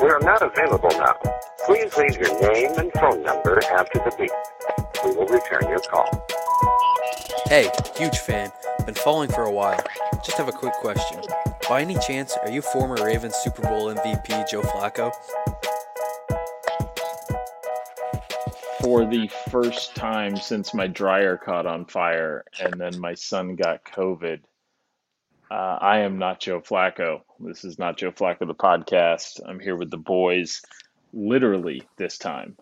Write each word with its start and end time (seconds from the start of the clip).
We 0.00 0.08
are 0.10 0.20
not 0.20 0.42
available 0.42 0.90
now. 0.90 1.16
Please 1.66 1.96
leave 1.96 2.16
your 2.18 2.40
name 2.40 2.70
and 2.78 2.92
phone 2.92 3.20
number 3.24 3.60
after 3.72 3.98
the 3.98 4.14
beep. 4.16 4.30
We 5.04 5.10
will 5.16 5.26
return 5.26 5.68
your 5.68 5.80
call. 5.80 6.08
Hey, 7.46 7.68
huge 7.96 8.18
fan. 8.18 8.52
Been 8.86 8.94
following 8.94 9.28
for 9.28 9.42
a 9.42 9.50
while. 9.50 9.82
Just 10.24 10.38
have 10.38 10.48
a 10.48 10.52
quick 10.52 10.74
question. 10.74 11.20
By 11.68 11.80
any 11.80 11.98
chance, 11.98 12.36
are 12.36 12.48
you 12.48 12.62
former 12.62 13.04
Ravens 13.04 13.34
Super 13.36 13.62
Bowl 13.62 13.92
MVP 13.92 14.48
Joe 14.48 14.62
Flacco? 14.62 15.12
For 18.80 19.04
the 19.04 19.28
first 19.50 19.96
time 19.96 20.36
since 20.36 20.72
my 20.72 20.86
dryer 20.86 21.36
caught 21.36 21.66
on 21.66 21.86
fire 21.86 22.44
and 22.60 22.80
then 22.80 23.00
my 23.00 23.14
son 23.14 23.56
got 23.56 23.84
COVID, 23.84 24.42
uh, 25.50 25.78
I 25.80 26.00
am 26.00 26.18
not 26.18 26.40
Joe 26.40 26.60
Flacco. 26.60 27.22
This 27.40 27.64
is 27.64 27.78
not 27.78 27.96
Joe 27.96 28.12
Flacco, 28.12 28.46
the 28.46 28.54
podcast. 28.54 29.40
I'm 29.46 29.60
here 29.60 29.76
with 29.76 29.90
the 29.90 29.96
boys, 29.96 30.62
literally 31.12 31.82
this 31.96 32.18
time. 32.18 32.56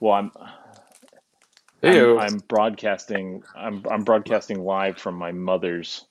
Well, 0.00 0.14
I'm. 0.14 0.32
I'm, 2.18 2.18
I'm 2.18 2.38
broadcasting. 2.48 3.42
I'm 3.54 3.82
I'm 3.90 4.04
broadcasting 4.04 4.62
live 4.62 4.98
from 4.98 5.16
my 5.16 5.32
mother's 5.32 6.06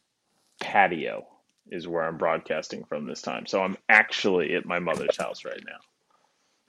patio. 0.61 1.25
Is 1.71 1.87
where 1.87 2.03
I'm 2.03 2.17
broadcasting 2.17 2.83
from 2.83 3.07
this 3.07 3.21
time. 3.21 3.47
So 3.47 3.61
I'm 3.63 3.77
actually 3.89 4.53
at 4.55 4.65
my 4.65 4.79
mother's 4.79 5.17
house 5.17 5.45
right 5.45 5.63
now. 5.65 5.79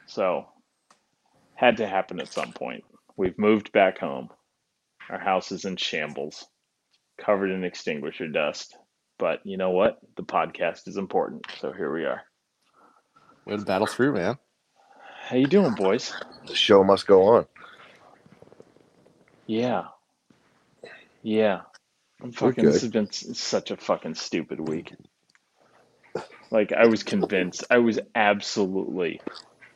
So 0.06 0.46
had 1.54 1.76
to 1.78 1.86
happen 1.86 2.20
at 2.20 2.32
some 2.32 2.52
point. 2.52 2.84
We've 3.16 3.38
moved 3.38 3.72
back 3.72 3.98
home. 3.98 4.28
Our 5.10 5.18
house 5.18 5.52
is 5.52 5.64
in 5.66 5.76
shambles, 5.76 6.46
covered 7.20 7.50
in 7.50 7.64
extinguisher 7.64 8.28
dust. 8.28 8.76
But 9.18 9.44
you 9.44 9.56
know 9.56 9.70
what? 9.70 9.98
The 10.16 10.22
podcast 10.22 10.88
is 10.88 10.96
important. 10.96 11.46
So 11.60 11.72
here 11.72 11.92
we 11.92 12.04
are. 12.04 12.22
Way 13.46 13.56
to 13.56 13.64
battle 13.64 13.86
through, 13.86 14.14
man. 14.14 14.38
How 15.28 15.36
you 15.36 15.46
doing, 15.46 15.74
boys? 15.74 16.12
The 16.46 16.54
show 16.54 16.82
must 16.84 17.06
go 17.06 17.22
on. 17.36 17.46
Yeah. 19.46 19.84
Yeah. 21.22 21.62
I'm 22.22 22.32
fucking 22.32 22.64
this 22.64 22.82
has 22.82 22.90
been 22.90 23.10
such 23.12 23.70
a 23.70 23.76
fucking 23.76 24.14
stupid 24.14 24.60
week. 24.60 24.94
Like 26.50 26.72
I 26.72 26.86
was 26.86 27.02
convinced, 27.02 27.64
I 27.70 27.78
was 27.78 27.98
absolutely 28.14 29.20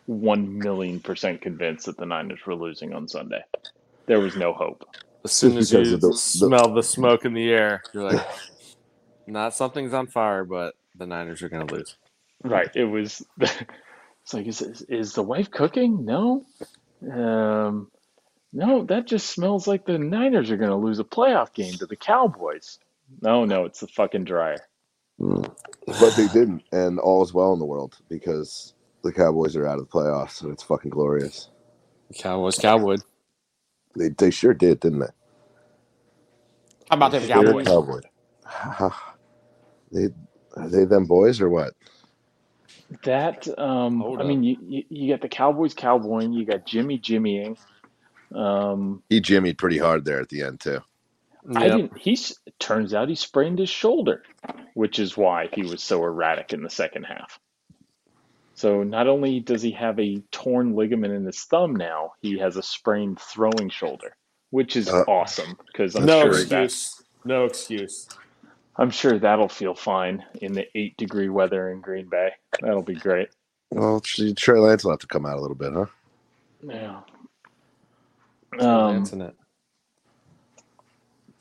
one 0.07 0.59
million 0.59 1.01
percent 1.01 1.41
convinced 1.43 1.87
that 1.87 1.97
the 1.99 2.07
Niners 2.07 2.41
were 2.47 2.55
losing 2.55 2.95
on 2.95 3.09
Sunday. 3.09 3.43
There 4.07 4.21
was 4.21 4.37
no 4.37 4.53
hope. 4.53 4.85
As 5.25 5.33
soon 5.33 5.57
as 5.59 5.71
Because 5.71 5.89
you 5.89 5.95
of 5.97 6.01
the- 6.01 6.09
the- 6.09 6.17
smell 6.17 6.73
the 6.73 6.83
smoke 6.83 7.25
in 7.25 7.35
the 7.35 7.51
air, 7.51 7.83
you're 7.93 8.05
like, 8.11 8.27
not 9.31 9.55
something's 9.55 9.95
on 9.95 10.09
fire, 10.09 10.45
but 10.45 10.75
the 10.97 11.07
Niners 11.07 11.43
are 11.43 11.51
going 11.51 11.67
to 11.67 11.75
lose. 11.75 11.97
Right. 12.45 12.71
It 12.75 12.85
was. 12.87 13.25
It's 14.25 14.35
like, 14.35 14.47
is 14.47 14.63
is, 14.63 14.83
is 14.83 15.13
the 15.15 15.23
wife 15.23 15.51
cooking? 15.51 16.05
No. 16.05 16.45
Um, 17.11 17.91
no, 18.53 18.85
that 18.85 19.07
just 19.07 19.29
smells 19.31 19.67
like 19.67 19.87
the 19.87 19.99
Niners 19.99 20.51
are 20.51 20.57
going 20.59 20.71
to 20.71 20.77
lose 20.77 20.99
a 21.01 21.05
playoff 21.05 21.55
game 21.55 21.75
to 21.79 21.87
the 21.87 21.97
Cowboys. 21.97 22.79
No, 23.23 23.45
no, 23.47 23.65
it's 23.67 23.81
the 23.81 23.89
fucking 23.89 24.25
dryer. 24.25 24.59
But 25.87 26.17
they 26.17 26.29
didn't, 26.29 26.65
and 26.73 26.99
all 27.01 27.23
is 27.25 27.35
well 27.35 27.53
in 27.55 27.59
the 27.59 27.67
world 27.67 27.99
because 28.09 28.75
the 29.05 29.13
Cowboys 29.13 29.57
are 29.57 29.67
out 29.67 29.79
of 29.79 29.89
the 29.89 29.93
playoffs, 29.93 30.43
and 30.43 30.53
it's 30.53 30.63
fucking 30.63 30.91
glorious. 30.91 31.51
Cowboys, 32.19 32.59
Cowboy. 32.59 32.99
They 33.97 34.11
they 34.11 34.31
sure 34.31 34.55
did, 34.55 34.81
didn't 34.81 35.01
they? 35.01 35.07
How 36.91 36.97
about 36.97 37.13
them 37.13 37.27
Sure 37.27 37.27
Cowboys? 37.27 37.67
Cowboy. 37.67 38.01
they 39.93 40.09
are 40.57 40.69
they 40.69 40.85
them 40.85 41.07
boys 41.07 41.41
or 41.41 41.49
what? 41.49 41.75
That 43.05 43.47
um, 43.59 44.01
Hold 44.03 44.21
I 44.21 44.25
mean, 44.25 44.43
you, 44.45 44.57
you 44.61 44.85
you 44.91 45.13
got 45.13 45.23
the 45.23 45.29
Cowboys 45.29 45.75
cowboying, 45.75 46.33
you 46.33 46.47
got 46.47 46.67
Jimmy 46.67 46.99
jimmying. 46.99 47.57
Um, 48.35 49.03
He 49.11 49.21
jimmied 49.21 49.59
pretty 49.59 49.79
hard 49.79 50.05
there 50.05 50.21
at 50.21 50.29
the 50.31 50.43
end 50.43 50.61
too. 50.61 50.81
I 51.55 51.69
Yep. 51.69 51.71
didn't. 51.71 51.99
He's 51.99 52.39
turns 52.61 52.95
out 52.95 53.09
he 53.09 53.15
sprained 53.17 53.59
his 53.59 53.71
shoulder, 53.71 54.25
which 54.75 54.99
is 54.99 55.17
why 55.17 55.49
he 55.53 55.65
was 55.65 55.83
so 55.83 56.03
erratic 56.05 56.53
in 56.53 56.63
the 56.63 56.71
second 56.71 57.05
half. 57.05 57.39
So 58.57 58.83
not 58.83 59.09
only 59.09 59.41
does 59.41 59.63
he 59.63 59.73
have 59.73 59.99
a 60.01 60.23
torn 60.33 60.75
ligament 60.75 61.15
in 61.15 61.25
his 61.27 61.43
thumb 61.45 61.77
now, 61.77 62.13
he 62.23 62.39
has 62.39 62.57
a 62.57 62.63
sprained 62.63 63.21
throwing 63.21 63.71
shoulder, 63.71 64.17
which 64.51 64.77
is 64.77 64.93
Uh, 64.93 65.05
awesome 65.07 65.59
because 65.67 65.97
I'm 65.97 66.07
No 66.07 66.09
sure 66.09 66.47
that 66.47 66.73
excuse. 66.73 67.03
No 67.25 67.47
excuse. 67.47 68.11
I'm 68.79 68.91
sure 68.91 69.19
that'll 69.19 69.49
feel 69.49 69.75
fine 69.75 70.25
in 70.41 70.53
the 70.53 70.67
eight 70.77 70.97
degree 70.97 71.29
weather 71.29 71.71
in 71.71 71.81
Green 71.81 72.09
Bay. 72.09 72.31
That'll 72.63 72.83
be 72.83 72.95
great. 72.95 73.29
Well, 73.71 74.01
Trey 74.01 74.33
Trey 74.35 74.59
Lance 74.59 74.85
will 74.85 74.93
have 74.93 75.01
to 75.01 75.07
come 75.07 75.27
out 75.27 75.37
a 75.37 75.41
little 75.41 75.57
bit, 75.57 75.73
huh? 75.73 75.87
Yeah. 76.63 77.01
Um, 78.61 78.67
Um, 79.13 79.21
it. 79.21 79.35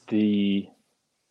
the 0.10 0.68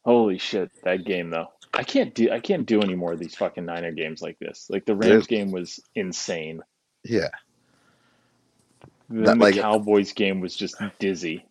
holy 0.05 0.39
shit 0.39 0.71
that 0.85 1.05
game 1.05 1.31
though 1.31 1.49
i 1.75 1.83
can't 1.83 2.15
do 2.15 2.31
i 2.31 2.39
can't 2.41 2.67
do 2.67 2.81
any 2.81 2.95
more 2.95 3.13
of 3.13 3.19
these 3.19 3.35
fucking 3.35 3.65
niner 3.65 3.93
games 3.93 4.23
like 4.23 4.39
this 4.39 4.67
like 4.71 4.85
the 4.87 4.95
rams 4.95 5.11
There's- 5.11 5.27
game 5.27 5.51
was 5.51 5.81
insane 5.95 6.63
Yeah, 7.05 7.29
then 9.09 9.25
That, 9.25 9.35
the 9.39 9.45
like- 9.45 9.55
cowboys 9.57 10.13
game 10.13 10.41
was 10.41 10.57
just 10.57 10.77
dizzy 10.99 11.45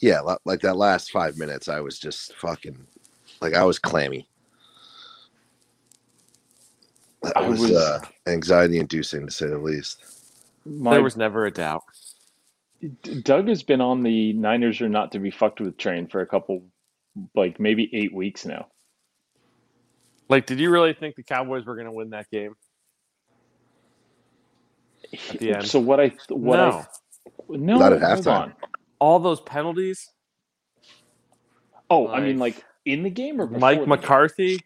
yeah. 0.00 0.20
Like 0.44 0.60
that 0.60 0.76
last 0.76 1.10
five 1.10 1.36
minutes, 1.36 1.66
I 1.68 1.80
was 1.80 1.98
just 1.98 2.32
fucking 2.36 2.86
like 3.40 3.54
I 3.54 3.64
was 3.64 3.78
clammy. 3.78 4.28
That 7.22 7.36
I 7.36 7.48
was, 7.48 7.60
was- 7.60 7.72
uh, 7.72 8.00
anxiety-inducing 8.26 9.26
to 9.26 9.32
say 9.32 9.46
the 9.48 9.58
least. 9.58 10.02
my 10.64 10.92
There 10.94 11.02
was 11.02 11.16
never 11.16 11.46
a 11.46 11.50
doubt. 11.50 11.82
doug 13.22 13.48
has 13.48 13.62
been 13.62 13.80
on 13.80 14.02
the 14.02 14.32
niners 14.34 14.80
are 14.80 14.88
not 14.88 15.12
to 15.12 15.18
be 15.18 15.30
fucked 15.30 15.60
with 15.60 15.76
train 15.76 16.06
for 16.06 16.20
a 16.20 16.26
couple 16.26 16.62
like 17.34 17.58
maybe 17.58 17.90
eight 17.92 18.14
weeks 18.14 18.46
now 18.46 18.66
Like, 20.28 20.46
did 20.46 20.60
you 20.60 20.70
really 20.70 20.92
think 20.92 21.16
the 21.16 21.24
Cowboys 21.24 21.64
were 21.66 21.74
going 21.74 21.86
to 21.86 21.92
win 21.92 22.10
that 22.10 22.30
game? 22.30 22.54
At 25.12 25.38
the 25.40 25.54
end. 25.54 25.66
so 25.66 25.80
what 25.80 25.98
i 26.00 26.12
what 26.28 26.56
no. 26.56 26.70
i 26.70 26.86
no 27.56 27.78
Not 27.78 27.92
at 27.94 28.00
halftime. 28.00 28.26
on 28.42 28.52
All 29.00 29.18
those 29.18 29.40
penalties. 29.40 30.08
oh 31.90 32.08
i 32.08 32.20
mean 32.20 32.38
Like- 32.38 32.56
like 32.56 32.64
in 32.88 33.02
the 33.02 33.10
game 33.10 33.40
or 33.40 33.46
before 33.46 33.60
Mike 33.60 33.78
the 33.78 33.86
game? 33.86 33.88
McCarthy. 33.88 34.60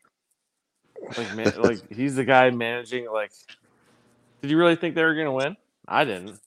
Like, 1.16 1.34
man, 1.34 1.52
like 1.58 1.92
he's 1.92 2.14
the 2.14 2.24
guy 2.24 2.50
managing. 2.50 3.10
Like, 3.10 3.32
did 4.40 4.50
you 4.50 4.56
really 4.56 4.76
think 4.76 4.94
they 4.94 5.02
were 5.02 5.14
going 5.14 5.26
to 5.26 5.32
win? 5.32 5.56
I 5.86 6.04
didn't. 6.04 6.38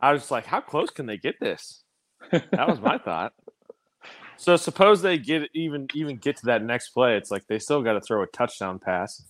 I 0.00 0.12
was 0.12 0.30
like, 0.30 0.46
how 0.46 0.60
close 0.60 0.90
can 0.90 1.06
they 1.06 1.16
get 1.16 1.38
this? 1.40 1.82
That 2.30 2.68
was 2.68 2.80
my 2.80 2.98
thought. 3.04 3.32
So 4.36 4.56
suppose 4.56 5.00
they 5.00 5.18
get 5.18 5.48
even 5.54 5.86
even 5.94 6.16
get 6.16 6.36
to 6.38 6.46
that 6.46 6.62
next 6.62 6.90
play. 6.90 7.16
It's 7.16 7.30
like 7.30 7.46
they 7.46 7.58
still 7.58 7.82
got 7.82 7.94
to 7.94 8.00
throw 8.00 8.22
a 8.22 8.26
touchdown 8.26 8.78
pass 8.78 9.22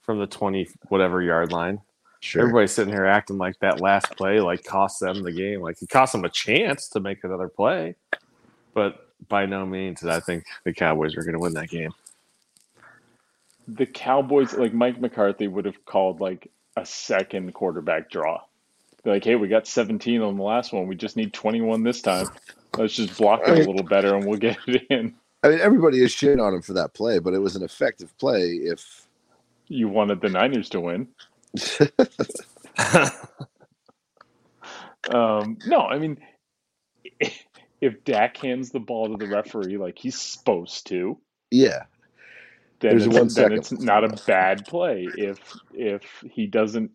from 0.00 0.18
the 0.18 0.26
twenty 0.26 0.68
whatever 0.88 1.22
yard 1.22 1.52
line. 1.52 1.80
Sure. 2.20 2.42
Everybody's 2.42 2.72
sitting 2.72 2.92
here 2.92 3.04
acting 3.04 3.38
like 3.38 3.58
that 3.60 3.80
last 3.80 4.16
play 4.16 4.40
like 4.40 4.64
cost 4.64 5.00
them 5.00 5.22
the 5.22 5.32
game. 5.32 5.60
Like 5.60 5.80
it 5.82 5.90
cost 5.90 6.12
them 6.12 6.24
a 6.24 6.30
chance 6.30 6.88
to 6.88 7.00
make 7.00 7.22
another 7.22 7.48
play, 7.48 7.96
but 8.74 9.05
by 9.28 9.46
no 9.46 9.66
means 9.66 10.00
did 10.00 10.10
I 10.10 10.20
think 10.20 10.44
the 10.64 10.72
Cowboys 10.72 11.16
were 11.16 11.22
going 11.22 11.34
to 11.34 11.40
win 11.40 11.54
that 11.54 11.68
game. 11.68 11.92
the 13.68 13.86
Cowboys, 13.86 14.54
like 14.54 14.72
Mike 14.74 15.00
McCarthy, 15.00 15.48
would 15.48 15.64
have 15.64 15.84
called 15.84 16.20
like 16.20 16.50
a 16.76 16.86
second 16.86 17.52
quarterback 17.54 18.10
draw. 18.10 18.40
Be 19.04 19.10
like, 19.10 19.24
hey, 19.24 19.36
we 19.36 19.48
got 19.48 19.66
17 19.66 20.20
on 20.20 20.36
the 20.36 20.42
last 20.42 20.72
one. 20.72 20.86
We 20.86 20.96
just 20.96 21.16
need 21.16 21.32
21 21.32 21.82
this 21.82 22.02
time. 22.02 22.26
Let's 22.76 22.94
just 22.96 23.16
block 23.16 23.42
it 23.46 23.50
a 23.58 23.70
little 23.70 23.84
better 23.86 24.14
and 24.16 24.26
we'll 24.26 24.38
get 24.38 24.58
it 24.66 24.86
in. 24.90 25.14
I 25.42 25.48
mean, 25.48 25.60
everybody 25.60 26.02
is 26.02 26.10
shit 26.12 26.40
on 26.40 26.54
him 26.54 26.62
for 26.62 26.72
that 26.74 26.92
play, 26.94 27.18
but 27.20 27.32
it 27.34 27.38
was 27.38 27.56
an 27.56 27.62
effective 27.62 28.16
play. 28.18 28.42
If 28.54 29.06
You 29.68 29.88
wanted 29.88 30.20
the 30.20 30.28
Niners 30.28 30.68
to 30.70 30.80
win. 30.80 31.08
Um, 35.08 35.58
no, 35.66 35.82
I 35.82 35.98
mean, 35.98 36.18
if 37.80 38.04
Dak 38.04 38.36
hands 38.38 38.70
the 38.70 38.80
ball 38.80 39.08
to 39.08 39.24
the 39.24 39.30
referee 39.30 39.76
like 39.76 39.98
he's 39.98 40.18
supposed 40.18 40.86
to, 40.88 41.18
yeah, 41.50 41.84
then, 42.80 42.90
There's 42.90 43.06
it's, 43.06 43.16
one 43.16 43.28
then 43.28 43.52
it's 43.52 43.72
not 43.72 44.04
a 44.04 44.22
bad 44.26 44.66
play. 44.66 45.08
If 45.16 45.38
if 45.72 46.02
he 46.30 46.46
doesn't, 46.46 46.90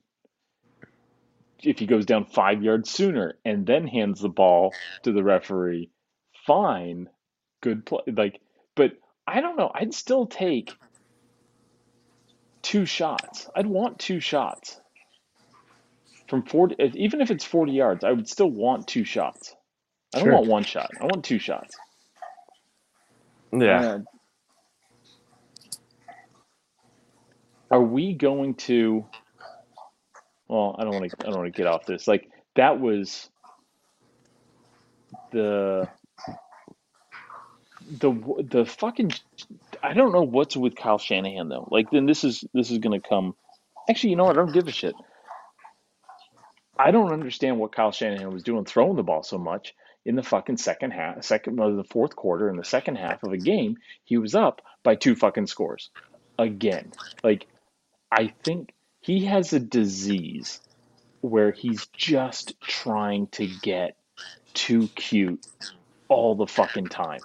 if 1.63 1.79
he 1.79 1.87
goes 1.87 2.05
down 2.05 2.25
five 2.25 2.61
yards 2.61 2.89
sooner 2.89 3.37
and 3.43 3.65
then 3.65 3.87
hands 3.87 4.21
the 4.21 4.29
ball 4.29 4.73
to 5.03 5.11
the 5.11 5.23
referee, 5.23 5.89
fine, 6.45 7.09
good 7.61 7.85
play. 7.85 8.01
Like, 8.07 8.39
but 8.75 8.91
I 9.25 9.41
don't 9.41 9.57
know. 9.57 9.71
I'd 9.73 9.93
still 9.93 10.27
take 10.27 10.71
two 12.61 12.85
shots. 12.85 13.49
I'd 13.55 13.65
want 13.65 13.97
two 13.97 14.19
shots 14.19 14.79
from 16.27 16.43
forty. 16.43 16.75
Even 16.93 17.21
if 17.21 17.31
it's 17.31 17.45
forty 17.45 17.71
yards, 17.71 18.03
I 18.03 18.11
would 18.11 18.29
still 18.29 18.51
want 18.51 18.87
two 18.87 19.03
shots. 19.03 19.55
I 20.13 20.19
don't 20.19 20.29
Sure. 20.29 20.31
want 20.31 20.47
one 20.47 20.63
shot. 20.65 20.91
I 21.01 21.05
want 21.05 21.25
two 21.25 21.39
shots. 21.39 21.79
yeah. 23.53 23.99
Are 27.71 27.81
we 27.83 28.13
going 28.13 28.55
to 28.55 29.05
well, 30.49 30.75
I 30.79 30.83
don't 30.83 30.93
want 30.93 31.11
to. 31.11 31.27
I 31.27 31.29
don't 31.31 31.39
want 31.39 31.53
to 31.53 31.57
get 31.57 31.67
off 31.67 31.85
this. 31.85 32.07
Like 32.07 32.29
that 32.55 32.79
was 32.79 33.29
the 35.31 35.89
the 37.89 38.11
the 38.49 38.65
fucking. 38.65 39.11
I 39.83 39.93
don't 39.93 40.13
know 40.13 40.23
what's 40.23 40.57
with 40.57 40.75
Kyle 40.75 40.99
Shanahan 40.99 41.49
though. 41.49 41.67
Like 41.71 41.91
then 41.91 42.05
this 42.07 42.23
is 42.23 42.43
this 42.53 42.71
is 42.71 42.79
gonna 42.79 43.01
come. 43.01 43.35
Actually, 43.89 44.11
you 44.11 44.15
know 44.17 44.25
what? 44.25 44.37
I 44.37 44.41
don't 44.41 44.53
give 44.53 44.67
a 44.67 44.71
shit. 44.71 44.95
I 46.77 46.91
don't 46.91 47.13
understand 47.13 47.59
what 47.59 47.73
Kyle 47.73 47.91
Shanahan 47.91 48.31
was 48.31 48.43
doing 48.43 48.65
throwing 48.65 48.95
the 48.97 49.03
ball 49.03 49.23
so 49.23 49.37
much 49.37 49.73
in 50.05 50.15
the 50.15 50.23
fucking 50.23 50.57
second 50.57 50.91
half, 50.91 51.23
second 51.23 51.59
of 51.59 51.75
the 51.75 51.83
fourth 51.83 52.15
quarter, 52.15 52.49
in 52.49 52.57
the 52.57 52.63
second 52.63 52.95
half 52.95 53.23
of 53.23 53.31
a 53.31 53.37
game. 53.37 53.77
He 54.03 54.17
was 54.17 54.35
up 54.35 54.61
by 54.83 54.95
two 54.95 55.15
fucking 55.15 55.47
scores 55.47 55.89
again. 56.37 56.91
Like 57.23 57.47
I 58.11 58.33
think 58.43 58.73
he 58.99 59.25
has 59.25 59.53
a 59.53 59.59
disease 59.59 60.59
where 61.21 61.51
he's 61.51 61.85
just 61.87 62.59
trying 62.61 63.27
to 63.27 63.47
get 63.61 63.95
too 64.53 64.87
cute 64.89 65.45
all 66.07 66.35
the 66.35 66.47
fucking 66.47 66.87
time. 66.87 67.21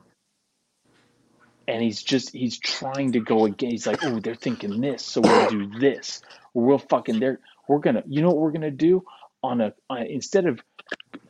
And 1.67 1.83
he's 1.83 2.03
just 2.03 2.33
he's 2.33 2.59
trying 2.59 3.13
to 3.13 3.21
go 3.21 3.45
again. 3.47 3.71
He's 3.71 3.87
like, 3.87 4.05
oh, 4.05 4.21
they're 4.21 4.37
thinking 4.37 4.81
this, 4.81 5.05
so 5.05 5.21
we'll 5.21 5.49
do 5.49 5.79
this. 5.81 6.23
We'll 6.55 6.79
fucking 6.79 7.19
they're 7.19 7.41
we're 7.67 7.81
gonna 7.81 8.05
you 8.07 8.23
know 8.23 8.29
what 8.29 8.39
we're 8.39 8.53
gonna 8.53 8.71
do 8.71 9.05
on 9.43 9.61
a 9.61 9.73
instead 10.09 10.47
of 10.47 10.61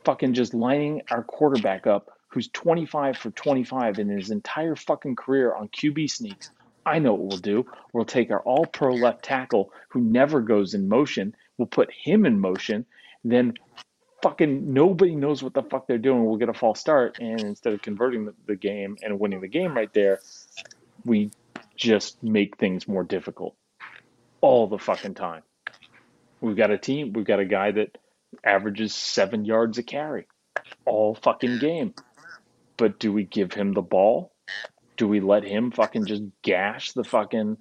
fucking 0.07 0.33
just 0.33 0.53
lining 0.53 1.01
our 1.11 1.21
quarterback 1.21 1.85
up 1.85 2.09
who's 2.29 2.47
25 2.53 3.17
for 3.17 3.29
25 3.31 3.99
in 3.99 4.07
his 4.07 4.31
entire 4.31 4.73
fucking 4.73 5.17
career 5.17 5.53
on 5.53 5.67
QB 5.67 6.09
sneaks. 6.09 6.49
I 6.85 6.99
know 6.99 7.11
what 7.11 7.27
we'll 7.27 7.37
do. 7.39 7.65
We'll 7.91 8.05
take 8.05 8.31
our 8.31 8.39
all 8.39 8.65
pro 8.65 8.93
left 8.93 9.21
tackle 9.21 9.73
who 9.89 9.99
never 9.99 10.39
goes 10.39 10.73
in 10.73 10.87
motion. 10.87 11.35
We'll 11.57 11.65
put 11.67 11.91
him 11.91 12.25
in 12.25 12.39
motion. 12.39 12.85
Then 13.25 13.55
fucking 14.23 14.73
nobody 14.73 15.13
knows 15.13 15.43
what 15.43 15.53
the 15.53 15.63
fuck 15.63 15.87
they're 15.87 15.97
doing. 15.97 16.23
We'll 16.23 16.37
get 16.37 16.47
a 16.47 16.53
false 16.53 16.79
start. 16.79 17.17
And 17.19 17.41
instead 17.41 17.73
of 17.73 17.81
converting 17.81 18.23
the, 18.23 18.33
the 18.45 18.55
game 18.55 18.95
and 19.03 19.19
winning 19.19 19.41
the 19.41 19.49
game 19.49 19.75
right 19.75 19.93
there, 19.93 20.21
we 21.03 21.31
just 21.75 22.23
make 22.23 22.55
things 22.55 22.87
more 22.87 23.03
difficult 23.03 23.57
all 24.39 24.67
the 24.67 24.79
fucking 24.79 25.15
time. 25.15 25.43
We've 26.39 26.55
got 26.55 26.71
a 26.71 26.77
team, 26.77 27.11
we've 27.11 27.25
got 27.25 27.41
a 27.41 27.45
guy 27.45 27.71
that 27.71 27.97
averages 28.43 28.93
seven 28.93 29.45
yards 29.45 29.77
a 29.77 29.83
carry 29.83 30.27
all 30.85 31.15
fucking 31.15 31.59
game. 31.59 31.93
But 32.77 32.99
do 32.99 33.11
we 33.11 33.23
give 33.23 33.53
him 33.53 33.73
the 33.73 33.81
ball? 33.81 34.33
Do 34.97 35.07
we 35.07 35.19
let 35.19 35.43
him 35.43 35.71
fucking 35.71 36.05
just 36.05 36.23
gash 36.41 36.93
the 36.93 37.03
fucking 37.03 37.57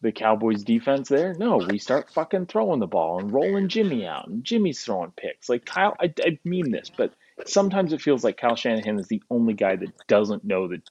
the 0.00 0.12
Cowboys 0.12 0.62
defense 0.62 1.08
there? 1.08 1.34
No, 1.34 1.58
we 1.58 1.78
start 1.78 2.10
fucking 2.10 2.46
throwing 2.46 2.80
the 2.80 2.86
ball 2.86 3.18
and 3.18 3.32
rolling 3.32 3.68
Jimmy 3.68 4.06
out, 4.06 4.28
and 4.28 4.44
Jimmy's 4.44 4.82
throwing 4.82 5.12
picks. 5.16 5.48
Like 5.48 5.64
Kyle, 5.64 5.96
I, 6.00 6.12
I 6.24 6.38
mean 6.44 6.70
this, 6.70 6.90
but 6.94 7.12
sometimes 7.46 7.92
it 7.92 8.02
feels 8.02 8.24
like 8.24 8.36
Kyle 8.36 8.56
Shanahan 8.56 8.98
is 8.98 9.08
the 9.08 9.22
only 9.30 9.54
guy 9.54 9.76
that 9.76 9.92
doesn't 10.06 10.44
know 10.44 10.68
that 10.68 10.88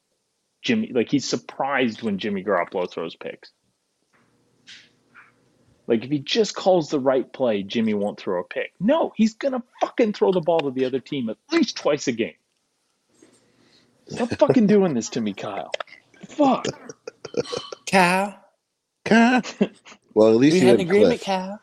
Jimmy, 0.62 0.92
like 0.94 1.10
he's 1.10 1.28
surprised 1.28 2.02
when 2.02 2.20
Jimmy 2.20 2.44
Garoppolo 2.44 2.90
throws 2.90 3.16
picks. 3.16 3.52
Like 5.88 6.04
if 6.04 6.12
he 6.12 6.20
just 6.20 6.56
calls 6.56 6.90
the 6.90 7.00
right 7.00 7.32
play, 7.32 7.64
Jimmy 7.64 7.94
won't 7.94 8.20
throw 8.20 8.42
a 8.42 8.44
pick. 8.44 8.74
No, 8.80 9.14
he's 9.16 9.34
gonna 9.36 9.64
fucking 9.82 10.14
throw 10.14 10.32
the 10.32 10.42
ball 10.42 10.60
to 10.60 10.72
the 10.72 10.86
other 10.86 11.00
team 11.00 11.30
at 11.30 11.38
least 11.52 11.78
twice 11.78 12.08
a 12.08 12.12
game. 12.12 12.34
Stop 14.10 14.30
fucking 14.40 14.68
doing 14.68 14.94
this 14.94 15.10
to 15.10 15.22
me, 15.22 15.34
Kyle. 15.34 15.72
Fuck. 16.28 16.66
Kyle, 17.86 18.40
Well, 20.14 20.30
at 20.30 20.36
least 20.36 20.56
we 20.56 20.62
you 20.62 20.68
had 20.68 20.76
an 20.76 20.82
agreement, 20.82 21.22
Cliff. 21.22 21.26
Kyle. 21.26 21.62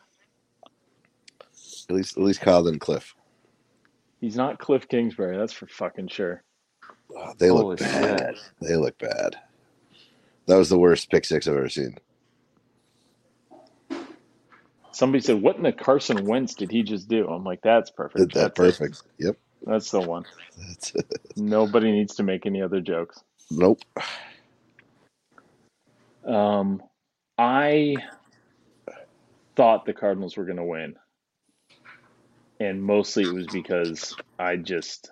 At 1.89 1.95
least, 1.95 2.17
at 2.17 2.23
least 2.23 2.41
Kyle 2.41 2.63
than 2.63 2.79
Cliff. 2.79 3.13
He's 4.21 4.35
not 4.35 4.57
Cliff 4.57 4.87
Kingsbury, 4.87 5.37
that's 5.37 5.53
for 5.53 5.67
fucking 5.67 6.07
sure. 6.07 6.41
Oh, 7.15 7.33
they 7.37 7.49
Holy 7.49 7.63
look 7.65 7.79
shit. 7.79 7.87
bad. 7.91 8.35
They 8.61 8.75
look 8.75 8.97
bad. 8.97 9.35
That 10.47 10.57
was 10.57 10.69
the 10.69 10.79
worst 10.79 11.11
pick 11.11 11.25
six 11.25 11.47
I've 11.47 11.55
ever 11.55 11.69
seen. 11.69 11.97
Somebody 14.95 15.21
said, 15.21 15.41
"What 15.41 15.57
in 15.57 15.63
the 15.63 15.73
Carson 15.73 16.25
Wentz 16.25 16.53
did 16.53 16.71
he 16.71 16.81
just 16.81 17.09
do?" 17.09 17.27
I'm 17.27 17.43
like, 17.43 17.59
"That's 17.61 17.91
perfect. 17.91 18.17
Did 18.17 18.31
that 18.31 18.55
That's 18.55 18.79
it. 18.79 18.79
perfect. 18.79 19.03
Yep. 19.19 19.37
That's 19.65 19.91
the 19.91 19.99
one. 19.99 20.23
That's 20.57 20.95
it. 20.95 21.21
Nobody 21.35 21.91
needs 21.91 22.15
to 22.15 22.23
make 22.23 22.45
any 22.45 22.61
other 22.61 22.79
jokes." 22.79 23.21
Nope. 23.51 23.81
Um, 26.25 26.81
I 27.37 27.97
thought 29.57 29.85
the 29.85 29.93
Cardinals 29.93 30.37
were 30.37 30.45
going 30.45 30.57
to 30.57 30.63
win, 30.63 30.95
and 32.61 32.81
mostly 32.81 33.23
it 33.23 33.33
was 33.33 33.47
because 33.47 34.15
I 34.39 34.55
just 34.55 35.11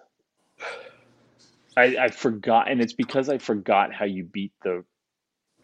I, 1.75 1.97
I 1.97 2.07
forgot, 2.07 2.71
and 2.71 2.79
it's 2.79 2.93
because 2.93 3.27
I 3.27 3.37
forgot 3.37 3.93
how 3.93 4.05
you 4.05 4.23
beat 4.23 4.53
the 4.63 4.85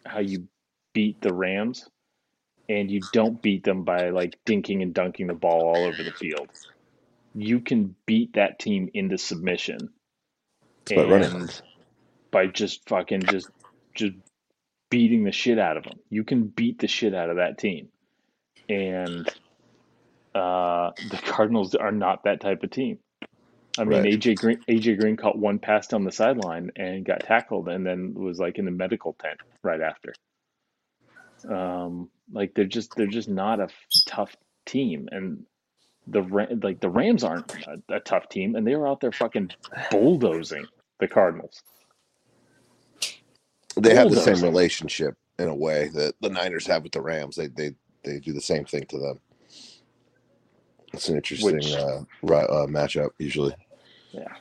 how 0.04 0.20
you 0.20 0.46
beat 0.92 1.22
the 1.22 1.32
Rams, 1.32 1.88
and 2.70 2.90
you 2.90 3.02
don't 3.12 3.42
beat 3.42 3.64
them 3.64 3.84
by 3.84 4.10
like 4.10 4.38
dinking 4.46 4.82
and 4.82 4.94
dunking 4.94 5.26
the 5.28 5.34
ball 5.34 5.62
all 5.62 5.86
over 5.86 6.04
the 6.04 6.12
field. 6.12 6.50
You 7.34 7.60
can 7.60 7.96
beat 8.06 8.34
that 8.34 8.60
team 8.60 8.90
into 8.94 9.18
submission, 9.18 9.90
It's 10.82 10.92
about 10.92 11.08
running. 11.08 11.32
and 11.32 11.62
by 12.32 12.46
just 12.46 12.88
fucking 12.88 13.26
just 13.26 13.50
just 13.96 14.14
beating 14.90 15.24
the 15.24 15.32
shit 15.32 15.58
out 15.58 15.76
of 15.76 15.84
them. 15.84 16.00
You 16.10 16.24
can 16.24 16.44
beat 16.46 16.78
the 16.80 16.88
shit 16.88 17.14
out 17.14 17.30
of 17.30 17.36
that 17.38 17.58
team, 17.58 17.88
and 18.68 19.28
uh, 20.34 20.92
the 21.10 21.18
Cardinals 21.24 21.74
are 21.74 21.92
not 21.92 22.24
that 22.24 22.40
type 22.40 22.62
of 22.62 22.70
team. 22.70 22.98
I 23.78 23.84
mean, 23.84 24.02
Right. 24.02 24.04
AJ 24.04 24.38
Green 24.38 24.60
AJ 24.70 24.98
Green 25.00 25.16
caught 25.16 25.38
one 25.38 25.58
pass 25.58 25.88
down 25.88 26.04
the 26.04 26.12
sideline 26.12 26.70
and 26.76 27.04
got 27.04 27.24
tackled, 27.24 27.68
and 27.68 27.86
then 27.86 28.14
was 28.14 28.38
like 28.40 28.58
in 28.58 28.66
the 28.66 28.70
medical 28.72 29.14
tent 29.14 29.38
right 29.64 29.80
after. 29.80 30.14
Um, 31.48 32.08
like 32.32 32.54
they're 32.54 32.64
just 32.64 32.94
they're 32.96 33.06
just 33.06 33.28
not 33.28 33.60
a 33.60 33.64
f- 33.64 33.72
tough 34.06 34.36
team, 34.66 35.08
and 35.12 35.44
the 36.06 36.22
like 36.62 36.80
the 36.80 36.88
Rams 36.88 37.24
aren't 37.24 37.52
a, 37.66 37.82
a 37.94 38.00
tough 38.00 38.28
team, 38.28 38.54
and 38.56 38.66
they 38.66 38.76
were 38.76 38.86
out 38.88 39.00
there 39.00 39.12
fucking 39.12 39.50
bulldozing 39.90 40.66
the 40.98 41.08
Cardinals. 41.08 41.62
They 43.76 43.94
have 43.94 44.10
the 44.10 44.20
same 44.20 44.42
relationship 44.42 45.16
in 45.38 45.48
a 45.48 45.54
way 45.54 45.88
that 45.94 46.14
the 46.20 46.28
Niners 46.28 46.66
have 46.66 46.82
with 46.82 46.92
the 46.92 47.00
Rams. 47.00 47.36
They 47.36 47.48
they 47.48 47.72
they 48.04 48.18
do 48.18 48.32
the 48.32 48.40
same 48.40 48.64
thing 48.64 48.84
to 48.88 48.98
them. 48.98 49.20
It's 50.92 51.08
an 51.08 51.16
interesting 51.16 51.54
Which- 51.54 51.72
uh, 51.72 52.02
uh, 52.24 52.66
matchup 52.66 53.10
usually. 53.18 53.54
Yeah. 54.12 54.34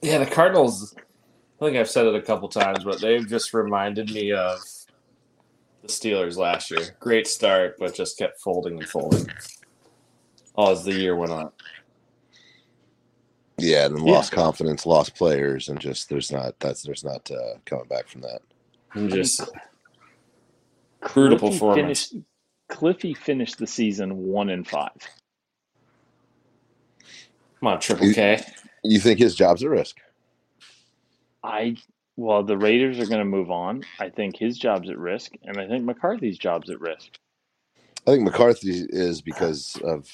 Yeah, 0.00 0.18
the 0.18 0.26
Cardinals. 0.26 0.94
I 1.60 1.64
think 1.64 1.76
I've 1.76 1.88
said 1.88 2.06
it 2.06 2.14
a 2.16 2.22
couple 2.22 2.48
times, 2.48 2.82
but 2.82 3.00
they've 3.00 3.26
just 3.28 3.54
reminded 3.54 4.10
me 4.10 4.32
of 4.32 4.58
the 5.82 5.88
Steelers 5.88 6.36
last 6.36 6.70
year. 6.70 6.96
Great 7.00 7.26
start, 7.26 7.76
but 7.78 7.94
just 7.94 8.18
kept 8.18 8.40
folding 8.40 8.78
and 8.78 8.88
folding 8.88 9.28
all 10.54 10.70
as 10.70 10.84
the 10.84 10.92
year 10.92 11.16
went 11.16 11.32
on. 11.32 11.50
Yeah, 13.58 13.86
and 13.86 13.96
then 13.96 14.06
Yeah. 14.06 14.12
lost 14.14 14.32
confidence, 14.32 14.86
lost 14.86 15.14
players, 15.14 15.68
and 15.68 15.78
just 15.80 16.08
there's 16.08 16.32
not 16.32 16.58
that's 16.58 16.82
there's 16.82 17.04
not 17.04 17.30
uh, 17.30 17.58
coming 17.64 17.86
back 17.86 18.08
from 18.08 18.22
that. 18.22 18.42
And 18.94 19.10
just 19.10 19.40
Brutal 21.12 21.38
Cliffy 21.38 21.54
performance. 21.58 22.08
Finished, 22.08 22.26
Cliffy 22.68 23.14
finished 23.14 23.58
the 23.58 23.66
season 23.66 24.16
one 24.26 24.50
and 24.50 24.66
five. 24.66 24.90
come 27.60 27.68
on, 27.68 27.80
Triple 27.80 28.12
K. 28.12 28.42
You 28.84 28.98
think 28.98 29.18
his 29.20 29.34
job's 29.34 29.62
at 29.62 29.70
risk? 29.70 29.98
I 31.44 31.76
well, 32.16 32.42
the 32.42 32.56
Raiders 32.56 32.98
are 32.98 33.06
going 33.06 33.20
to 33.20 33.24
move 33.24 33.50
on. 33.50 33.82
I 33.98 34.10
think 34.10 34.36
his 34.36 34.58
job's 34.58 34.90
at 34.90 34.98
risk, 34.98 35.32
and 35.44 35.58
I 35.58 35.66
think 35.66 35.84
McCarthy's 35.84 36.38
job's 36.38 36.70
at 36.70 36.80
risk. 36.80 37.18
I 38.06 38.10
think 38.10 38.24
McCarthy 38.24 38.86
is 38.88 39.22
because 39.22 39.78
of 39.84 40.10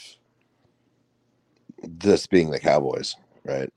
this 1.82 2.26
being 2.26 2.50
the 2.50 2.60
Cowboys, 2.60 3.16
right? 3.44 3.72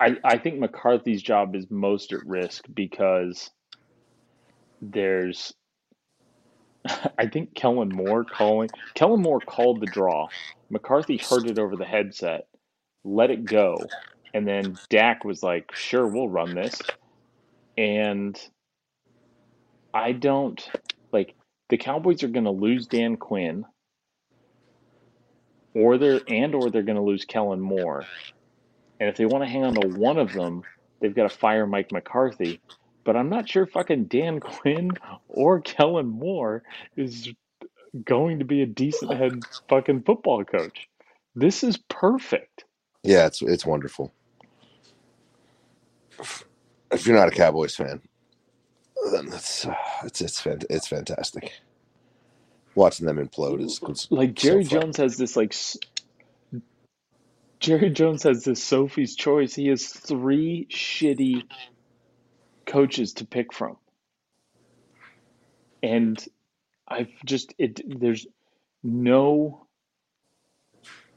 I, 0.00 0.16
I 0.24 0.38
think 0.38 0.58
McCarthy's 0.58 1.22
job 1.22 1.54
is 1.54 1.70
most 1.70 2.12
at 2.12 2.24
risk 2.26 2.64
because 2.74 3.50
there's 4.80 5.54
I 7.18 7.26
think 7.26 7.54
Kellen 7.54 7.90
Moore 7.90 8.24
calling 8.24 8.68
Kellen 8.94 9.22
Moore 9.22 9.40
called 9.40 9.80
the 9.80 9.86
draw. 9.86 10.28
McCarthy 10.70 11.18
heard 11.18 11.48
it 11.48 11.58
over 11.58 11.76
the 11.76 11.84
headset, 11.84 12.48
let 13.04 13.30
it 13.30 13.44
go, 13.44 13.76
and 14.34 14.46
then 14.46 14.78
Dak 14.88 15.24
was 15.24 15.42
like, 15.42 15.74
"Sure, 15.74 16.06
we'll 16.06 16.28
run 16.28 16.54
this." 16.54 16.80
And 17.76 18.38
I 19.94 20.12
don't 20.12 20.68
like 21.12 21.34
the 21.68 21.76
Cowboys 21.78 22.22
are 22.22 22.28
going 22.28 22.44
to 22.44 22.50
lose 22.50 22.86
Dan 22.86 23.16
Quinn, 23.16 23.64
or 25.74 25.98
they're 25.98 26.20
and 26.28 26.54
or 26.54 26.70
they're 26.70 26.82
going 26.82 26.96
to 26.96 27.02
lose 27.02 27.24
Kellen 27.24 27.60
Moore. 27.60 28.04
And 29.00 29.08
if 29.08 29.16
they 29.16 29.26
want 29.26 29.44
to 29.44 29.50
hang 29.50 29.64
on 29.64 29.74
to 29.74 29.88
one 29.88 30.18
of 30.18 30.32
them, 30.32 30.62
they've 31.00 31.14
got 31.14 31.30
to 31.30 31.36
fire 31.36 31.66
Mike 31.66 31.92
McCarthy. 31.92 32.60
But 33.04 33.16
I'm 33.16 33.28
not 33.28 33.48
sure 33.48 33.66
fucking 33.66 34.04
Dan 34.04 34.40
Quinn 34.40 34.92
or 35.28 35.60
Kellen 35.60 36.08
Moore 36.08 36.62
is 36.96 37.32
going 38.04 38.38
to 38.38 38.44
be 38.44 38.62
a 38.62 38.66
decent 38.66 39.12
head 39.14 39.40
fucking 39.68 40.02
football 40.02 40.44
coach. 40.44 40.88
This 41.34 41.64
is 41.64 41.78
perfect. 41.88 42.64
Yeah, 43.02 43.26
it's 43.26 43.42
it's 43.42 43.66
wonderful. 43.66 44.12
If 46.90 47.06
you're 47.06 47.16
not 47.16 47.28
a 47.28 47.32
Cowboys 47.32 47.76
fan, 47.76 48.02
then 49.12 49.26
that's 49.26 49.66
uh, 49.66 49.74
it's 50.04 50.20
it's 50.20 50.46
it's 50.46 50.88
fantastic. 50.88 51.52
Watching 52.74 53.06
them 53.06 53.18
implode 53.18 53.60
is, 53.64 53.80
Like 54.10 54.34
Jerry 54.34 54.64
fun. 54.64 54.82
Jones 54.82 54.96
has 54.98 55.16
this 55.16 55.36
like 55.36 55.54
Jerry 57.60 57.90
Jones 57.90 58.24
has 58.24 58.44
this 58.44 58.62
Sophie's 58.62 59.16
choice. 59.16 59.54
He 59.54 59.68
has 59.68 59.86
three 59.86 60.66
shitty 60.70 61.44
coaches 62.66 63.14
to 63.14 63.26
pick 63.26 63.52
from. 63.52 63.76
And 65.82 66.22
I've 66.88 67.10
just 67.24 67.54
it 67.58 67.80
there's 68.00 68.26
no 68.82 69.66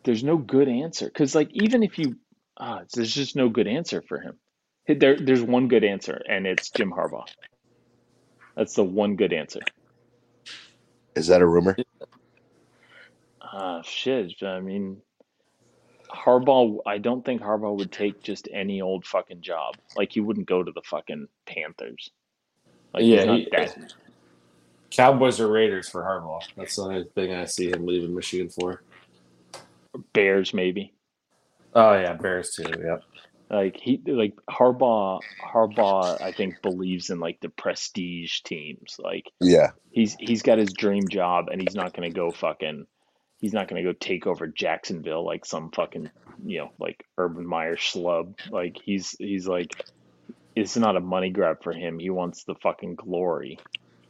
there's 0.04 0.24
no 0.24 0.38
good 0.38 0.70
answer 0.70 1.08
because 1.08 1.36
like 1.36 1.50
even 1.54 1.84
if 1.84 2.00
you 2.00 2.18
ah, 2.58 2.82
there's 2.94 3.14
just 3.14 3.36
no 3.36 3.50
good 3.50 3.68
answer 3.68 4.02
for 4.02 4.20
him. 4.20 4.38
There 4.88 5.18
there's 5.18 5.42
one 5.42 5.68
good 5.68 5.84
answer 5.84 6.22
and 6.30 6.46
it's 6.46 6.70
Jim 6.70 6.92
Harbaugh. 6.92 7.26
That's 8.56 8.76
the 8.76 8.84
one 8.84 9.16
good 9.16 9.34
answer. 9.34 9.62
Is 11.16 11.28
that 11.28 11.42
a 11.42 11.46
rumor? 11.48 11.76
Ah, 13.42 13.82
shit. 13.84 14.34
I 14.44 14.60
mean, 14.60 14.98
Harbaugh, 16.10 16.80
I 16.86 16.98
don't 16.98 17.24
think 17.26 17.42
Harbaugh 17.42 17.78
would 17.78 17.92
take 17.92 18.22
just 18.22 18.48
any 18.54 18.82
old 18.82 19.06
fucking 19.06 19.42
job. 19.42 19.76
Like 19.96 20.12
he 20.12 20.20
wouldn't 20.20 20.48
go 20.48 20.62
to 20.64 20.72
the 20.72 20.82
fucking 20.84 21.28
Panthers. 21.46 22.12
Like 22.94 23.04
Yeah, 23.06 23.18
he's 23.18 23.26
not 23.26 23.38
he- 23.38 23.50
that. 23.52 23.94
Cowboys 24.92 25.40
or 25.42 25.48
Raiders 25.52 25.90
for 25.90 26.04
Harbaugh. 26.04 26.42
That's 26.56 26.76
the 26.76 26.84
only 26.84 27.04
thing 27.16 27.34
I 27.34 27.46
see 27.46 27.70
him 27.70 27.86
leaving 27.86 28.16
Michigan 28.16 28.50
for. 28.50 28.82
Bears 30.14 30.54
maybe. 30.54 30.94
Oh 31.74 31.94
yeah, 31.94 32.14
Bears 32.14 32.52
too. 32.56 32.64
Yep. 32.64 33.04
Like 33.56 33.78
he 33.82 34.02
like 34.08 34.36
Harbaugh 34.50 35.22
Harbaugh 35.42 36.22
I 36.22 36.34
think 36.34 36.62
believes 36.62 37.10
in 37.12 37.20
like 37.22 37.40
the 37.42 37.50
prestige 37.50 38.42
teams. 38.42 38.98
Like 39.00 39.26
Yeah, 39.42 39.72
he's 39.92 40.16
he's 40.20 40.44
got 40.44 40.60
his 40.60 40.74
dream 40.74 41.10
job 41.10 41.48
and 41.52 41.62
he's 41.62 41.76
not 41.76 41.96
gonna 41.96 42.12
go 42.12 42.34
fucking 42.34 42.86
he's 43.40 43.54
not 43.54 43.70
gonna 43.70 43.84
go 43.84 43.94
take 43.94 44.28
over 44.28 44.48
Jacksonville 44.48 45.26
like 45.26 45.46
some 45.46 45.72
fucking 45.76 46.12
you 46.46 46.60
know 46.60 46.72
like 46.80 47.04
Urban 47.18 47.48
Meyer 47.48 47.78
schlub. 47.78 48.36
Like 48.50 48.78
he's 48.84 49.16
he's 49.20 49.48
like 49.48 49.78
it's 50.56 50.78
not 50.78 50.98
a 50.98 51.02
money 51.02 51.32
grab 51.32 51.58
for 51.64 51.74
him. 51.74 52.00
He 52.00 52.10
wants 52.12 52.46
the 52.46 52.56
fucking 52.64 52.96
glory. 52.96 53.62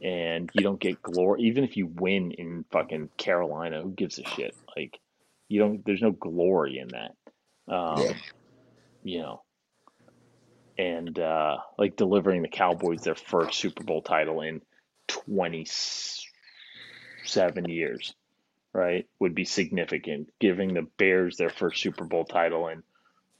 And 0.02 0.50
you 0.54 0.64
don't 0.64 0.80
get 0.80 1.02
glory 1.02 1.42
even 1.44 1.64
if 1.64 1.76
you 1.76 1.86
win 1.88 2.32
in 2.32 2.64
fucking 2.72 3.10
Carolina, 3.18 3.82
who 3.82 3.92
gives 3.92 4.18
a 4.18 4.24
shit? 4.24 4.56
Like 4.76 4.98
you 5.48 5.60
don't 5.60 5.84
there's 5.86 6.02
no 6.02 6.12
glory 6.12 6.78
in 6.78 6.92
that. 6.92 7.12
Um 7.74 8.08
Yeah. 8.08 8.14
You 9.06 9.22
know. 9.22 9.42
And 10.78 11.18
uh 11.18 11.56
like 11.78 11.96
delivering 11.96 12.42
the 12.42 12.48
Cowboys 12.48 13.02
their 13.02 13.14
first 13.14 13.58
Super 13.58 13.82
Bowl 13.82 14.02
title 14.02 14.42
in 14.42 14.60
27 15.08 17.68
years, 17.68 18.14
right, 18.74 19.06
would 19.18 19.34
be 19.34 19.44
significant. 19.44 20.28
Giving 20.38 20.74
the 20.74 20.86
Bears 20.98 21.36
their 21.36 21.50
first 21.50 21.80
Super 21.80 22.04
Bowl 22.04 22.24
title 22.24 22.68
in 22.68 22.82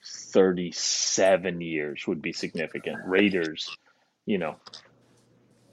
37 0.05 1.61
years 1.61 2.07
would 2.07 2.23
be 2.23 2.33
significant. 2.33 2.99
Raiders, 3.05 3.77
you 4.25 4.39
know, 4.39 4.57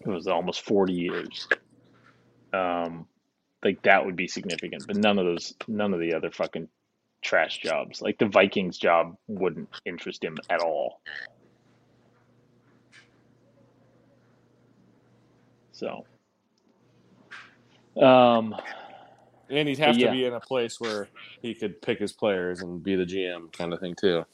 it 0.01 0.09
was 0.09 0.27
almost 0.27 0.65
40 0.65 0.93
years. 0.93 1.47
Um, 2.51 3.07
like 3.63 3.83
that 3.83 4.05
would 4.05 4.17
be 4.17 4.27
significant, 4.27 4.85
but 4.85 4.97
none 4.97 5.17
of 5.17 5.25
those, 5.25 5.53
none 5.67 5.93
of 5.93 6.01
the 6.01 6.15
other 6.15 6.31
fucking 6.31 6.67
trash 7.23 7.59
jobs, 7.59 8.01
like 8.01 8.17
the 8.19 8.27
Vikings 8.27 8.77
job, 8.77 9.15
wouldn't 9.27 9.69
interest 9.85 10.23
him 10.23 10.37
at 10.49 10.61
all. 10.61 11.01
So, 15.71 16.05
um, 18.01 18.55
And 19.49 19.67
he'd 19.67 19.79
have 19.79 19.97
yeah. 19.97 20.07
to 20.07 20.11
be 20.11 20.25
in 20.25 20.33
a 20.33 20.39
place 20.39 20.79
where 20.79 21.09
he 21.41 21.53
could 21.55 21.81
pick 21.81 21.99
his 21.99 22.13
players 22.13 22.61
and 22.61 22.83
be 22.83 22.95
the 22.95 23.05
GM 23.05 23.51
kind 23.53 23.73
of 23.73 23.79
thing 23.79 23.95
too. 23.95 24.25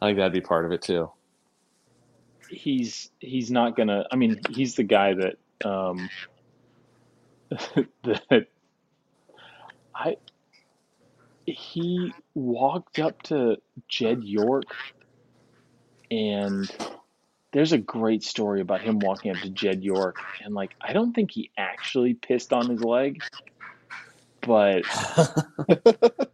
I 0.00 0.06
think 0.08 0.18
that'd 0.18 0.32
be 0.32 0.40
part 0.40 0.64
of 0.64 0.72
it 0.72 0.82
too. 0.82 1.10
he's 2.48 3.10
he's 3.20 3.50
not 3.50 3.76
gonna. 3.76 4.04
I 4.12 4.16
mean, 4.16 4.40
he's 4.50 4.74
the 4.76 4.82
guy 4.84 5.14
that 5.14 5.68
um, 5.68 6.08
that 7.50 8.46
I 9.94 10.16
he 11.52 12.12
walked 12.34 12.98
up 12.98 13.22
to 13.24 13.56
Jed 13.88 14.24
York, 14.24 14.64
and 16.10 16.70
there's 17.52 17.72
a 17.72 17.78
great 17.78 18.24
story 18.24 18.60
about 18.60 18.80
him 18.80 18.98
walking 18.98 19.30
up 19.30 19.38
to 19.42 19.50
Jed 19.50 19.82
York, 19.84 20.16
and 20.44 20.54
like 20.54 20.74
I 20.80 20.92
don't 20.92 21.12
think 21.12 21.30
he 21.30 21.50
actually 21.56 22.14
pissed 22.14 22.52
on 22.52 22.68
his 22.68 22.82
leg, 22.82 23.22
but 24.40 24.82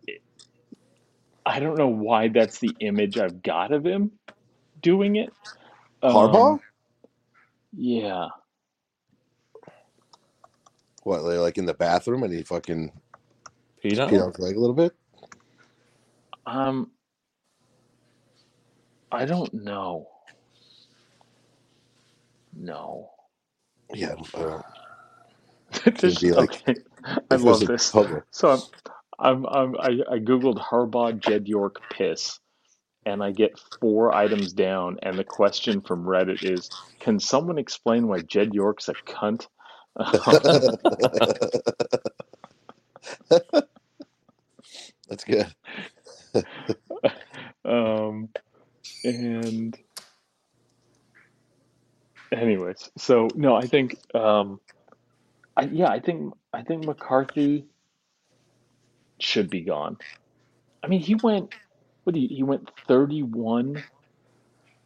I 1.47 1.61
don't 1.61 1.79
know 1.79 1.89
why 1.89 2.29
that's 2.29 2.59
the 2.59 2.77
image 2.81 3.19
I've 3.19 3.43
got 3.43 3.73
of 3.73 3.85
him 3.85 4.13
doing 4.81 5.17
it. 5.17 5.33
Um, 6.03 6.13
Harbaugh. 6.13 6.61
Yeah. 7.77 8.29
What, 11.05 11.23
like 11.23 11.39
like 11.39 11.59
in 11.59 11.67
the 11.67 11.75
bathroom 11.75 12.23
and 12.23 12.33
he 12.33 12.43
fucking 12.43 12.93
Peed 13.83 14.01
on 14.01 14.09
peed 14.09 14.13
him? 14.13 14.23
on 14.23 14.29
his 14.29 14.39
leg 14.39 14.57
a 14.57 14.61
little 14.61 14.75
bit? 14.75 14.95
Um, 16.49 16.91
I 19.13 19.27
don't 19.27 19.53
know. 19.55 20.09
No. 22.55 23.11
Yeah, 23.95 24.15
This- 26.01 26.21
be 26.21 26.33
like- 26.33 26.63
okay. 26.69 26.77
I 27.31 27.37
love 27.37 27.67
this. 27.67 27.93
public. 27.93 28.25
So 28.33 28.51
I'm, 28.51 29.47
I'm, 29.47 29.47
I'm 29.47 29.77
I, 29.81 29.89
I 30.15 30.19
googled 30.21 30.59
Harbaugh 30.59 31.19
Jed 31.19 31.49
York 31.49 31.77
piss, 31.91 32.41
and 33.07 33.23
I 33.23 33.33
get 33.33 33.59
four 33.81 34.15
items 34.15 34.53
down, 34.53 34.99
and 35.03 35.19
the 35.19 35.25
question 35.25 35.81
from 35.83 36.05
Reddit 36.05 36.45
is, 36.45 36.71
"Can 37.01 37.21
someone 37.21 37.59
explain 37.59 38.09
why 38.09 38.21
Jed 38.21 38.55
York's 38.55 38.89
a 38.89 38.95
cunt?" 38.95 39.47
That's 45.09 45.25
good. 45.25 45.47
um, 47.65 48.29
and 49.05 49.79
anyways, 52.33 52.91
so 52.97 53.29
no, 53.35 53.55
I 53.55 53.67
think, 53.67 53.97
um, 54.15 54.61
I, 55.57 55.65
yeah, 55.65 55.89
I 55.89 56.01
think 56.01 56.35
I 56.53 56.63
think 56.63 56.85
McCarthy 56.85 57.67
should 59.19 59.51
be 59.51 59.63
gone. 59.63 59.99
I 60.83 60.87
mean, 60.87 61.01
he 61.01 61.15
went, 61.17 61.55
what 62.05 62.15
you, 62.17 62.29
he 62.29 62.43
went 62.43 62.71
thirty 62.87 63.23
one, 63.23 63.83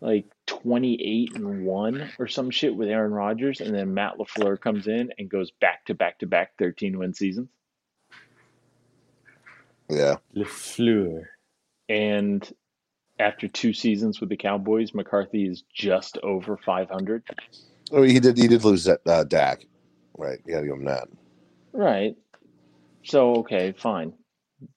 like 0.00 0.26
twenty 0.46 0.94
eight 1.02 1.36
and 1.36 1.64
one 1.64 2.10
or 2.18 2.26
some 2.26 2.50
shit 2.50 2.74
with 2.74 2.88
Aaron 2.88 3.12
Rodgers, 3.12 3.60
and 3.60 3.74
then 3.74 3.94
Matt 3.94 4.18
Lafleur 4.18 4.60
comes 4.60 4.86
in 4.86 5.12
and 5.18 5.28
goes 5.28 5.50
back 5.60 5.84
to 5.86 5.94
back 5.94 6.18
to 6.20 6.26
back 6.26 6.52
thirteen 6.58 6.98
win 6.98 7.14
seasons. 7.14 7.48
Yeah. 9.92 10.16
Le 10.34 10.44
Fleur. 10.44 11.28
And 11.88 12.50
after 13.18 13.48
two 13.48 13.72
seasons 13.72 14.20
with 14.20 14.28
the 14.28 14.36
Cowboys, 14.36 14.94
McCarthy 14.94 15.46
is 15.46 15.62
just 15.72 16.18
over 16.22 16.56
500. 16.56 17.22
Oh, 17.92 18.02
he 18.02 18.18
did. 18.20 18.38
He 18.38 18.48
did 18.48 18.64
lose 18.64 18.84
that 18.84 19.00
uh, 19.06 19.24
Dak, 19.24 19.66
right? 20.16 20.38
You 20.46 20.54
got 20.54 20.60
to 20.60 20.66
give 20.66 20.76
him 20.76 20.84
that. 20.84 21.08
Right. 21.72 22.16
So, 23.04 23.36
okay, 23.36 23.72
fine. 23.72 24.14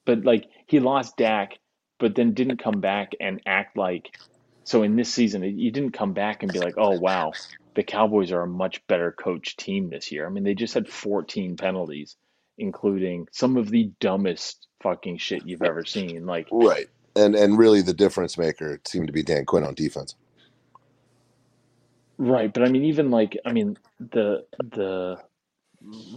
But, 0.05 0.25
like, 0.25 0.49
he 0.67 0.79
lost 0.79 1.17
Dak, 1.17 1.59
but 1.99 2.15
then 2.15 2.33
didn't 2.33 2.61
come 2.61 2.81
back 2.81 3.13
and 3.19 3.41
act 3.45 3.77
like. 3.77 4.17
So, 4.63 4.83
in 4.83 4.95
this 4.95 5.13
season, 5.13 5.43
you 5.43 5.71
didn't 5.71 5.91
come 5.91 6.13
back 6.13 6.41
and 6.41 6.51
be 6.51 6.59
like, 6.59 6.73
oh, 6.77 6.99
wow, 6.99 7.33
the 7.75 7.83
Cowboys 7.83 8.31
are 8.31 8.41
a 8.41 8.47
much 8.47 8.85
better 8.87 9.11
coach 9.11 9.55
team 9.57 9.89
this 9.89 10.11
year. 10.11 10.25
I 10.25 10.29
mean, 10.29 10.43
they 10.43 10.55
just 10.55 10.73
had 10.73 10.87
14 10.87 11.55
penalties, 11.55 12.17
including 12.57 13.27
some 13.31 13.57
of 13.57 13.69
the 13.69 13.91
dumbest 13.99 14.67
fucking 14.81 15.17
shit 15.17 15.45
you've 15.45 15.63
ever 15.63 15.85
seen. 15.85 16.25
Like, 16.25 16.47
Right. 16.51 16.87
And 17.15 17.33
and 17.35 17.57
really, 17.57 17.81
the 17.81 17.93
difference 17.93 18.37
maker 18.37 18.81
seemed 18.85 19.07
to 19.07 19.13
be 19.13 19.23
Dan 19.23 19.45
Quinn 19.45 19.63
on 19.63 19.73
defense. 19.73 20.15
Right, 22.17 22.53
but 22.53 22.63
I 22.63 22.69
mean, 22.69 22.85
even 22.85 23.11
like, 23.11 23.37
I 23.45 23.51
mean, 23.51 23.77
the 23.99 24.45
the 24.57 25.21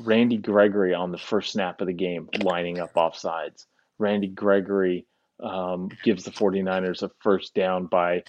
Randy 0.01 0.37
Gregory 0.39 0.95
on 0.95 1.13
the 1.13 1.19
first 1.19 1.53
snap 1.53 1.81
of 1.81 1.87
the 1.87 1.93
game 1.93 2.29
lining 2.41 2.79
up 2.79 2.95
offsides. 2.95 3.67
Randy 3.99 4.29
Gregory 4.29 5.07
um, 5.41 5.91
gives 6.05 6.25
the 6.25 6.31
49ers 6.31 7.03
a 7.03 7.11
first 7.21 7.55
down 7.55 7.87
by 7.87 8.23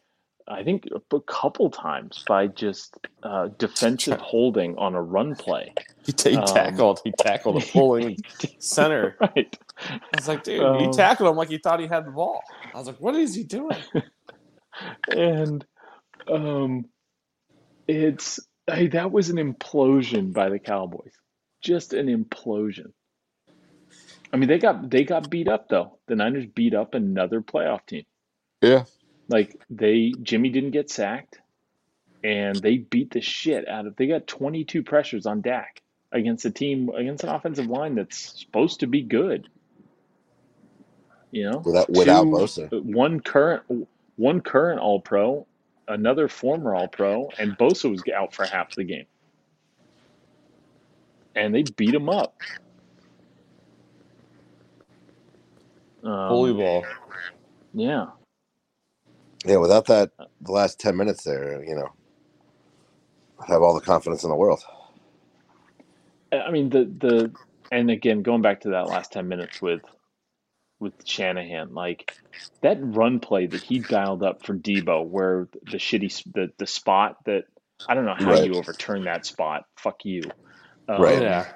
I 0.50 0.64
think 0.64 0.88
a 1.12 1.20
couple 1.22 1.70
times 1.72 2.24
by 2.28 2.48
just 2.48 2.98
uh, 3.24 3.50
defensive 3.60 4.20
holding 4.22 4.78
on 4.78 4.96
a 4.96 5.02
run 5.02 5.36
play. 5.36 5.74
He, 6.06 6.14
ta- 6.14 6.30
he 6.32 6.36
Um, 6.38 6.46
tackled. 6.46 7.02
He 7.04 7.12
tackled 7.14 7.64
a 7.64 7.66
pulling 7.68 8.18
center. 8.60 9.18
Right. 9.22 9.58
I 10.14 10.18
was 10.18 10.28
like, 10.28 10.44
dude, 10.44 10.62
Um, 10.62 10.80
he 10.80 10.88
tackled 10.90 11.30
him 11.30 11.38
like 11.38 11.50
he 11.50 11.58
thought 11.60 11.80
he 11.80 11.88
had 11.88 12.06
the 12.06 12.12
ball. 12.12 12.42
I 12.74 12.78
was 12.80 12.88
like, 12.88 13.00
what 13.00 13.16
is 13.16 13.36
he 13.36 13.44
doing? 13.44 13.78
and 15.08 15.66
um, 16.32 16.86
it's 17.88 18.40
hey, 18.68 18.88
that 18.90 19.12
was 19.12 19.30
an 19.30 19.38
implosion 19.38 20.34
by 20.34 20.50
the 20.50 20.60
Cowboys. 20.60 21.14
Just 21.62 21.94
an 21.94 22.08
implosion. 22.08 22.94
I 24.34 24.38
mean, 24.38 24.50
they 24.50 24.60
got 24.60 24.90
they 24.90 25.04
got 25.06 25.30
beat 25.30 25.48
up 25.48 25.70
though. 25.70 26.00
The 26.08 26.16
Niners 26.16 26.46
beat 26.46 26.74
up 26.76 26.94
another 26.94 27.42
playoff 27.42 27.86
team. 27.88 28.06
Yeah. 28.62 28.86
Like 29.30 29.56
they 29.70 30.14
Jimmy 30.22 30.50
didn't 30.50 30.72
get 30.72 30.90
sacked, 30.90 31.40
and 32.24 32.56
they 32.58 32.78
beat 32.78 33.12
the 33.12 33.22
shit 33.22 33.68
out 33.68 33.86
of. 33.86 33.96
They 33.96 34.08
got 34.08 34.28
22 34.28 34.84
pressures 34.84 35.26
on 35.26 35.42
Dak 35.42 35.82
against 36.12 36.46
a 36.46 36.52
team 36.52 36.90
against 36.90 37.24
an 37.24 37.30
offensive 37.30 37.68
line 37.68 37.96
that's 37.96 38.42
supposed 38.42 38.80
to 38.82 38.88
be 38.88 39.02
good. 39.04 39.48
You 41.32 41.52
know, 41.52 41.58
Without 41.60 41.90
without 41.92 42.24
Two- 42.24 42.30
Bosa. 42.32 42.84
one 42.84 43.20
current 43.20 43.62
one 44.16 44.42
current 44.42 44.80
All 44.80 45.00
Pro, 45.00 45.46
another 45.88 46.28
former 46.28 46.74
All 46.74 46.88
Pro, 46.88 47.30
and 47.38 47.56
Bosa 47.56 47.88
was 47.90 48.02
out 48.16 48.34
for 48.34 48.46
half 48.46 48.74
the 48.74 48.84
game, 48.84 49.06
and 51.36 51.54
they 51.54 51.62
beat 51.78 51.94
him 51.94 52.10
up. 52.10 52.36
Um, 56.04 56.30
Holy 56.30 56.54
ball. 56.54 56.84
yeah, 57.76 58.08
Yeah, 59.50 59.58
without 59.58 59.88
that 59.88 60.12
the 60.42 60.54
last 60.54 60.80
ten 60.80 60.98
minutes 60.98 61.26
there, 61.26 61.64
you 61.66 61.76
know, 61.76 61.90
I 63.40 63.52
have 63.54 63.64
all 63.64 63.76
the 63.76 63.82
confidence 63.82 64.24
in 64.24 64.30
the 64.32 64.38
world. 64.38 64.62
I 66.34 66.52
mean 66.52 66.70
the 66.70 66.86
the 66.86 67.34
and 67.72 67.92
again 67.92 68.24
going 68.24 68.42
back 68.44 68.62
to 68.62 68.72
that 68.72 68.88
last 68.90 69.12
ten 69.14 69.28
minutes 69.30 69.62
with 69.62 69.82
with 70.80 70.94
Shanahan, 71.06 71.74
like 71.74 72.06
that 72.64 72.80
run 72.82 73.20
play 73.22 73.48
that 73.48 73.64
he 73.64 73.80
dialed 73.80 74.24
up 74.24 74.46
for 74.46 74.56
Deebo, 74.56 75.06
where 75.08 75.50
the 75.66 75.78
shitty 75.78 76.24
the 76.34 76.50
the 76.60 76.68
spot 76.68 77.18
that 77.26 77.46
I 77.88 77.96
don't 77.96 78.06
know 78.06 78.16
how 78.16 78.34
Right. 78.34 78.38
you 78.38 78.58
overturn 78.58 79.06
that 79.06 79.26
spot. 79.26 79.66
Fuck 79.80 80.06
you. 80.06 80.34
Um, 80.90 81.04
Right. 81.04 81.22
Yeah. 81.22 81.48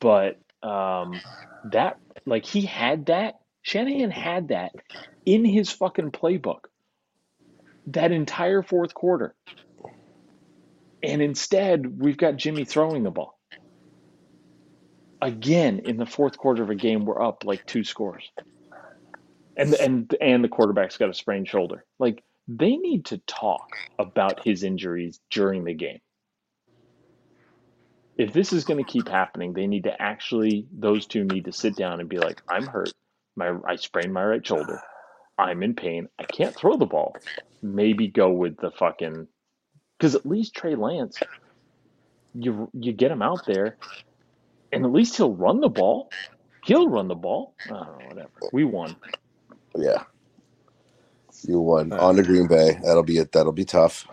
but 0.00 0.38
um, 0.62 1.22
that 1.64 1.98
like 2.26 2.46
he 2.46 2.62
had 2.62 3.06
that 3.06 3.34
Shanahan 3.68 4.10
had 4.10 4.48
that 4.48 4.72
in 5.26 5.44
his 5.44 5.70
fucking 5.70 6.10
playbook 6.10 6.60
that 7.88 8.12
entire 8.12 8.62
fourth 8.62 8.94
quarter, 8.94 9.34
and 11.02 11.20
instead 11.20 12.00
we've 12.00 12.16
got 12.16 12.36
Jimmy 12.36 12.64
throwing 12.64 13.02
the 13.02 13.10
ball 13.10 13.38
again 15.20 15.80
in 15.84 15.98
the 15.98 16.06
fourth 16.06 16.38
quarter 16.38 16.62
of 16.62 16.70
a 16.70 16.74
game. 16.74 17.04
We're 17.04 17.22
up 17.22 17.44
like 17.44 17.66
two 17.66 17.84
scores, 17.84 18.32
and 19.54 19.74
and 19.74 20.16
and 20.18 20.42
the 20.42 20.48
quarterback's 20.48 20.96
got 20.96 21.10
a 21.10 21.14
sprained 21.14 21.48
shoulder. 21.48 21.84
Like 21.98 22.24
they 22.48 22.76
need 22.76 23.04
to 23.06 23.18
talk 23.26 23.68
about 23.98 24.42
his 24.42 24.62
injuries 24.62 25.20
during 25.30 25.64
the 25.64 25.74
game 25.74 26.00
if 28.16 28.32
this 28.32 28.54
is 28.54 28.64
going 28.64 28.82
to 28.82 28.90
keep 28.90 29.08
happening, 29.08 29.52
they 29.52 29.66
need 29.66 29.84
to 29.84 30.02
actually 30.02 30.66
those 30.72 31.06
two 31.06 31.24
need 31.24 31.44
to 31.44 31.52
sit 31.52 31.76
down 31.76 32.00
and 32.00 32.08
be 32.08 32.18
like, 32.18 32.42
"I'm 32.48 32.66
hurt. 32.66 32.92
My 33.38 33.54
I 33.68 33.76
sprained 33.76 34.14
my 34.14 34.24
right 34.24 34.46
shoulder. 34.46 34.82
I'm 35.38 35.62
in 35.64 35.74
pain. 35.76 36.08
I 36.20 36.24
can't 36.24 36.56
throw 36.56 36.76
the 36.78 36.86
ball. 36.86 37.22
Maybe 37.62 38.08
go 38.08 38.30
with 38.32 38.58
the 38.60 38.72
fucking 38.72 39.28
because 39.98 40.14
at 40.16 40.26
least 40.26 40.54
Trey 40.56 40.76
Lance, 40.76 41.24
you 42.34 42.70
you 42.74 42.92
get 42.94 43.12
him 43.12 43.22
out 43.22 43.46
there, 43.46 43.78
and 44.72 44.84
at 44.84 44.92
least 44.92 45.16
he'll 45.16 45.34
run 45.34 45.60
the 45.60 45.68
ball. 45.70 46.14
He'll 46.62 46.88
run 46.88 47.08
the 47.08 47.16
ball. 47.16 47.56
I 47.68 47.74
don't 47.74 47.86
know, 47.86 48.02
whatever. 48.08 48.30
We 48.52 48.64
won. 48.64 48.96
Yeah. 49.76 50.04
You 51.46 51.60
won 51.60 51.92
Right. 51.92 52.00
on 52.00 52.16
to 52.16 52.24
Green 52.24 52.48
Bay. 52.48 52.78
That'll 52.84 53.02
be 53.04 53.18
it. 53.18 53.32
That'll 53.32 53.52
be 53.52 53.64
tough. 53.66 54.06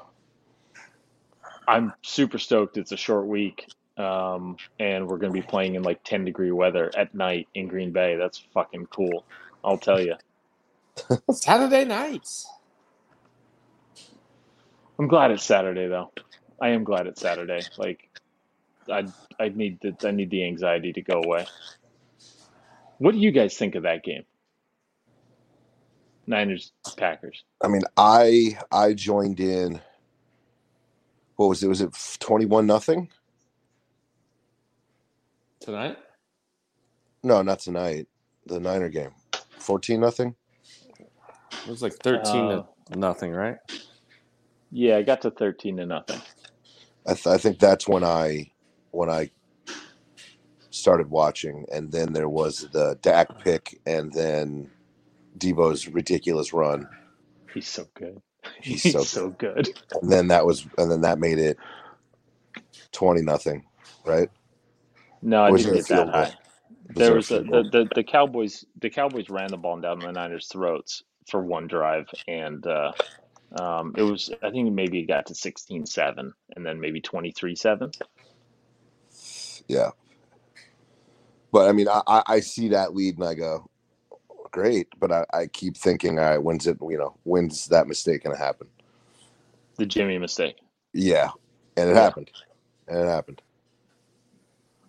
I'm 1.67 1.93
super 2.03 2.39
stoked. 2.39 2.77
It's 2.77 2.91
a 2.93 2.97
short 2.97 3.27
week. 3.27 3.67
Um, 3.97 4.60
and 4.79 5.08
we're 5.08 5.17
going 5.19 5.34
to 5.34 5.39
be 5.41 5.45
playing 5.47 5.75
in 5.75 5.84
like 5.84 6.01
10 6.05 6.25
degree 6.25 6.51
weather 6.51 6.91
at 6.97 7.15
night 7.15 7.49
in 7.55 7.67
Green 7.67 7.91
Bay. 7.93 8.17
That's 8.17 8.43
fucking 8.53 8.88
cool. 8.88 9.25
I'll 9.63 9.79
tell 9.79 10.01
you. 10.01 10.15
Saturday 11.31 11.86
nights. 11.86 12.47
I'm 14.99 15.08
glad 15.08 15.31
it's 15.31 15.45
Saturday 15.45 15.88
though. 15.88 16.12
I 16.62 16.69
am 16.69 16.84
glad 16.86 17.08
it's 17.08 17.21
Saturday. 17.21 17.67
Like, 17.77 18.01
I 18.91 19.08
I 19.39 19.49
need 19.49 19.79
the 19.81 19.95
I 20.08 20.12
need 20.12 20.31
the 20.31 20.45
anxiety 20.45 20.93
to 20.93 21.01
go 21.01 21.21
away. 21.21 21.47
What 22.99 23.13
do 23.13 23.19
you 23.19 23.31
guys 23.31 23.58
think 23.58 23.75
of 23.75 23.84
that 23.84 24.03
game? 24.03 24.23
Niners 26.27 26.73
Packers. 26.97 27.43
I 27.63 27.69
mean, 27.69 27.84
I 27.97 28.60
I 28.71 28.93
joined 28.93 29.39
in. 29.41 29.81
What 31.38 31.49
was 31.49 31.63
it? 31.63 31.69
Was 31.69 31.81
it 31.81 31.95
twenty 32.19 32.45
one 32.45 32.67
nothing? 32.67 33.10
Tonight? 35.65 35.97
No, 37.23 37.41
not 37.41 37.58
tonight. 37.58 38.08
The 38.45 38.60
Niner 38.60 38.89
game, 38.89 39.10
fourteen 39.58 39.99
nothing. 39.99 40.36
It 41.01 41.67
was 41.67 41.82
like 41.82 41.93
13 42.04 42.23
to 42.23 42.30
oh. 42.32 42.67
nothing, 42.95 43.32
right? 43.32 43.58
Yeah, 44.69 44.97
I 44.97 45.01
got 45.01 45.21
to 45.21 45.32
13 45.32 45.78
to 45.78 45.88
nothing. 45.88 46.21
I, 47.08 47.15
th- 47.15 47.25
I 47.25 47.38
think 47.39 47.58
that's 47.58 47.88
when 47.88 48.04
I 48.04 48.51
when 48.91 49.10
I 49.10 49.32
started 50.69 51.10
watching, 51.10 51.65
and 51.73 51.91
then 51.91 52.13
there 52.13 52.30
was 52.30 52.67
the 52.71 52.99
Dak 53.01 53.39
pick, 53.39 53.82
and 53.88 54.13
then 54.13 54.69
Deebo's 55.39 55.88
ridiculous 55.88 56.54
run, 56.54 56.88
He's 57.51 57.67
so 57.67 57.88
good. 57.95 58.21
He's 58.62 58.84
He's, 58.84 58.93
so 58.93 59.04
so, 59.04 59.30
good. 59.32 59.67
and 59.99 60.12
then 60.12 60.28
that 60.28 60.45
was, 60.45 60.67
and 60.78 60.91
then 60.91 61.01
that 61.01 61.17
made 61.17 61.39
it 61.39 61.58
twenty 62.91 63.23
nothing, 63.23 63.65
right? 64.06 64.30
No, 65.25 65.43
I 65.43 65.51
didn't 65.51 65.73
get 65.73 65.88
that 65.88 66.07
high. 66.07 66.31
There 66.95 67.07
there 67.07 67.13
was 67.15 67.31
a, 67.31 67.39
the, 67.39 67.63
the 67.71 67.89
the 67.95 68.03
Cowboys 68.03 68.63
the 68.79 68.91
Cowboys 68.91 69.29
ran 69.29 69.49
the 69.49 69.57
ball 69.57 69.79
down 69.81 69.99
the 69.99 70.11
Niners' 70.11 70.47
throats 70.47 71.03
for 71.27 71.43
one 71.43 71.67
drive, 71.67 72.05
and 72.27 72.65
uh, 72.67 72.91
um, 73.59 73.95
it 73.97 74.03
was 74.03 74.31
I 74.43 74.51
think 74.51 74.71
maybe 74.71 74.99
it 74.99 75.07
got 75.07 75.25
to 75.27 75.33
16-7 75.33 76.31
and 76.55 76.65
then 76.65 76.79
maybe 76.79 77.01
23-7. 77.01 77.91
Yeah, 79.67 79.89
but 81.51 81.67
I 81.67 81.71
mean, 81.71 81.88
I, 81.89 82.21
I 82.27 82.39
see 82.41 82.69
that 82.69 82.93
lead 82.93 83.17
and 83.17 83.27
I 83.27 83.33
go, 83.33 83.67
great, 84.51 84.88
but 84.99 85.11
I, 85.11 85.25
I 85.33 85.47
keep 85.47 85.75
thinking, 85.75 86.19
all 86.19 86.25
right, 86.25 86.38
when's 86.43 86.67
it? 86.67 86.77
You 86.81 86.99
know, 86.99 87.17
when's 87.23 87.65
that 87.67 87.88
mistake 87.88 88.23
going 88.23 88.38
to 88.38 88.41
happen? 88.43 88.67
The 89.77 89.88
Jimmy 89.88 90.19
mistake. 90.19 90.57
Yeah, 90.93 91.31
and 91.77 91.89
it 91.89 91.95
Yeah. 91.95 92.03
happened, 92.03 92.31
and 92.88 92.99
it 92.99 93.07
happened. 93.07 93.41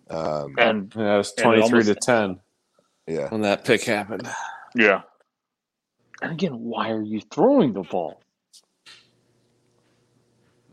Um, 0.09 0.55
And 0.57 0.93
Yeah, 0.95 1.15
it 1.15 1.17
was 1.17 1.33
And 1.37 1.39
it 1.39 1.43
23 1.69 1.83
to 1.85 1.95
10 1.95 2.39
yeah, 3.07 3.29
when 3.29 3.41
that 3.41 3.65
pick 3.65 3.83
happened. 3.83 4.27
yeah. 4.75 5.01
And 6.21 6.31
again, 6.33 6.53
why 6.59 6.91
are 6.91 7.01
you 7.01 7.21
throwing 7.31 7.73
the 7.73 7.81
ball? 7.83 8.21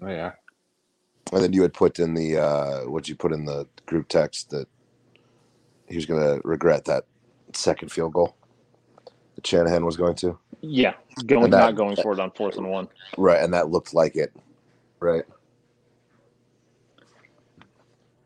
Oh, 0.02 0.08
yeah. 0.08 0.32
and 1.32 1.42
then 1.42 1.52
you 1.52 1.62
had 1.62 1.72
put 1.72 1.98
in 1.98 2.14
the 2.14 2.36
uh, 2.38 2.80
what 2.90 3.08
you 3.08 3.16
put 3.16 3.32
in 3.32 3.44
the 3.44 3.66
group 3.86 4.08
text 4.08 4.50
that 4.50 4.68
he 5.88 5.96
was 5.96 6.06
going 6.06 6.20
to 6.20 6.40
regret 6.46 6.84
that 6.84 7.04
second 7.54 7.90
field 7.90 8.12
goal 8.12 8.36
that 9.34 9.46
Shanahan 9.46 9.84
was 9.84 9.96
going 9.96 10.14
to, 10.16 10.38
Yeah, 10.60 10.94
going 11.26 11.50
that- 11.50 11.58
not 11.58 11.74
going 11.76 11.96
for 11.96 12.12
it 12.12 12.20
on 12.20 12.30
fourth 12.32 12.56
and 12.58 12.68
one. 12.70 12.88
right? 13.16 13.42
And 13.42 13.52
that 13.54 13.70
looked 13.70 13.94
like 13.94 14.16
it, 14.16 14.32
right? 15.00 15.24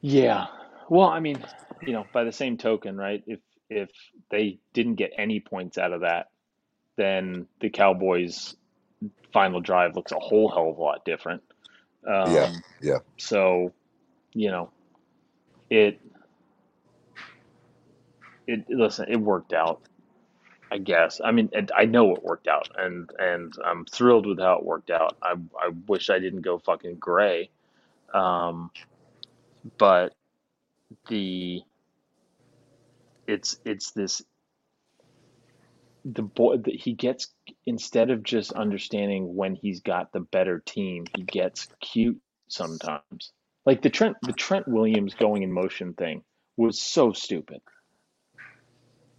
Yeah. 0.00 0.46
Well, 0.88 1.08
I 1.08 1.20
mean, 1.20 1.42
you 1.82 1.92
know, 1.92 2.06
by 2.12 2.24
the 2.24 2.32
same 2.32 2.56
token, 2.56 2.96
right? 2.96 3.22
If 3.26 3.40
if 3.70 3.90
they 4.30 4.58
didn't 4.72 4.94
get 4.94 5.12
any 5.16 5.40
points 5.40 5.76
out 5.78 5.92
of 5.92 6.00
that, 6.00 6.30
then 6.96 7.46
the 7.60 7.70
Cowboys' 7.70 8.56
final 9.32 9.60
drive 9.60 9.94
looks 9.94 10.12
a 10.12 10.18
whole 10.18 10.48
hell 10.48 10.70
of 10.70 10.78
a 10.78 10.80
lot 10.80 11.04
different. 11.04 11.42
Um, 12.06 12.32
Yeah, 12.32 12.52
yeah. 12.80 12.98
So, 13.18 13.72
you 14.32 14.50
know, 14.50 14.70
it 15.70 16.00
it 18.46 18.64
listen, 18.70 19.06
it 19.08 19.16
worked 19.16 19.52
out. 19.52 19.82
I 20.70 20.76
guess. 20.76 21.20
I 21.24 21.32
mean, 21.32 21.48
and 21.54 21.72
I 21.74 21.86
know 21.86 22.14
it 22.14 22.22
worked 22.22 22.46
out, 22.46 22.68
and 22.76 23.10
and 23.18 23.54
I'm 23.64 23.86
thrilled 23.86 24.26
with 24.26 24.38
how 24.38 24.58
it 24.58 24.64
worked 24.64 24.90
out. 24.90 25.16
I 25.22 25.34
I 25.58 25.70
wish 25.86 26.10
I 26.10 26.18
didn't 26.18 26.42
go 26.42 26.58
fucking 26.58 26.96
gray, 26.96 27.48
um, 28.12 28.70
but 29.78 30.14
the 31.08 31.62
it's 33.28 33.58
it's 33.64 33.92
this 33.92 34.22
the 36.04 36.22
boy 36.22 36.58
that 36.58 36.74
he 36.76 36.94
gets 36.94 37.28
instead 37.66 38.10
of 38.10 38.24
just 38.24 38.52
understanding 38.52 39.36
when 39.36 39.54
he's 39.56 39.82
got 39.82 40.12
the 40.12 40.20
better 40.20 40.62
team, 40.66 41.06
he 41.16 41.24
gets 41.24 41.68
cute 41.82 42.20
sometimes. 42.48 43.32
Like 43.66 43.82
the 43.82 43.90
Trent 43.90 44.18
the 44.22 44.34
Trent 44.34 44.68
Williams 44.68 45.14
going 45.14 45.44
in 45.44 45.52
motion 45.52 45.94
thing 45.94 46.24
was 46.58 46.80
so 46.80 47.12
stupid. 47.14 47.60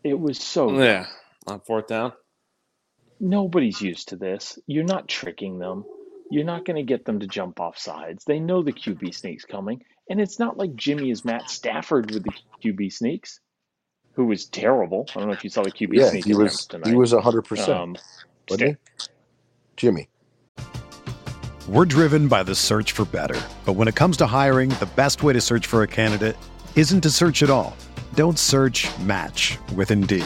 It 0.04 0.19
was 0.19 0.39
so 0.39 0.84
Yeah, 0.84 1.08
on 1.47 1.62
fourth 1.62 1.88
down. 1.88 2.13
nobody's 3.19 3.82
used 3.82 4.10
to 4.10 4.17
this. 4.17 4.60
You're 4.67 4.86
not 4.86 5.10
tricking 5.10 5.60
them. 5.60 5.86
You're 6.32 6.46
not 6.46 6.65
going 6.65 6.76
to 6.76 6.84
get 6.84 7.06
them 7.06 7.20
to 7.20 7.28
jump 7.28 7.60
off 7.60 7.78
sides. 7.78 8.24
They 8.26 8.39
know 8.39 8.62
the 8.62 8.72
QB 8.72 9.15
sneak's 9.15 9.46
coming, 9.46 9.84
and 10.10 10.22
it's 10.22 10.38
not 10.38 10.58
like 10.58 10.76
Jimmy 10.76 11.10
is 11.10 11.26
Matt 11.26 11.50
Stafford 11.50 12.12
with 12.12 12.24
the 12.24 12.32
QB 12.63 12.94
sneaks, 12.94 13.39
who 14.13 14.26
was 14.26 14.46
terrible. 14.46 15.08
I 15.15 15.20
don't 15.20 15.28
know 15.28 15.34
if 15.34 15.44
you 15.44 15.50
saw 15.50 15.63
the 15.63 15.72
QB 15.72 15.89
Yeah, 15.94 16.10
sneak 16.10 16.26
he 16.26 16.32
attempts 16.34 16.54
was 16.54 16.65
tonight. 16.68 16.89
he 16.89 16.96
was 16.96 17.12
hundred 17.13 17.44
percent, 17.44 17.70
um, 17.70 17.96
wasn't 18.50 18.70
he? 18.70 19.08
Jimmy. 19.76 20.10
We're 21.68 21.86
driven 21.86 22.28
by 22.28 22.44
the 22.44 22.56
search 22.56 22.92
for 22.92 23.06
better. 23.06 23.39
But 23.65 23.74
when 23.74 23.88
it 23.88 23.96
comes 23.96 24.18
to 24.18 24.26
hiring, 24.28 24.70
the 24.72 24.89
best 24.96 25.24
way 25.24 25.34
to 25.34 25.42
search 25.42 25.68
for 25.68 25.84
a 25.84 25.88
candidate 25.88 26.36
isn't 26.76 27.02
to 27.02 27.10
search 27.12 27.44
at 27.44 27.50
all. 27.50 27.76
Don't 28.15 28.38
search 28.39 28.88
match 29.00 29.58
with 29.76 29.92
Indeed. 29.92 30.26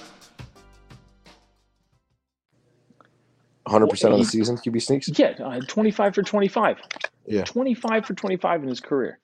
Hundred 3.71 3.89
percent 3.89 4.13
of 4.13 4.19
the 4.19 4.25
He- 4.25 4.29
season 4.29 4.57
QB 4.57 4.81
sneaks. 4.81 5.09
Yeah, 5.17 5.33
uh, 5.43 5.61
25 5.67 6.15
for 6.15 6.23
25. 6.23 6.77
Yeah. 7.25 7.45
25 7.45 8.05
for 8.05 8.13
25 8.13 8.63
in 8.63 8.69
his 8.69 8.81
career. 8.81 9.19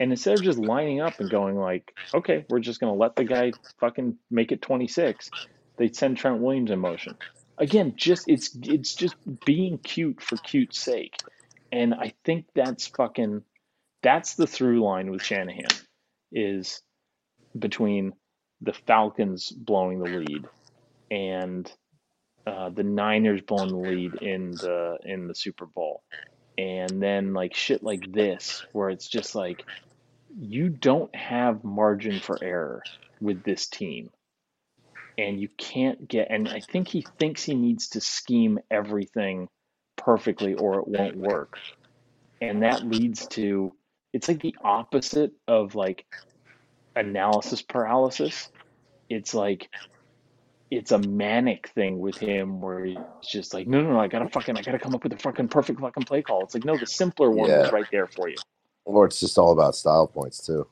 And 0.00 0.10
instead 0.12 0.34
of 0.38 0.42
just 0.44 0.58
lining 0.58 1.00
up 1.00 1.20
and 1.20 1.30
going 1.30 1.56
like, 1.56 1.92
okay, 2.14 2.46
we're 2.48 2.60
just 2.60 2.80
going 2.80 2.92
to 2.92 2.98
let 2.98 3.16
the 3.16 3.24
guy 3.24 3.52
fucking 3.80 4.16
make 4.30 4.52
it 4.52 4.62
26, 4.62 5.30
they 5.78 5.88
send 5.92 6.16
Trent 6.16 6.40
Williams 6.40 6.70
in 6.70 6.78
motion. 6.80 7.16
Again, 7.58 7.94
just 7.96 8.28
it's 8.28 8.56
it's 8.62 8.94
just 8.94 9.16
being 9.44 9.78
cute 9.78 10.22
for 10.22 10.38
cute's 10.38 10.80
sake. 10.80 11.16
And 11.72 11.94
I 11.94 12.14
think 12.24 12.46
that's 12.54 12.86
fucking 12.88 13.42
that's 14.02 14.34
the 14.34 14.46
through 14.46 14.82
line 14.82 15.10
with 15.10 15.22
Shanahan 15.22 15.66
is 16.32 16.82
between 17.58 18.12
the 18.62 18.72
Falcons 18.72 19.50
blowing 19.50 20.00
the 20.00 20.06
lead 20.10 20.46
and 21.10 21.70
uh, 22.46 22.70
the 22.70 22.82
Niners 22.82 23.40
blowing 23.42 23.68
the 23.68 23.76
lead 23.76 24.14
in 24.22 24.52
the 24.52 24.98
in 25.04 25.28
the 25.28 25.34
Super 25.34 25.66
Bowl, 25.66 26.02
and 26.56 27.02
then 27.02 27.32
like 27.32 27.54
shit 27.54 27.82
like 27.82 28.10
this, 28.12 28.64
where 28.72 28.90
it's 28.90 29.08
just 29.08 29.34
like 29.34 29.64
you 30.38 30.68
don't 30.68 31.14
have 31.14 31.64
margin 31.64 32.20
for 32.20 32.42
error 32.42 32.82
with 33.20 33.42
this 33.42 33.66
team, 33.66 34.10
and 35.18 35.40
you 35.40 35.48
can't 35.56 36.08
get. 36.08 36.28
And 36.30 36.48
I 36.48 36.60
think 36.60 36.88
he 36.88 37.04
thinks 37.18 37.44
he 37.44 37.54
needs 37.54 37.90
to 37.90 38.00
scheme 38.00 38.58
everything 38.70 39.48
perfectly, 39.96 40.54
or 40.54 40.80
it 40.80 40.88
won't 40.88 41.16
work, 41.16 41.58
and 42.40 42.62
that 42.62 42.86
leads 42.86 43.26
to 43.28 43.72
it's 44.12 44.28
like 44.28 44.40
the 44.40 44.56
opposite 44.62 45.32
of 45.46 45.74
like 45.74 46.04
analysis 46.96 47.62
paralysis. 47.62 48.48
It's 49.08 49.34
like 49.34 49.68
it's 50.70 50.92
a 50.92 50.98
manic 50.98 51.68
thing 51.70 51.98
with 52.00 52.18
him 52.18 52.60
where 52.60 52.84
he's 52.84 53.02
just 53.22 53.54
like, 53.54 53.68
no, 53.68 53.82
no, 53.82 53.92
no, 53.94 54.00
I 54.00 54.08
gotta 54.08 54.28
fucking, 54.30 54.56
I 54.56 54.62
gotta 54.62 54.78
come 54.80 54.94
up 54.94 55.04
with 55.04 55.12
a 55.14 55.18
fucking 55.18 55.48
perfect 55.48 55.80
fucking 55.80 56.04
play 56.04 56.22
call. 56.22 56.44
It's 56.44 56.54
like, 56.54 56.64
no, 56.64 56.78
the 56.78 56.86
simpler 56.86 57.30
one 57.30 57.54
Yeah. 57.54 57.56
is 57.56 57.72
right 57.72 57.88
there 57.92 58.08
for 58.08 58.28
you. 58.28 58.40
Or 58.84 59.06
it's 59.06 59.20
just 59.20 59.38
all 59.38 59.52
about 59.52 59.76
style 59.76 60.08
points 60.08 60.44
too. 60.44 60.66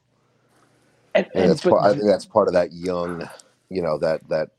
And, 1.14 1.28
And 1.34 1.46
and 1.46 1.48
that's 1.48 1.62
but 1.62 1.68
part, 1.68 1.84
I 1.84 1.92
think 1.94 2.06
that's 2.06 2.26
part 2.26 2.48
of 2.48 2.54
that 2.54 2.72
young, 2.72 3.28
you 3.70 3.82
know, 3.82 3.98
that 3.98 4.28
that 4.28 4.50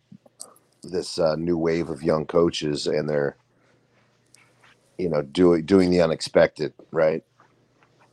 this 0.84 1.19
uh, 1.19 1.36
new 1.36 1.58
wave 1.58 1.89
of 1.89 2.04
young 2.04 2.25
coaches 2.25 2.88
and 2.88 3.10
they're, 3.10 3.38
you 4.97 5.10
know, 5.10 5.21
doing 5.23 5.65
doing 5.65 5.91
the 5.91 6.02
unexpected, 6.02 6.73
right? 6.91 7.23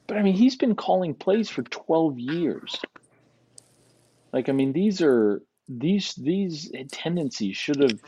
but 0.09 0.19
I 0.19 0.23
mean, 0.23 0.35
he's 0.35 0.57
been 0.57 0.77
calling 0.77 1.15
plays 1.15 1.51
for 1.51 1.63
twelve 1.63 2.19
years. 2.19 2.81
Like, 4.33 4.49
I 4.49 4.53
mean, 4.53 4.73
these 4.75 5.03
are 5.03 5.43
these 5.69 6.15
these 6.15 6.71
tendencies 6.91 7.57
should 7.57 7.81
have 7.81 8.01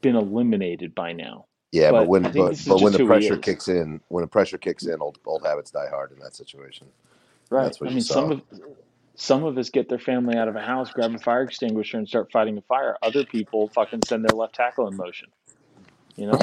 been 0.00 0.16
eliminated 0.16 0.94
by 0.94 1.12
now. 1.12 1.46
Yeah, 1.72 1.90
but, 1.90 2.00
But 2.00 2.08
when 2.08 2.22
but, 2.22 2.64
but 2.66 2.80
when 2.80 2.92
the 2.92 3.04
pressure 3.04 3.36
kicks 3.36 3.68
in, 3.68 4.00
when 4.08 4.22
the 4.22 4.28
pressure 4.28 4.58
kicks 4.58 4.86
in, 4.86 5.00
old 5.00 5.18
old 5.26 5.44
habits 5.44 5.70
die 5.70 5.88
hard 5.90 6.12
in 6.12 6.18
that 6.20 6.34
situation. 6.34 6.86
Right. 7.50 7.64
That's 7.64 7.80
what 7.80 7.90
I 7.90 7.92
mean, 7.92 8.02
some 8.02 8.32
of 8.32 8.42
some 9.16 9.44
of 9.44 9.58
us 9.58 9.70
get 9.70 9.88
their 9.88 9.98
family 9.98 10.36
out 10.36 10.48
of 10.48 10.56
a 10.56 10.60
house, 10.60 10.90
grab 10.90 11.14
a 11.14 11.18
fire 11.18 11.42
extinguisher, 11.42 11.98
and 11.98 12.08
start 12.08 12.30
fighting 12.32 12.56
a 12.56 12.62
fire. 12.62 12.96
Other 13.02 13.24
people 13.24 13.68
fucking 13.68 14.00
send 14.06 14.24
their 14.24 14.36
left 14.36 14.54
tackle 14.54 14.88
in 14.88 14.96
motion. 14.96 15.28
You 16.16 16.26
know. 16.28 16.38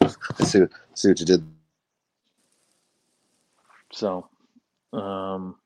See, 0.44 0.60
see 0.94 1.08
what 1.08 1.20
you 1.20 1.26
did. 1.26 1.44
So, 3.92 4.28
um, 4.92 5.56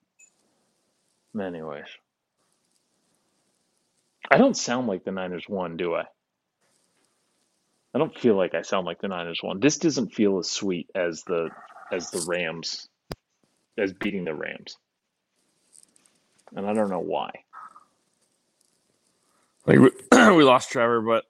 anyways, 1.40 1.86
I 4.30 4.38
don't 4.38 4.56
sound 4.56 4.86
like 4.86 5.04
the 5.04 5.12
Niners 5.12 5.44
won, 5.48 5.76
do 5.76 5.94
I? 5.94 6.04
I 7.94 7.98
don't 7.98 8.16
feel 8.18 8.36
like 8.36 8.54
I 8.54 8.62
sound 8.62 8.86
like 8.86 9.00
the 9.00 9.08
Niners 9.08 9.40
won. 9.42 9.60
This 9.60 9.78
doesn't 9.78 10.14
feel 10.14 10.38
as 10.38 10.50
sweet 10.50 10.90
as 10.94 11.22
the 11.24 11.50
as 11.92 12.10
the 12.10 12.24
Rams, 12.26 12.88
as 13.78 13.92
beating 13.92 14.24
the 14.24 14.34
Rams, 14.34 14.76
and 16.56 16.66
I 16.66 16.74
don't 16.74 16.90
know 16.90 16.98
why. 16.98 17.30
Like 19.66 19.78
we, 19.78 19.90
we 20.36 20.44
lost 20.44 20.70
Trevor, 20.70 21.02
but 21.02 21.24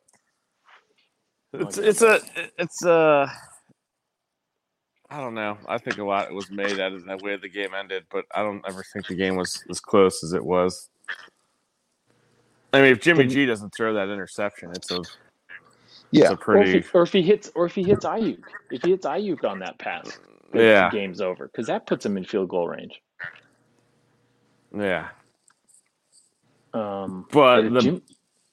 oh, 1.52 1.60
it's 1.60 1.76
it's 1.76 2.02
a 2.02 2.20
it's 2.58 2.84
a 2.84 3.30
I 5.10 5.20
don't 5.20 5.34
know. 5.34 5.58
I 5.68 5.78
think 5.78 5.98
a 5.98 6.04
lot 6.04 6.32
was 6.32 6.50
made 6.50 6.80
out 6.80 6.92
of 6.92 7.04
the 7.04 7.18
way 7.22 7.36
the 7.36 7.48
game 7.48 7.74
ended, 7.74 8.04
but 8.10 8.24
I 8.34 8.42
don't 8.42 8.64
ever 8.66 8.82
think 8.92 9.06
the 9.06 9.14
game 9.14 9.36
was 9.36 9.62
as 9.70 9.80
close 9.80 10.24
as 10.24 10.32
it 10.32 10.44
was. 10.44 10.88
I 12.74 12.82
mean, 12.82 12.92
if 12.92 13.00
Jimmy 13.00 13.26
G 13.26 13.46
doesn't 13.46 13.74
throw 13.74 13.94
that 13.94 14.10
interception, 14.10 14.72
it's 14.72 14.92
a 14.92 15.06
it's 16.18 16.30
Yeah, 16.30 16.30
a 16.30 16.36
Or 16.52 16.62
if, 16.62 16.72
pretty 16.72 16.72
he, 16.72 16.86
or 16.94 17.02
if 17.04 17.12
he 17.12 17.22
hits, 17.22 17.50
or 17.54 17.66
if 17.66 17.74
he 17.74 17.84
hits 17.84 18.04
Aiyuk, 18.06 18.44
if 18.70 18.82
he 18.82 18.90
hits 18.90 19.06
Aiyuk 19.06 19.44
on 19.44 19.60
that 19.60 19.78
pass, 19.78 20.20
the 20.52 20.72
yeah 20.72 20.90
game's 20.90 21.20
over 21.20 21.46
because 21.46 21.68
that 21.68 21.86
puts 21.86 22.06
him 22.06 22.16
in 22.16 22.24
field 22.24 22.48
goal 22.50 22.68
range. 22.68 23.00
yeah. 24.76 25.08
Um, 26.74 27.28
But 27.32 27.66
if 27.66 27.74
the 27.74 27.78
Jim- 27.78 28.02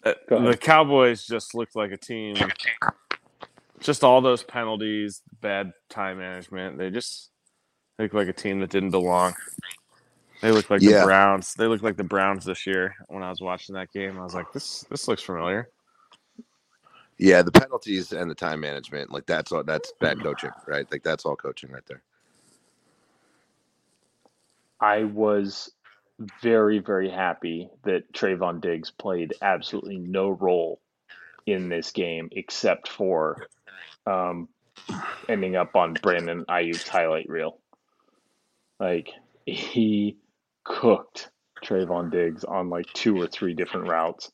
Uh, 0.06 0.16
the 0.36 0.58
Cowboys 0.58 1.26
just 1.28 1.56
looked 1.56 1.78
like 1.78 1.92
a 1.94 1.98
team. 1.98 2.54
Just 3.82 4.04
all 4.04 4.22
those 4.22 4.44
penalties, 4.44 5.22
bad 5.42 5.74
time 5.90 6.20
management. 6.20 6.78
They 6.80 6.90
just 6.92 7.32
look 8.00 8.14
like 8.14 8.28
a 8.30 8.34
team 8.34 8.60
that 8.62 8.72
didn't 8.72 8.92
belong. 8.92 9.36
They 10.42 10.52
look 10.52 10.70
like 10.70 10.82
Yeah. 10.82 10.88
the 10.88 11.06
Browns. 11.06 11.54
They 11.56 11.68
look 11.68 11.84
like 11.84 11.98
the 11.98 12.04
Browns 12.06 12.46
this 12.46 12.68
year. 12.68 12.96
When 13.10 13.24
I 13.24 13.30
was 13.30 13.42
watching 13.42 13.76
that 13.76 13.92
game, 13.94 14.20
I 14.20 14.24
was 14.24 14.36
like, 14.36 14.52
"This 14.54 14.86
this 14.90 15.08
looks 15.08 15.24
familiar." 15.24 15.70
yeah, 17.20 17.42
the 17.44 17.52
penalties 17.52 18.14
and 18.14 18.30
the 18.32 18.36
time 18.36 18.62
management, 18.62 19.12
like 19.12 19.26
that's 19.28 19.52
all. 19.52 19.64
That's 19.64 19.94
bad 20.02 20.22
coaching, 20.22 20.52
right? 20.68 20.88
Like 20.92 21.04
that's 21.04 21.26
all 21.26 21.36
coaching 21.38 21.72
right 21.72 21.86
there. 21.88 22.04
I 24.80 25.06
was 25.06 25.72
very, 26.42 26.80
very 26.80 27.10
happy 27.10 27.70
that 27.84 28.12
Trevon 28.14 28.62
Diggs 28.62 28.92
played 28.92 29.34
absolutely 29.42 29.98
no 29.98 30.30
role 30.30 30.82
in 31.46 31.70
this 31.70 31.92
game 31.92 32.30
except 32.34 32.90
for 32.90 33.42
um, 34.08 34.50
ending 35.30 35.56
up 35.56 35.76
on 35.76 36.00
Brandon 36.02 36.46
Aiyuk's 36.50 36.88
highlight 36.88 37.30
reel. 37.30 37.60
Like 38.80 39.12
he 39.46 40.18
cooked 40.72 41.30
Trevon 41.64 42.12
Diggs 42.12 42.44
on 42.44 42.70
like 42.70 42.86
two 42.94 43.20
or 43.20 43.28
three 43.28 43.54
different 43.54 43.88
routes, 43.88 44.32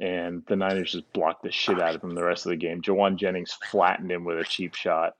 and 0.00 0.42
the 0.48 0.56
Niners 0.56 0.92
just 0.92 1.12
blocked 1.12 1.42
the 1.42 1.50
shit 1.50 1.80
out 1.80 1.94
of 1.94 2.02
him 2.02 2.14
the 2.14 2.24
rest 2.24 2.46
of 2.46 2.50
the 2.50 2.56
game. 2.56 2.80
Jauan 2.80 3.16
Jennings 3.16 3.56
flattened 3.70 4.10
him 4.10 4.24
with 4.24 4.38
a 4.38 4.44
cheap 4.44 4.74
shot. 4.74 5.14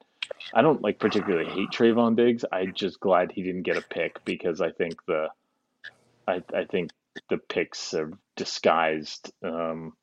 I 0.54 0.62
don't 0.62 0.82
like 0.82 0.98
particularly 0.98 1.50
hate 1.50 1.70
Trevon 1.70 2.16
Diggs. 2.16 2.44
I'm 2.52 2.72
just 2.72 3.00
glad 3.00 3.32
he 3.32 3.42
didn't 3.42 3.62
get 3.62 3.76
a 3.76 3.82
pick 3.82 4.24
because 4.24 4.60
I 4.60 4.70
think 4.70 4.94
the 5.06 5.28
I 6.26 6.42
I 6.54 6.64
think 6.64 6.90
the 7.28 7.38
picks 7.38 7.92
are 7.94 8.12
disguised. 8.36 9.32
Um, 9.42 9.94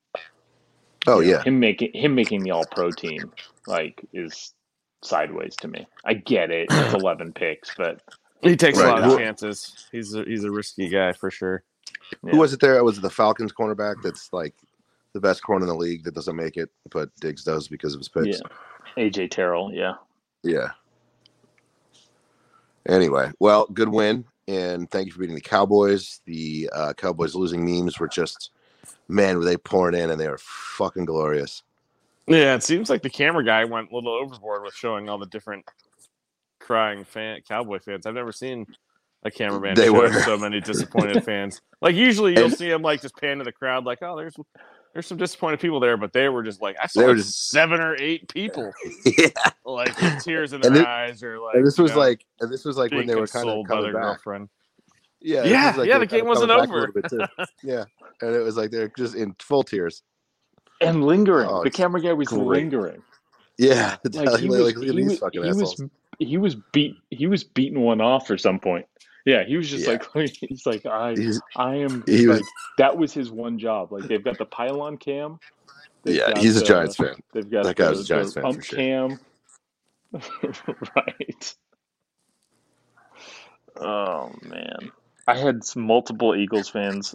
Oh 1.07 1.21
yeah, 1.21 1.41
him 1.43 1.59
making 1.59 1.93
him 1.93 2.15
making 2.15 2.43
the 2.43 2.51
All 2.51 2.65
Pro 2.65 2.91
team 2.91 3.31
like 3.65 4.05
is 4.13 4.53
sideways 5.01 5.55
to 5.57 5.69
me. 5.69 5.87
I 6.03 6.13
get 6.13 6.51
it; 6.51 6.67
it's 6.69 6.93
eleven 6.93 7.31
picks, 7.31 7.73
but 7.75 8.01
He 8.41 8.55
takes 8.55 8.77
Right. 8.77 8.87
a 8.87 8.91
lot 8.91 9.03
of 9.03 9.17
chances. 9.17 9.87
He's 9.91 10.13
a, 10.13 10.23
he's 10.23 10.43
a 10.43 10.51
risky 10.51 10.89
guy 10.89 11.11
for 11.13 11.31
sure. 11.31 11.63
yeah. 12.23 12.31
who 12.31 12.37
was 12.37 12.53
it 12.53 12.59
there? 12.59 12.83
Was 12.83 12.97
it 12.97 13.01
the 13.01 13.09
Falcons 13.09 13.51
cornerback 13.51 13.95
that's 14.03 14.31
like 14.31 14.53
the 15.13 15.19
best 15.21 15.41
corner 15.43 15.63
in 15.65 15.69
the 15.69 15.75
league 15.75 16.03
that 16.03 16.13
doesn't 16.13 16.35
make 16.35 16.57
it, 16.57 16.69
but 16.91 17.09
Diggs 17.19 17.43
does 17.43 17.67
because 17.67 17.93
of 17.93 17.99
his 17.99 18.09
picks? 18.09 18.39
yeah, 18.95 19.03
AJ 19.03 19.31
Terrell, 19.31 19.71
yeah. 19.73 19.95
Yeah. 20.43 20.69
Anyway, 22.87 23.31
well, 23.39 23.65
good 23.73 23.89
win, 23.89 24.23
and 24.47 24.89
thank 24.91 25.07
you 25.07 25.11
for 25.13 25.19
beating 25.19 25.35
the 25.35 25.41
Cowboys. 25.41 26.21
The 26.25 26.69
uh, 26.73 26.93
Cowboys 26.93 27.35
losing 27.35 27.65
memes 27.65 27.99
were 27.99 28.07
just, 28.07 28.51
man, 29.09 29.37
were 29.37 29.43
they 29.43 29.57
pouring 29.57 29.99
in, 29.99 30.09
and 30.09 30.19
they 30.19 30.29
were 30.29 30.37
fucking 30.39 31.05
glorious. 31.05 31.63
Yeah, 32.27 32.55
it 32.55 32.63
seems 32.63 32.89
like 32.89 33.01
the 33.01 33.09
camera 33.09 33.43
guy 33.43 33.65
went 33.65 33.91
a 33.91 33.95
little 33.95 34.13
overboard 34.13 34.63
with 34.63 34.73
showing 34.73 35.09
all 35.09 35.17
the 35.17 35.25
different 35.25 35.65
crying 36.67 37.05
fan 37.05 37.39
Cowboy 37.47 37.79
fans. 37.79 38.05
I've 38.05 38.13
never 38.13 38.31
seen 38.33 38.65
a 39.23 39.31
cameraman 39.31 39.75
They 39.75 39.85
show 39.85 39.93
were. 39.93 40.13
so 40.21 40.37
many 40.37 40.59
disappointed 40.59 41.23
fans. 41.25 41.61
Like 41.81 41.95
usually 41.95 42.33
you'll 42.35 42.45
And- 42.45 42.53
see 42.57 42.69
them 42.69 42.81
like 42.81 43.01
just 43.01 43.15
pan 43.17 43.37
to 43.39 43.43
the 43.45 43.51
crowd, 43.53 43.85
like, 43.85 43.99
oh, 44.01 44.17
there's 44.17 44.35
there's 44.93 45.05
some 45.07 45.17
disappointed 45.17 45.59
people 45.59 45.79
there, 45.79 45.95
but 45.95 46.11
they 46.11 46.27
were 46.27 46.43
just 46.43 46.61
like 46.61 46.75
I 46.81 46.87
saw 46.87 47.01
like 47.01 47.17
just- 47.17 47.49
seven 47.49 47.79
or 47.79 47.95
eight 47.95 48.27
people 48.33 48.71
yeah, 49.05 49.27
like 49.65 49.99
with 50.01 50.23
tears 50.23 50.53
in 50.53 50.61
their 50.61 50.71
And 50.71 50.81
it- 50.81 50.87
eyes 50.87 51.23
or 51.23 51.39
like 51.39 51.55
and 51.55 51.65
this 51.65 51.77
was 51.77 51.91
know, 51.91 51.99
like, 51.99 52.25
and 52.41 52.51
this 52.51 52.65
was 52.65 52.77
like 52.77 52.91
when 52.91 53.07
they 53.07 53.15
were 53.15 53.27
kind 53.27 53.47
of 53.47 53.53
consoled 53.65 53.67
by 53.67 53.75
coming 53.75 53.83
their 53.85 53.93
back. 53.93 54.03
girlfriend. 54.03 54.49
Yeah, 55.21 55.43
Yeah, 55.45 55.67
was 55.69 55.77
like 55.77 55.87
yeah, 55.89 55.97
the 55.99 56.05
game 56.05 56.25
wasn't 56.27 56.49
coming 56.51 56.65
back 56.65 56.69
a 56.69 56.73
over. 56.73 56.93
little 56.93 57.27
bit, 57.27 57.37
too. 57.39 57.45
yeah, 57.67 57.83
and 58.21 58.35
it 58.35 58.39
was 58.43 58.55
like 58.57 58.69
they're 58.71 58.91
just 58.97 59.15
in 59.15 59.35
full 59.39 59.63
tears. 59.63 60.03
And 60.79 61.03
lingering. 61.05 61.49
Oh, 61.49 61.63
the 61.63 61.71
camera 61.71 61.99
guy 62.01 62.13
was 62.13 62.27
great. 62.27 62.43
lingering. 62.43 63.01
Yeah, 63.57 63.95
Like 64.03 64.39
he 64.39 64.47
was, 64.49 64.59
like, 64.59 64.75
look 64.75 64.87
at 64.87 64.93
he 64.93 65.01
these 65.01 65.19
was, 65.19 65.31
he 65.33 65.39
was, 65.39 65.81
he 66.19 66.37
was 66.37 66.55
beat. 66.73 66.95
He 67.09 67.27
was 67.27 67.43
beating 67.43 67.81
one 67.81 68.01
off 68.01 68.31
at 68.31 68.39
some 68.41 68.59
point. 68.59 68.85
Yeah, 69.25 69.43
he 69.43 69.57
was 69.57 69.69
just 69.69 69.85
Yeah. 69.85 69.99
like, 70.15 70.31
he's 70.39 70.65
like, 70.65 70.85
I, 70.85 71.11
He's- 71.13 71.39
I 71.55 71.75
am. 71.75 72.03
he 72.07 72.27
was- 72.27 72.41
that 72.77 72.97
was 72.97 73.13
his 73.13 73.29
one 73.29 73.59
job. 73.59 73.91
Like 73.91 74.07
they've 74.07 74.23
got 74.23 74.37
the 74.37 74.45
pylon 74.45 74.97
cam. 74.97 75.39
Yeah, 76.05 76.39
he's 76.39 76.55
a 76.55 76.63
Giants 76.63 76.95
fan. 76.95 77.15
They've 77.33 77.49
got 77.49 77.65
That 77.65 77.75
guy 77.75 77.85
the, 77.85 77.89
was 77.91 77.99
a 78.01 78.05
Giants 78.05 78.33
the 78.33 78.41
fan 78.41 78.53
for 78.53 78.61
sure. 78.61 78.77
cam. 78.79 79.19
right. 80.95 81.55
Oh 83.79 84.31
man, 84.43 84.91
I 85.27 85.37
had 85.37 85.61
multiple 85.75 86.35
Eagles 86.35 86.69
fans 86.69 87.13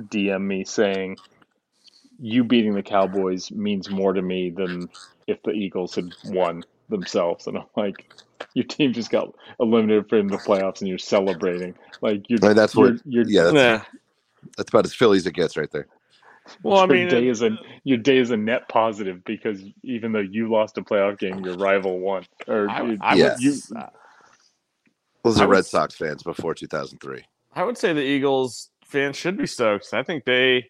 DM 0.00 0.40
me 0.42 0.64
saying, 0.64 1.16
"You 2.18 2.42
beating 2.44 2.74
the 2.74 2.82
Cowboys 2.82 3.50
means 3.52 3.88
more 3.90 4.12
to 4.12 4.22
me 4.22 4.50
than 4.50 4.88
if 5.26 5.42
the 5.42 5.50
Eagles 5.52 5.94
had 5.94 6.12
won 6.24 6.64
themselves." 6.88 7.46
And 7.46 7.58
I'm 7.58 7.66
like, 7.76 8.10
"Your 8.54 8.64
team 8.64 8.92
just 8.92 9.10
got 9.10 9.34
eliminated 9.60 10.08
from 10.08 10.28
the 10.28 10.36
playoffs, 10.38 10.80
and 10.80 10.88
you're 10.88 10.98
celebrating 10.98 11.74
like 12.00 12.28
you're 12.28 12.38
Like, 12.40 12.56
that's 12.56 12.74
you're, 12.74 12.92
what- 12.92 13.00
you're, 13.04 13.24
Yeah, 13.26 13.42
that's, 13.44 13.54
Yeah. 13.54 13.82
that's 14.56 14.70
about 14.70 14.84
as 14.84 14.94
Philly 14.94 15.16
as 15.18 15.26
it 15.26 15.32
gets 15.34 15.56
right 15.56 15.70
there. 15.70 15.86
Well, 16.64 16.78
I 16.78 16.80
your 16.80 16.88
mean, 16.88 17.08
day 17.08 17.18
it- 17.26 17.30
is 17.30 17.42
a 17.42 17.50
your 17.84 17.98
day 17.98 18.18
is 18.18 18.30
a 18.32 18.36
net 18.36 18.68
positive 18.68 19.24
because 19.24 19.62
even 19.82 20.12
though 20.12 20.18
you 20.20 20.50
lost 20.50 20.76
a 20.78 20.82
playoff 20.82 21.18
game, 21.18 21.44
your 21.44 21.56
rival 21.56 22.00
won. 22.00 22.24
Or 22.48 22.68
I, 22.68 22.82
you- 22.82 22.98
I 23.00 23.14
Yeah. 23.14 23.32
would 23.34 23.40
you, 23.40 23.54
uh, 23.76 23.86
Those 25.24 25.40
I 25.40 25.44
are 25.44 25.48
Red 25.48 25.58
was- 25.58 25.70
Sox 25.70 25.94
fans 25.94 26.22
before 26.22 26.54
2003. 26.54 27.24
I 27.54 27.64
would 27.64 27.78
say 27.78 27.92
the 27.92 28.00
Eagles 28.02 28.70
fans 28.86 29.16
should 29.16 29.36
be 29.36 29.46
stoked. 29.46 29.92
I 29.94 30.02
think 30.02 30.24
they 30.24 30.68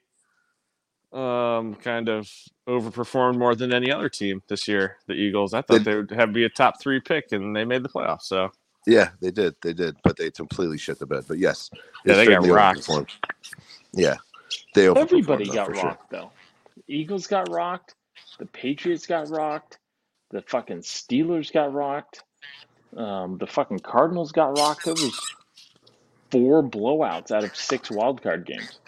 um 1.12 1.74
kind 1.76 2.08
of 2.08 2.28
overperformed 2.68 3.38
more 3.38 3.54
than 3.54 3.72
any 3.72 3.92
other 3.92 4.08
team 4.08 4.42
this 4.48 4.68
year. 4.68 4.98
The 5.06 5.14
Eagles. 5.14 5.54
I 5.54 5.62
thought 5.62 5.84
They- 5.84 5.92
they 5.92 5.96
would 5.96 6.10
have 6.12 6.32
be 6.32 6.44
a 6.44 6.48
top 6.50 6.80
three 6.80 7.00
pick, 7.00 7.32
and 7.32 7.54
they 7.56 7.64
made 7.64 7.82
the 7.82 7.88
playoffs. 7.90 8.22
So 8.22 8.50
Yeah, 8.86 9.10
they 9.20 9.30
did. 9.30 9.56
They 9.62 9.72
did, 9.74 9.96
but 10.02 10.16
they 10.16 10.30
completely 10.30 10.78
shit 10.78 10.98
the 10.98 11.06
bed. 11.06 11.24
But 11.28 11.38
yes, 11.38 11.70
Yeah, 12.04 12.16
they 12.16 12.28
got 12.28 12.46
rocked. 12.46 12.88
Yeah, 13.92 14.16
they 14.74 14.86
overperformed, 14.86 14.98
everybody 14.98 15.44
though, 15.46 15.54
got 15.54 15.66
for 15.66 15.74
sure. 15.74 15.90
rocked 15.90 16.10
though. 16.10 16.32
Eagles 16.88 17.26
got 17.26 17.48
rocked. 17.48 17.94
The 18.38 18.46
Patriots 18.46 19.06
got 19.06 19.28
rocked. 19.30 19.78
The 20.30 20.42
fucking 20.42 20.80
Steelers 20.80 21.52
got 21.52 21.72
rocked. 21.72 22.24
Um, 22.96 23.38
the 23.38 23.46
fucking 23.46 23.80
Cardinals 23.80 24.32
got 24.32 24.58
rocked. 24.58 24.86
It 24.86 24.98
was 24.98 25.20
four 26.30 26.62
blowouts 26.62 27.30
out 27.30 27.44
of 27.44 27.56
six 27.56 27.90
wild 27.90 28.22
card 28.22 28.46
games. 28.46 28.80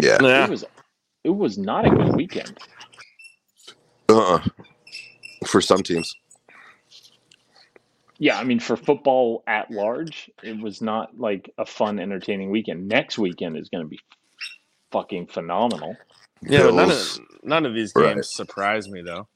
Yeah, 0.00 0.18
yeah, 0.22 0.44
It 0.44 0.50
was 0.50 0.64
it 1.26 1.36
was 1.36 1.58
not 1.58 1.86
a 1.86 1.92
good 1.92 2.10
weekend. 2.10 2.60
uh-uh. 4.10 4.40
for 5.46 5.60
some 5.60 5.82
teams. 5.82 6.14
Yeah, 8.18 8.38
I 8.38 8.44
mean, 8.44 8.60
for 8.60 8.76
football 8.76 9.44
at 9.46 9.70
large, 9.70 10.30
it 10.42 10.58
was 10.58 10.82
not 10.82 11.18
like 11.18 11.52
a 11.58 11.66
fun, 11.66 12.00
entertaining 12.00 12.50
weekend. 12.50 12.88
Next 12.88 13.18
weekend 13.18 13.58
is 13.58 13.68
going 13.70 13.84
to 13.84 13.88
be 13.88 14.00
fucking 14.92 15.28
phenomenal. 15.28 16.00
yeah. 16.42 16.64
But 16.64 16.74
none 16.74 16.90
of 16.90 16.98
none 17.42 17.66
of 17.66 17.74
these 17.74 17.92
games 17.94 18.28
Right. 18.28 18.28
surprise 18.28 18.88
me 18.88 19.02
though. 19.02 19.28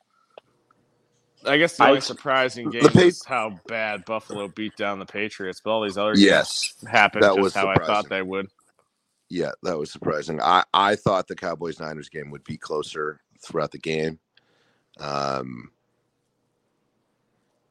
I 1.46 1.59
guess 1.59 1.76
the 1.79 1.85
I- 1.85 1.88
only 1.88 2.00
surprising 2.03 2.70
game 2.70 2.83
The 2.83 2.90
Pa- 2.90 3.03
is 3.03 3.24
how 3.26 3.61
bad 3.68 4.05
Buffalo 4.07 4.48
beat 4.48 4.76
down 4.76 4.98
the 5.00 5.07
Patriots, 5.07 5.61
but 5.64 5.70
all 5.72 5.83
these 5.85 5.98
other 5.98 6.16
Yes, 6.16 6.74
games 6.74 6.74
happened 6.88 7.33
that 7.33 7.37
just 7.37 7.55
was 7.55 7.55
how 7.55 7.68
I 7.68 7.79
thought 7.81 8.09
they 8.11 8.22
would. 8.22 8.48
Yeah, 9.31 9.53
that 9.62 9.79
was 9.79 9.90
surprising. 9.90 10.40
I 10.43 10.64
I 10.75 10.97
thought 10.97 11.29
the 11.29 11.37
Cowboys 11.37 11.81
Niners 11.81 12.09
game 12.09 12.31
would 12.31 12.45
be 12.45 12.57
closer 12.59 13.21
throughout 13.40 13.71
the 13.71 13.79
game. 13.79 14.19
Um, 14.99 15.71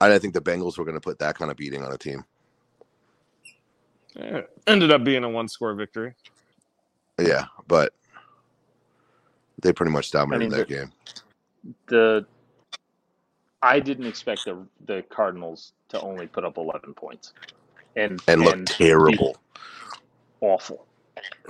I 0.02 0.08
didn't 0.08 0.22
think 0.22 0.34
the 0.34 0.42
Bengals 0.42 0.78
were 0.78 0.86
going 0.86 0.96
to 0.96 1.02
put 1.02 1.20
that 1.20 1.38
kind 1.38 1.52
of 1.52 1.58
beating 1.58 1.84
on 1.84 1.92
a 1.92 1.98
team. 1.98 2.24
Yeah, 4.16 4.42
ended 4.66 4.92
up 4.92 5.04
being 5.04 5.24
a 5.24 5.30
one 5.30 5.48
score 5.48 5.74
victory. 5.76 6.16
Yeah, 7.22 7.46
but 7.68 7.94
they 9.62 9.74
pretty 9.74 9.92
much 9.92 10.10
dominated 10.12 10.46
I 10.46 10.50
mean, 10.50 10.58
that 10.58 10.68
the- 10.68 10.74
game. 10.74 10.92
The 11.88 12.26
I 13.62 13.82
didn't 13.82 14.06
expect 14.06 14.46
the 14.46 14.66
the 14.86 15.04
Cardinals 15.10 15.74
to 15.90 16.00
only 16.00 16.26
put 16.26 16.46
up 16.46 16.58
eleven 16.58 16.94
points, 16.94 17.34
and 17.98 18.22
And 18.30 18.42
look 18.44 18.66
terrible. 18.66 19.36
awful. 20.40 20.86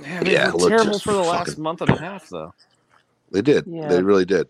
Yeah, 0.00 0.22
they 0.22 0.32
Yeah, 0.32 0.50
terrible 0.52 0.98
for 0.98 1.12
the 1.12 1.18
last 1.20 1.58
month 1.58 1.80
and 1.80 1.90
a 1.90 1.98
half, 1.98 2.28
though. 2.28 2.54
They 3.30 3.42
did. 3.42 3.66
Yeah. 3.66 3.88
They 3.88 4.02
really 4.02 4.24
did. 4.24 4.48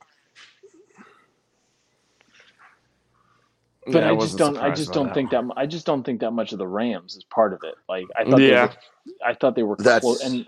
But 3.87 4.03
Yeah, 4.05 4.13
I 4.13 4.17
just 4.17 4.37
don't. 4.39 4.57
I 4.59 4.71
just 4.75 4.93
don't 4.93 5.07
that. 5.07 5.15
think 5.15 5.31
that. 5.31 5.45
I 5.57 5.67
just 5.67 5.87
don't 5.87 6.03
think 6.05 6.21
that 6.21 6.33
much 6.33 6.53
of 6.53 6.59
the 6.59 6.67
Rams 6.67 7.17
is 7.17 7.25
part 7.25 7.53
of 7.53 7.61
it. 7.65 7.75
Like 7.89 8.07
I 8.17 8.25
thought. 8.25 8.41
Yeah. 8.41 8.67
They 8.67 9.13
were, 9.23 9.27
I 9.27 9.35
thought 9.35 9.57
they 9.57 9.63
were 9.63 9.77
That's- 9.77 10.01
close, 10.03 10.23
and 10.23 10.47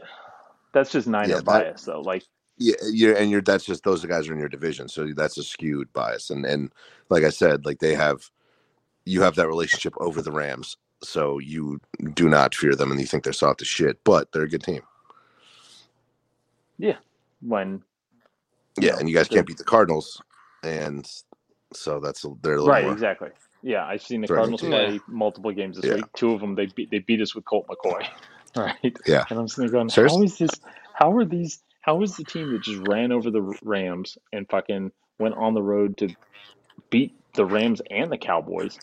that's 0.73 0.91
just 0.93 1.09
Niner 1.09 1.29
Yeah, 1.29 1.35
that- 1.37 1.45
bias, 1.45 1.85
though. 1.85 2.01
Like 2.03 2.25
Yeah, 2.59 2.75
you're 2.93 3.17
and 3.17 3.31
you're 3.31 3.41
that's 3.41 3.65
just 3.65 3.85
those 3.85 4.05
guys 4.05 4.29
are 4.29 4.35
in 4.35 4.39
your 4.39 4.49
division, 4.51 4.89
so 4.89 5.09
that's 5.15 5.39
a 5.39 5.43
skewed 5.43 5.93
bias. 5.93 6.31
And 6.31 6.45
and 6.45 6.71
like 7.09 7.25
I 7.25 7.31
said, 7.31 7.65
like 7.65 7.79
they 7.81 7.95
have 7.95 8.31
you 9.05 9.23
have 9.23 9.35
that 9.37 9.49
relationship 9.49 9.95
over 9.99 10.21
the 10.23 10.31
Rams, 10.33 10.77
so 11.05 11.39
you 11.39 11.81
do 12.15 12.29
not 12.29 12.55
fear 12.55 12.75
them 12.77 12.91
and 12.93 13.01
you 13.01 13.07
think 13.07 13.25
they're 13.25 13.33
soft 13.35 13.63
as 13.63 13.69
shit, 13.69 14.01
but 14.05 14.33
they're 14.33 14.43
a 14.45 14.49
good 14.51 14.63
team. 14.65 14.83
Yeah, 16.79 16.99
when 17.41 17.83
Yeah, 18.81 18.93
No, 18.93 18.99
and 18.99 19.09
you 19.09 19.15
guys 19.17 19.29
can't 19.29 19.47
beat 19.47 19.59
the 19.59 19.65
Cardinals, 19.65 20.23
and 20.63 21.09
so 21.75 22.01
that's 22.01 22.25
a, 22.25 22.31
they're 22.43 22.57
a 22.57 22.63
right, 22.63 22.75
more. 22.75 22.93
exactly. 22.93 23.31
Yeah, 23.63 23.85
I've 23.87 24.03
seen 24.03 24.23
the 24.23 24.29
Threatening 24.29 24.55
Cardinals 24.55 24.63
team. 24.63 24.71
play 24.71 25.01
multiple 25.09 25.53
games 25.53 25.77
this 25.77 25.91
Yeah. 25.91 25.93
week. 25.93 26.13
Two 26.15 26.33
of 26.33 26.41
them 26.41 26.55
they 26.57 26.67
beat. 26.67 26.91
They 26.91 27.01
beat 27.01 27.23
us 27.23 27.35
with 27.35 27.45
Colt 27.47 27.67
McCoy. 27.69 28.07
Right. 28.57 28.99
Yeah. 29.07 29.27
And 29.31 29.39
I'm 29.39 29.49
sitting 29.49 29.71
there 29.71 29.81
going, 29.81 29.91
Serious? 29.91 30.13
how 30.13 30.23
is 30.23 30.39
this? 30.39 30.61
How 30.93 31.17
are 31.17 31.25
these? 31.25 31.63
How 31.83 32.03
is 32.03 32.17
the 32.17 32.25
team 32.25 32.53
that 32.53 32.61
just 32.63 32.81
ran 32.81 33.13
over 33.13 33.31
the 33.31 33.43
Rams 33.63 34.19
and 34.33 34.49
fucking 34.51 34.93
went 35.19 35.37
on 35.37 35.55
the 35.55 35.63
road 35.63 35.99
to 35.99 36.11
beat 36.91 37.15
the 37.35 37.47
Rams 37.47 37.83
and 37.91 38.13
the 38.13 38.19
Cowboys, 38.19 38.81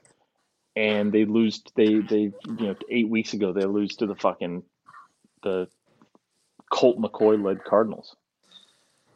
and 0.79 1.11
they 1.11 1.25
lose? 1.25 1.61
They 1.75 1.99
they 1.99 2.21
you 2.21 2.33
know 2.47 2.75
eight 2.89 3.09
weeks 3.09 3.33
ago 3.33 3.51
they 3.51 3.65
lose 3.65 3.97
to 3.97 4.07
the 4.07 4.15
fucking 4.15 4.63
the 5.43 5.67
Colt 6.71 6.99
McCoy 6.99 7.43
led 7.43 7.63
Cardinals. 7.65 8.15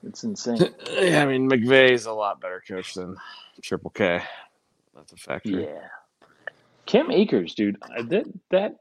It's 0.05 0.23
insane. 0.25 0.57
yeah, 0.91 1.23
I 1.23 1.25
mean 1.25 1.49
McVay's 1.49 2.05
a 2.05 2.11
lot 2.11 2.41
better 2.41 2.61
coach 2.67 2.95
than 2.95 3.15
Triple 3.61 3.91
K. 3.91 4.21
That's 4.93 5.13
a 5.13 5.17
factor. 5.17 5.61
Yeah. 5.61 5.87
Cam 6.85 7.09
Akers, 7.11 7.55
dude, 7.55 7.77
that 8.09 8.25
that 8.51 8.75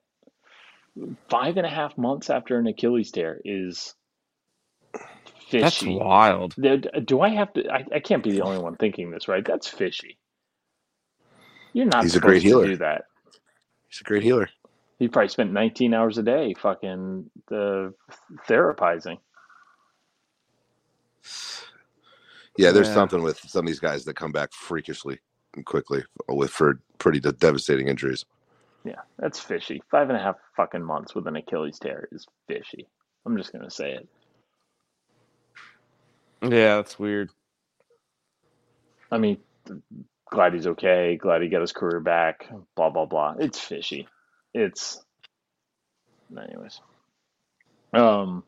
five 1.30 1.56
and 1.56 1.66
a 1.66 1.70
half 1.70 1.96
months 1.96 2.30
after 2.30 2.58
an 2.58 2.66
Achilles 2.66 3.12
tear 3.12 3.40
is 3.44 3.94
That's 5.52 5.82
wild. 5.84 6.56
Do 6.56 7.20
I 7.20 7.28
have 7.28 7.52
to? 7.52 7.70
I, 7.70 7.84
I 7.94 8.00
can't 8.00 8.24
be 8.24 8.32
the 8.32 8.42
only 8.42 8.58
one 8.58 8.74
thinking 8.74 9.10
this, 9.12 9.28
right? 9.28 9.44
That's 9.44 9.68
fishy. 9.68 10.18
You're 11.72 11.86
not. 11.86 12.02
He's 12.04 12.16
a 12.16 12.20
great 12.20 12.42
supposed 12.42 12.42
to 12.42 12.48
healer. 12.48 12.66
Do 12.66 12.76
that. 12.78 13.04
He's 13.88 14.00
a 14.00 14.04
great 14.04 14.22
healer. 14.22 14.48
He 14.98 15.08
probably 15.08 15.28
spent 15.28 15.52
19 15.52 15.94
hours 15.94 16.18
a 16.18 16.22
day 16.22 16.54
fucking 16.54 17.30
the 17.48 17.92
therapizing. 18.48 19.18
Yeah, 22.58 22.70
there's 22.72 22.88
Yeah. 22.88 22.94
something 22.94 23.22
with 23.22 23.38
some 23.38 23.60
of 23.60 23.66
these 23.66 23.80
guys 23.80 24.04
that 24.04 24.14
come 24.16 24.32
back 24.32 24.52
freakishly 24.52 25.18
quickly 25.64 26.04
with 26.28 26.50
for 26.50 26.80
pretty 26.98 27.20
de- 27.20 27.32
devastating 27.32 27.88
injuries. 27.88 28.24
Yeah, 28.84 29.00
that's 29.18 29.38
fishy. 29.40 29.82
Five 29.90 30.08
and 30.08 30.18
a 30.18 30.20
half 30.20 30.36
fucking 30.56 30.82
months 30.82 31.14
with 31.14 31.26
an 31.26 31.36
Achilles 31.36 31.78
tear 31.78 32.08
is 32.12 32.26
fishy. 32.48 32.86
I'm 33.24 33.36
just 33.36 33.52
gonna 33.52 33.70
say 33.70 33.92
it. 33.94 34.08
Yeah, 36.42 36.76
that's 36.76 36.98
weird. 36.98 37.30
I 39.10 39.18
mean, 39.18 39.38
glad 40.32 40.54
he's 40.54 40.66
okay. 40.66 41.16
Glad 41.16 41.42
he 41.42 41.48
got 41.48 41.60
his 41.60 41.72
career 41.72 42.00
back. 42.00 42.48
Blah 42.74 42.90
blah 42.90 43.04
blah. 43.04 43.34
It's 43.38 43.60
fishy. 43.60 44.08
It's, 44.54 45.00
anyways. 46.36 46.80
Um, 47.92 48.42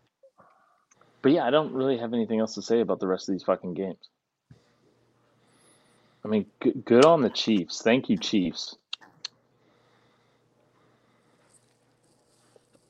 but 1.23 1.33
yeah, 1.33 1.45
I 1.45 1.51
don't 1.51 1.73
really 1.73 1.99
have 1.99 2.15
anything 2.15 2.41
else 2.41 2.55
to 2.55 2.63
say 2.63 2.81
about 2.81 3.01
the 3.01 3.07
rest 3.07 3.29
of 3.29 3.35
these 3.35 3.45
fucking 3.45 3.75
games. 3.75 4.09
I 6.25 6.29
mean, 6.29 6.47
good, 6.61 6.85
good 6.85 7.05
on 7.05 7.21
the 7.21 7.31
Chiefs. 7.31 7.83
Thank 7.83 8.09
you, 8.09 8.17
Chiefs. 8.17 8.77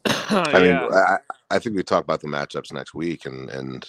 I 0.07 0.52
mean, 0.54 0.66
yeah. 0.66 0.88
I, 0.90 1.16
I 1.50 1.59
think 1.59 1.76
we 1.76 1.83
talk 1.83 2.04
about 2.04 2.20
the 2.20 2.28
matchups 2.28 2.72
next 2.72 2.94
week, 2.94 3.26
and 3.26 3.50
and 3.50 3.87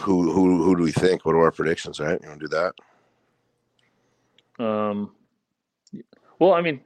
who 0.00 0.30
who 0.32 0.62
who 0.64 0.76
do 0.76 0.82
we 0.82 0.92
think? 0.92 1.24
What 1.24 1.34
are 1.34 1.42
our 1.42 1.52
predictions? 1.52 2.00
Right, 2.00 2.18
you 2.22 2.28
want 2.28 2.40
to 2.40 2.46
do 2.48 2.56
that? 4.58 4.64
Um, 4.64 5.12
well, 6.38 6.52
I 6.52 6.60
mean, 6.60 6.80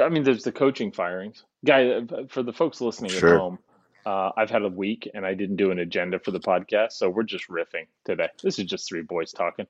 I 0.00 0.08
mean, 0.08 0.22
there's 0.22 0.44
the 0.44 0.52
coaching 0.52 0.92
firings, 0.92 1.44
guy. 1.64 1.88
uh, 1.88 2.02
For 2.28 2.42
the 2.42 2.52
folks 2.52 2.80
listening 2.80 3.10
Sure. 3.10 3.34
at 3.34 3.40
home, 3.40 3.58
uh, 4.04 4.30
I've 4.36 4.50
had 4.50 4.62
a 4.62 4.68
week 4.68 5.08
and 5.14 5.24
I 5.26 5.34
didn't 5.34 5.56
do 5.56 5.70
an 5.70 5.78
agenda 5.80 6.18
for 6.18 6.30
the 6.30 6.40
podcast, 6.40 6.92
so 6.92 7.08
we're 7.10 7.22
just 7.24 7.48
riffing 7.48 7.86
today. 8.04 8.28
This 8.42 8.58
is 8.58 8.66
just 8.66 8.88
three 8.88 9.02
boys 9.02 9.32
talking. 9.32 9.66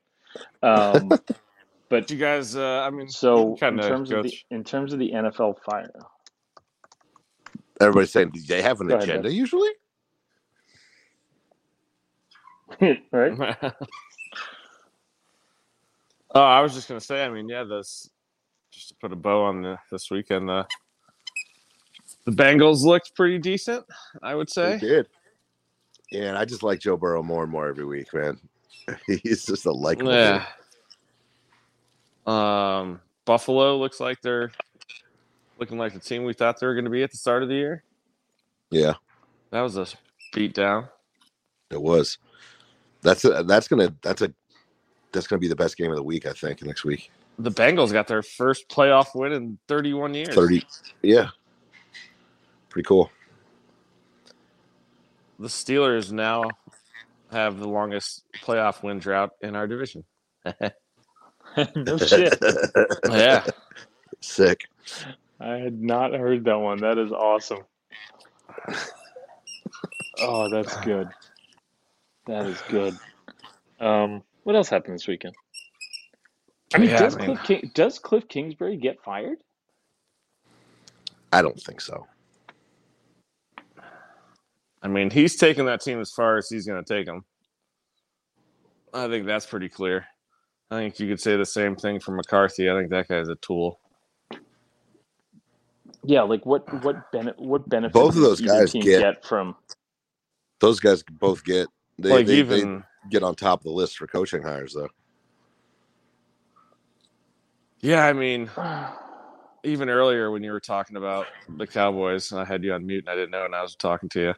Um, 0.61 1.09
but 1.89 2.11
you 2.11 2.17
guys, 2.17 2.55
uh, 2.55 2.81
I 2.85 2.89
mean, 2.89 3.09
so 3.09 3.55
in 3.61 3.77
terms 3.79 4.09
go 4.09 4.17
of 4.19 4.23
the 4.23 4.33
in 4.51 4.63
terms 4.63 4.93
of 4.93 4.99
the 4.99 5.11
NFL 5.11 5.59
fire, 5.63 5.91
Everybody's 7.79 8.11
saying 8.11 8.31
do 8.31 8.41
they 8.41 8.61
have 8.61 8.81
an 8.81 8.87
Go 8.87 8.97
agenda 8.97 9.29
Ben. 9.29 9.31
usually. 9.31 9.69
right? 13.11 13.57
oh, 16.35 16.41
I 16.41 16.61
was 16.61 16.73
just 16.73 16.87
gonna 16.87 16.99
say. 16.99 17.23
I 17.23 17.29
mean, 17.29 17.47
yeah, 17.49 17.63
this 17.63 18.09
just 18.71 18.89
to 18.89 18.95
put 18.95 19.11
a 19.13 19.15
bow 19.15 19.43
on 19.45 19.61
the, 19.61 19.77
this 19.91 20.11
weekend. 20.11 20.49
Uh, 20.49 20.63
the 22.25 22.31
Bengals 22.31 22.83
looked 22.83 23.15
pretty 23.15 23.39
decent, 23.39 23.85
I 24.21 24.35
would 24.35 24.49
say 24.49 24.73
They 24.73 24.79
say. 24.79 24.87
did. 24.87 25.07
Yeah, 26.11 26.23
and 26.29 26.37
I 26.37 26.45
just 26.45 26.63
like 26.63 26.79
Joe 26.79 26.97
Burrow 26.97 27.23
more 27.23 27.43
and 27.43 27.51
more 27.51 27.67
every 27.67 27.85
week, 27.85 28.13
man. 28.13 28.39
He's 29.07 29.45
just 29.45 29.65
a 29.65 29.71
likable. 29.71 30.13
Yeah. 30.13 30.45
dude. 32.25 32.33
Um, 32.33 33.01
Buffalo 33.25 33.77
looks 33.77 33.99
like 33.99 34.21
they're 34.21 34.51
looking 35.59 35.77
like 35.77 35.93
the 35.93 35.99
team 35.99 36.23
we 36.23 36.33
thought 36.33 36.59
they 36.59 36.67
were 36.67 36.73
going 36.75 36.85
to 36.85 36.91
be 36.91 37.03
at 37.03 37.11
the 37.11 37.17
start 37.17 37.43
of 37.43 37.49
the 37.49 37.55
year. 37.55 37.83
Yeah, 38.69 38.93
That 39.51 39.61
was 39.61 39.77
a 39.77 39.87
beat 40.33 40.53
down. 40.53 40.87
it 41.71 41.81
was. 41.81 42.17
That's 43.07 43.23
a, 43.23 43.41
that's 43.43 43.69
gonna 43.69 43.95
that's 44.01 44.21
a 44.21 44.33
that's 45.13 45.27
gonna 45.27 45.39
be 45.39 45.47
the 45.47 45.55
best 45.55 45.77
game 45.77 45.89
of 45.91 45.95
the 45.95 46.03
week, 46.03 46.25
I 46.25 46.33
think, 46.33 46.61
next 46.61 46.83
week. 46.83 47.09
The 47.39 47.51
Bengals 47.51 47.93
got 47.93 48.05
their 48.05 48.21
first 48.21 48.67
playoff 48.67 49.15
win 49.15 49.31
in 49.31 49.57
31 49.69 50.13
years. 50.13 50.35
Thirty. 50.35 50.65
Yeah. 51.01 51.29
Pretty 52.67 52.85
cool. 52.85 53.09
The 55.39 55.47
Steelers 55.47 56.11
now 56.11 56.49
have 57.31 57.59
the 57.59 57.69
longest 57.69 58.25
playoff 58.43 58.83
win 58.83 58.99
drought 58.99 59.31
in 59.41 59.55
our 59.55 59.67
division. 59.67 60.03
no 61.77 61.97
shit. 61.97 62.37
yeah. 63.09 63.45
Sick. 64.19 64.67
I 65.39 65.53
had 65.53 65.81
not 65.81 66.11
heard 66.11 66.43
that 66.43 66.59
one. 66.59 66.79
That 66.79 66.97
is 66.97 67.13
awesome. 67.13 67.61
Oh, 70.19 70.49
that's 70.49 70.75
good. 70.77 71.09
That 72.27 72.45
is 72.45 72.61
good. 72.69 72.97
Um, 73.79 74.23
what 74.43 74.55
else 74.55 74.69
happened 74.69 74.95
this 74.95 75.07
weekend? 75.07 75.33
I 76.73 76.77
mean, 76.79 76.89
Yeah, 76.89 76.99
does 76.99 77.15
I 77.15 77.25
mean- 77.25 77.37
Kliff 77.37 77.43
King, 77.45 77.71
does 77.73 77.99
Kliff 77.99 78.27
Kingsbury 78.27 78.77
get 78.77 79.01
fired? 79.03 79.37
I 81.31 81.41
don't 81.41 81.59
think 81.61 81.81
so. 81.81 82.05
I 84.81 84.87
mean, 84.87 85.09
he's 85.09 85.35
taking 85.35 85.65
that 85.65 85.81
team 85.81 85.99
as 85.99 86.11
far 86.11 86.37
as 86.37 86.49
he's 86.49 86.65
going 86.67 86.83
to 86.83 86.93
take 86.93 87.05
them. 87.05 87.25
I 88.93 89.07
think 89.07 89.25
that's 89.25 89.45
pretty 89.45 89.69
clear. 89.69 90.05
I 90.71 90.75
think 90.75 90.99
you 90.99 91.07
could 91.07 91.19
say 91.19 91.35
the 91.37 91.45
same 91.45 91.75
thing 91.75 91.99
for 91.99 92.11
McCarthy. 92.11 92.69
I 92.69 92.73
think 92.77 92.89
that 92.91 93.07
guy's 93.07 93.27
a 93.29 93.35
tool. 93.35 93.79
Yeah, 96.03 96.21
like 96.21 96.45
what 96.45 96.71
what 96.83 97.11
benefit 97.11 97.39
what 97.39 97.67
benefit 97.67 97.93
Both 97.93 98.15
of 98.15 98.21
those 98.21 98.39
guys 98.39 98.71
team 98.71 98.81
get- 98.83 99.25
from 99.25 99.55
Those 100.59 100.79
guys 100.79 101.03
both 101.03 101.43
get 101.43 101.67
they, 101.99 102.09
like 102.09 102.25
they, 102.25 102.37
even 102.37 102.79
they 102.79 103.09
get 103.09 103.23
on 103.23 103.35
top 103.35 103.59
of 103.59 103.63
the 103.63 103.71
list 103.71 103.97
for 103.97 104.07
coaching 104.07 104.41
hires 104.41 104.73
though. 104.73 104.89
yeah, 107.81 108.05
I 108.05 108.13
mean, 108.13 108.49
even 109.63 109.89
earlier 109.89 110.31
when 110.31 110.43
you 110.43 110.51
were 110.51 110.59
talking 110.59 110.97
about 110.97 111.27
the 111.57 111.67
Cowboys, 111.67 112.31
and 112.31 112.41
I 112.41 112.45
had 112.45 112.63
you 112.63 112.73
on 112.73 112.85
mute 112.85 113.05
and 113.05 113.09
I 113.09 113.15
didn't 113.15 113.31
know, 113.31 113.45
and 113.45 113.55
I 113.55 113.61
was 113.61 113.75
talking 113.75 114.09
to 114.09 114.21
you, 114.21 114.33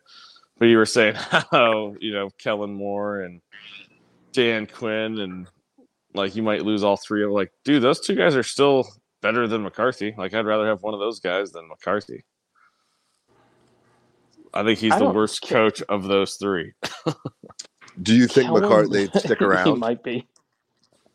but 0.58 0.65
you 0.65 0.78
were 0.78 0.86
saying 0.86 1.15
how 1.52 1.95
you 2.00 2.13
know 2.13 2.30
Kellen 2.38 2.74
Moore 2.74 3.22
and 3.22 3.41
Dan 4.32 4.65
Quinn, 4.65 5.19
and 5.19 5.48
like 6.13 6.36
you 6.36 6.43
might 6.43 6.65
lose 6.65 6.84
all 6.84 6.98
three 6.98 7.24
of 7.24 7.32
like, 7.32 7.52
dude, 7.63 7.84
those 7.84 8.00
two 8.00 8.15
guys 8.15 8.36
are 8.36 8.43
still 8.43 8.88
better 9.22 9.48
than 9.48 9.63
McCarthy. 9.63 10.13
Like 10.17 10.34
I'd 10.34 10.45
rather 10.45 10.67
have 10.67 10.82
one 10.82 10.93
of 10.93 11.00
those 11.00 11.19
guys 11.19 11.52
than 11.52 11.67
McCarthy. 11.67 12.24
I 14.54 14.63
think 14.63 14.80
he's 14.80 14.93
I 14.93 15.00
the 15.00 15.10
worst 15.10 15.41
care. 15.41 15.69
coach 15.69 15.82
of 15.89 16.04
those 16.04 16.36
three. 16.36 16.74
Do 18.01 18.15
you 18.15 18.27
think 18.27 18.47
Kellen- 18.47 18.63
McCarthy 18.63 19.07
they'd 19.07 19.15
stick 19.19 19.41
around? 19.41 19.67
he 19.67 19.75
might 19.75 20.03
be. 20.03 20.27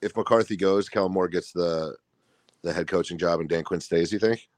if 0.03 0.17
McCarthy 0.17 0.57
goes, 0.57 0.89
Kellen 0.89 1.13
Moore 1.13 1.29
gets 1.29 1.53
the 1.53 1.97
the 2.63 2.73
head 2.73 2.87
coaching 2.87 3.19
job 3.19 3.41
and 3.41 3.49
Dan 3.49 3.63
Quinn 3.65 3.81
stays, 3.81 4.11
you 4.13 4.19
think? 4.19 4.49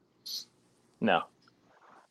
No. 1.01 1.21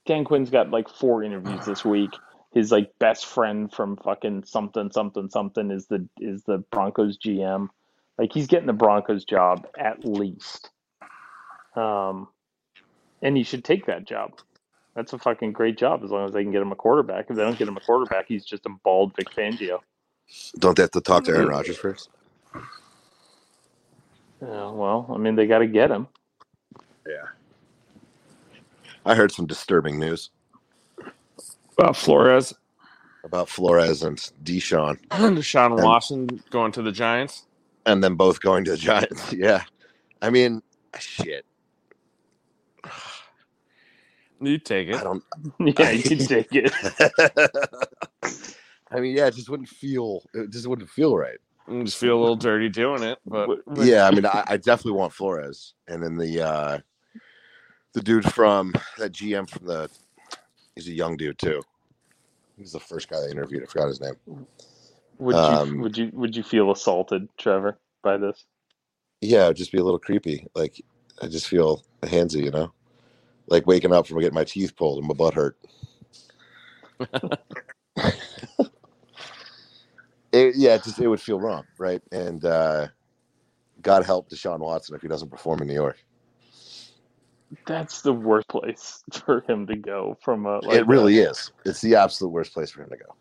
Dan 0.04 0.24
Quinn's 0.24 0.50
got 0.50 0.70
like 0.70 0.88
four 0.88 1.22
interviews 1.24 1.64
this 1.64 1.84
week. 1.84 2.10
His 2.52 2.70
like 2.70 2.92
best 2.98 3.26
friend 3.26 3.72
from 3.72 3.96
fucking 3.96 4.44
something 4.44 4.90
something 4.90 5.28
something 5.30 5.70
is 5.70 5.86
the 5.86 6.06
is 6.20 6.42
the 6.44 6.58
Broncos 6.70 7.18
GM. 7.18 7.68
Like 8.18 8.32
he's 8.32 8.46
getting 8.46 8.66
the 8.66 8.72
Broncos 8.72 9.24
job 9.24 9.66
at 9.78 10.04
least. 10.04 10.70
Um 11.74 12.28
and 13.22 13.36
he 13.36 13.42
should 13.42 13.64
take 13.64 13.86
that 13.86 14.06
job. 14.06 14.38
That's 14.94 15.12
a 15.12 15.18
fucking 15.18 15.52
great 15.52 15.76
job 15.76 16.02
as 16.04 16.10
long 16.10 16.26
as 16.26 16.32
they 16.32 16.42
can 16.42 16.52
get 16.52 16.62
him 16.62 16.72
a 16.72 16.76
quarterback. 16.76 17.26
If 17.28 17.36
they 17.36 17.42
don't 17.42 17.58
get 17.58 17.68
him 17.68 17.76
a 17.76 17.80
quarterback, 17.80 18.26
he's 18.28 18.44
just 18.44 18.64
a 18.66 18.70
bald 18.84 19.14
Vic 19.16 19.30
Fangio. 19.30 19.80
Don't 20.58 20.76
they 20.76 20.82
have 20.82 20.90
to 20.92 21.00
talk 21.00 21.24
to 21.24 21.30
Aaron 21.30 21.42
mm-hmm. 21.44 21.50
Rodgers 21.50 21.76
first? 21.76 22.10
Yeah, 24.42 24.70
well, 24.70 25.10
I 25.12 25.16
mean 25.18 25.34
they 25.34 25.46
gotta 25.46 25.66
get 25.66 25.90
him. 25.90 26.08
Yeah. 27.06 27.26
I 29.04 29.14
heard 29.14 29.30
some 29.32 29.46
disturbing 29.46 29.98
news 29.98 30.30
about 31.78 31.96
Flores, 31.96 32.52
about 33.24 33.48
Flores 33.48 34.02
and 34.02 34.18
Deshaun, 34.42 34.98
Deshaun 35.10 35.72
And- 35.76 35.84
Watson 35.84 36.42
going 36.50 36.72
to 36.72 36.82
the 36.82 36.92
Giants. 36.92 37.46
and 37.86 38.02
then 38.02 38.14
both 38.14 38.40
going 38.40 38.64
to 38.64 38.72
the 38.72 38.76
Giants. 38.76 39.32
Yeah, 39.32 39.62
I 40.20 40.30
mean, 40.30 40.62
shit. 40.98 41.46
You 44.40 44.58
take 44.58 44.88
it. 44.88 44.96
I 44.96 45.02
don't. 45.02 45.24
yeah, 45.78 45.90
you 45.90 46.16
take 46.16 46.48
it. 46.52 46.72
I 48.90 49.00
mean, 49.00 49.16
yeah, 49.16 49.26
it 49.26 49.34
just 49.34 49.48
wouldn't 49.48 49.68
feel. 49.68 50.22
It 50.34 50.50
just 50.50 50.66
wouldn't 50.66 50.88
feel 50.90 51.16
right. 51.16 51.38
You 51.68 51.82
just 51.82 51.98
feel 51.98 52.16
a 52.16 52.20
little 52.20 52.36
dirty 52.36 52.68
doing 52.68 53.02
it, 53.02 53.18
but 53.26 53.48
What- 53.48 53.66
what- 53.66 53.86
Yeah, 53.86 54.06
I 54.06 54.12
mean, 54.12 54.24
I, 54.24 54.44
I 54.46 54.56
definitely 54.56 54.92
want 54.92 55.12
Flores, 55.12 55.74
and 55.88 56.00
then 56.02 56.16
the 56.16 56.40
uh 56.40 56.78
the 57.92 58.02
dude 58.02 58.30
from 58.32 58.72
that 58.98 59.12
GM 59.12 59.48
from 59.50 59.66
the 59.66 59.90
he's 60.76 60.86
a 60.86 60.92
young 60.92 61.16
dude 61.16 61.38
too. 61.38 61.62
He's 62.56 62.72
the 62.72 62.80
first 62.80 63.08
guy 63.08 63.16
I 63.18 63.28
interviewed. 63.30 63.62
I 63.64 63.66
forgot 63.66 63.88
his 63.88 64.00
name. 64.00 64.14
Would 65.18 65.34
Um, 65.34 65.74
you 65.76 65.80
would 65.80 65.96
you 65.98 66.10
would 66.12 66.36
you 66.36 66.42
feel 66.44 66.70
assaulted, 66.70 67.28
Trevor, 67.36 67.78
by 68.02 68.16
this? 68.16 68.44
Yeah, 69.20 69.46
it'd 69.46 69.56
just 69.56 69.72
be 69.72 69.78
a 69.78 69.84
little 69.84 69.98
creepy. 69.98 70.46
Like 70.54 70.80
I 71.20 71.26
just 71.26 71.48
feel 71.48 71.82
handsy, 72.02 72.44
you 72.44 72.50
know, 72.52 72.72
like 73.48 73.66
waking 73.66 73.92
up 73.92 74.06
from 74.06 74.20
getting 74.20 74.34
my 74.34 74.44
teeth 74.44 74.76
pulled 74.76 74.98
and 74.98 75.08
my 75.08 75.14
butt 75.14 75.34
hurt. 75.34 75.56
it, 80.36 80.56
yeah, 80.56 80.74
it 80.74 80.84
just 80.84 80.98
it 80.98 81.08
would 81.08 81.20
feel 81.20 81.40
wrong, 81.40 81.64
right? 81.78 82.02
And 82.12 82.44
uh, 82.44 82.88
God 83.82 84.04
help 84.04 84.28
Deshaun 84.28 84.58
Watson 84.58 84.94
if 84.94 85.02
he 85.02 85.08
doesn't 85.08 85.30
perform 85.30 85.62
in 85.62 85.68
New 85.68 85.74
York. 85.74 86.02
That's 87.66 88.02
the 88.02 88.12
worst 88.12 88.48
place 88.48 89.04
for 89.24 89.44
him 89.48 89.66
to 89.68 89.76
go 89.76 90.18
from 90.22 90.46
a 90.46 90.58
like 90.58 90.78
it 90.78 90.86
really 90.86 91.18
is. 91.18 91.52
It's 91.64 91.80
the 91.80 91.94
absolute 91.94 92.30
worst 92.30 92.52
place 92.52 92.70
for 92.70 92.82
him 92.82 92.90
to 92.90 92.96
go. 92.96 93.14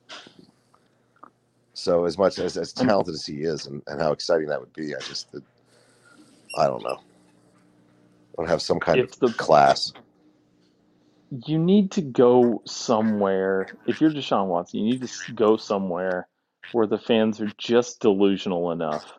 So 1.73 2.05
as 2.05 2.17
much 2.17 2.39
as 2.39 2.57
as 2.57 2.73
talented 2.73 3.13
as 3.13 3.25
he 3.25 3.41
is, 3.41 3.67
and, 3.67 3.83
and 3.87 4.01
how 4.01 4.11
exciting 4.11 4.47
that 4.47 4.59
would 4.59 4.73
be, 4.73 4.95
I 4.95 4.99
just, 4.99 5.27
I 6.57 6.67
don't 6.67 6.83
know. 6.83 6.97
I 6.97 8.41
don't 8.41 8.49
have 8.49 8.61
some 8.61 8.79
kind 8.79 8.99
of 8.99 9.17
the 9.19 9.31
class. 9.33 9.93
you 11.45 11.57
need 11.59 11.91
to 11.91 12.01
go 12.01 12.61
somewhere. 12.65 13.67
If 13.85 14.01
you're 14.01 14.11
Deshaun 14.11 14.47
Watson, 14.47 14.79
you 14.79 14.91
need 14.91 15.07
to 15.07 15.33
go 15.33 15.57
somewhere 15.57 16.27
where 16.71 16.87
the 16.87 16.97
fans 16.97 17.39
are 17.41 17.51
just 17.57 17.99
delusional 17.99 18.71
enough 18.71 19.13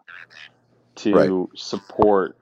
to 0.97 1.49
support 1.55 2.37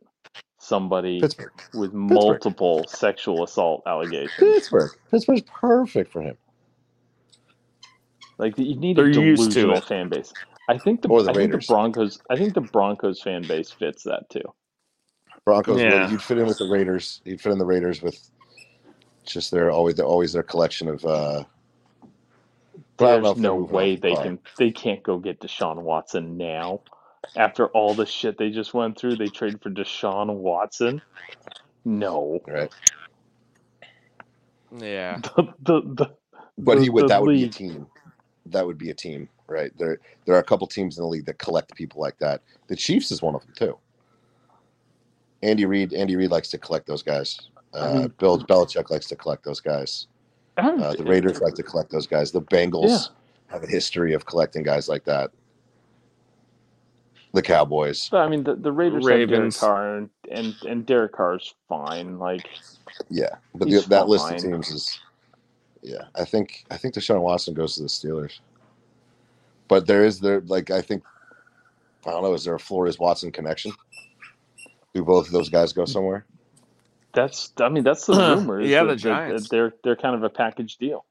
somebody 0.59 1.21
Pittsburgh. 1.21 1.53
with 1.75 1.93
multiple 1.93 2.85
sexual 2.89 3.45
assault 3.45 3.83
allegations. 3.87 4.33
Pittsburgh. 4.39 4.91
Pittsburgh's 5.11 5.43
perfect 5.43 6.11
for 6.13 6.23
him. 6.23 6.37
Like 8.39 8.59
you 8.59 8.77
need 8.77 8.97
They're 8.97 9.07
a 9.07 9.15
used 9.15 9.53
to 9.53 9.61
delusional 9.63 9.81
fan 9.83 10.09
base. 10.09 10.33
I 10.69 10.79
think 10.79 11.03
the 11.03 11.09
Or 11.09 11.23
the 11.23 11.31
I 11.31 11.35
think 11.35 11.51
the 11.51 11.57
Raiders. 11.59 11.67
Broncos. 11.67 12.23
I 12.31 12.37
think 12.37 12.55
the 12.55 12.61
Broncos 12.63 13.21
fan 13.23 13.43
base 13.43 13.71
fits 13.71 14.03
that 14.05 14.29
too. 14.31 14.43
Broncos. 15.45 15.79
Yeah. 15.81 15.95
Yeah. 15.95 16.11
You'd 16.11 16.23
fit 16.23 16.39
in 16.39 16.47
with 16.47 16.59
the 16.59 16.69
Raiders. 16.69 17.21
You'd 17.25 17.41
fit 17.41 17.53
in 17.53 17.59
the 17.59 17.67
Raiders 17.67 18.03
with 18.03 18.19
just 19.27 19.51
their 19.51 19.71
always 19.71 19.95
they're 19.97 20.07
always 20.07 20.33
their 20.33 20.43
collection 20.43 20.89
of. 20.89 21.05
uh 21.05 21.45
but 22.97 23.07
I 23.07 23.21
don't 23.21 23.23
know 23.23 23.29
There's 23.29 23.37
if 23.37 23.43
they're 23.43 23.51
no 23.51 23.57
way 23.57 23.97
they 23.97 24.15
car. 24.15 24.23
can. 24.25 24.39
They 24.59 24.71
can't 24.71 25.03
go 25.03 25.19
get 25.19 25.41
Deshaun 25.41 25.83
Watson 25.83 26.37
now. 26.37 26.81
After 27.37 27.69
all 27.69 27.95
the 27.95 28.07
shit 28.07 28.37
they 28.39 28.51
just 28.51 28.75
went 28.75 28.99
through, 28.99 29.17
they 29.17 29.29
trade 29.29 29.61
for 29.63 29.71
Deshaun 29.71 30.35
Watson. 30.35 31.01
No, 31.85 32.41
Right. 32.47 32.73
Yeah. 34.77 35.19
the 35.37 35.55
the, 35.63 35.81
the 35.83 36.11
But 36.59 36.77
the- 36.77 36.83
he 36.83 36.91
would. 36.91 37.05
the 37.05 37.09
That 37.09 37.23
would 37.23 37.35
be 37.35 37.45
a 37.45 37.49
team. 37.49 37.87
That 38.47 38.67
would 38.67 38.77
be 38.79 38.91
a 38.91 38.95
team, 38.95 39.29
right? 39.47 39.73
There, 39.79 39.99
there 40.27 40.35
are 40.35 40.39
a 40.41 40.45
couple 40.45 40.67
teams 40.67 40.99
in 40.99 41.03
the 41.03 41.09
league 41.09 41.25
that 41.27 41.39
collect 41.39 41.75
people 41.75 42.01
like 42.01 42.19
that. 42.19 42.43
The 42.67 42.77
Chiefs 42.77 43.11
is 43.11 43.23
one 43.23 43.35
of 43.35 43.41
them 43.43 43.55
too. 43.57 43.79
Andy 45.43 45.65
Reid. 45.67 45.93
Andy 45.95 46.17
Reid 46.17 46.31
likes 46.31 46.49
to 46.51 46.59
collect 46.59 46.87
those 46.87 47.03
guys. 47.03 47.39
Uh, 47.73 47.79
I 47.79 47.95
mean- 47.95 48.13
Bill 48.19 48.39
Belichick 48.39 48.91
likes 48.91 49.07
to 49.07 49.17
collect 49.17 49.45
those 49.45 49.61
guys. 49.61 50.09
I'm- 50.57 50.81
Uh, 50.83 50.95
the 50.95 51.05
Raiders 51.05 51.41
like 51.41 51.55
to 51.55 51.63
collect 51.63 51.91
those 51.91 52.07
guys. 52.07 52.31
The 52.33 52.43
Bengals 52.43 53.11
have 53.49 53.63
a 53.65 53.67
history 53.67 54.13
of 54.15 54.25
collecting 54.27 54.63
guys 54.63 54.89
like 54.89 55.05
that. 55.05 55.31
The 57.33 57.43
Cowboys. 57.43 58.09
But 58.11 58.21
I 58.21 58.29
mean, 58.29 58.45
the, 58.45 58.55
the 58.55 58.71
Raiders 58.71 59.03
have 59.09 59.17
Derek 59.17 59.31
Ravens. 59.31 59.59
Carr, 59.59 59.97
and, 59.97 60.11
and 60.31 60.55
and 60.69 60.87
Derek 60.87 61.13
Carr's 61.13 61.55
fine. 61.69 62.19
Like, 62.21 62.49
Yeah, 63.11 63.31
but 63.55 63.65
the, 63.69 63.75
He's 63.75 63.87
that 63.87 64.09
list 64.09 64.31
of 64.31 64.37
teams 64.41 64.71
is, 64.71 65.01
yeah. 65.83 66.05
I 66.15 66.25
think 66.25 66.65
I 66.71 66.77
think 66.77 66.95
Deshaun 66.95 67.21
Watson 67.23 67.53
goes 67.55 67.75
to 67.75 67.83
the 67.83 67.89
Steelers, 67.89 68.39
but 69.67 69.87
there 69.89 70.05
is 70.05 70.21
there 70.21 70.43
like 70.43 70.71
I 70.71 70.81
think 70.81 71.03
I 72.07 72.11
don't 72.11 72.23
know. 72.23 72.35
Is 72.35 72.45
there 72.45 72.55
a 72.55 72.61
Flores 72.61 73.01
Watson 73.01 73.33
connection? 73.33 73.73
Do 74.95 75.03
both 75.05 75.27
of 75.27 75.33
those 75.33 75.49
guys 75.49 75.73
go 75.73 75.87
somewhere? 75.87 76.25
That's 77.15 77.53
I 77.61 77.69
mean, 77.69 77.85
that's 77.85 78.07
the 78.07 78.15
rumor. 78.15 78.61
Yeah, 78.61 78.85
that- 78.85 78.87
the 78.89 78.95
that- 78.95 78.99
Giants. 79.01 79.43
that 79.45 79.51
they're 79.51 79.75
they're 79.85 79.97
kind 79.97 80.15
of 80.15 80.23
a 80.23 80.31
package 80.31 80.77
deal. 80.77 81.05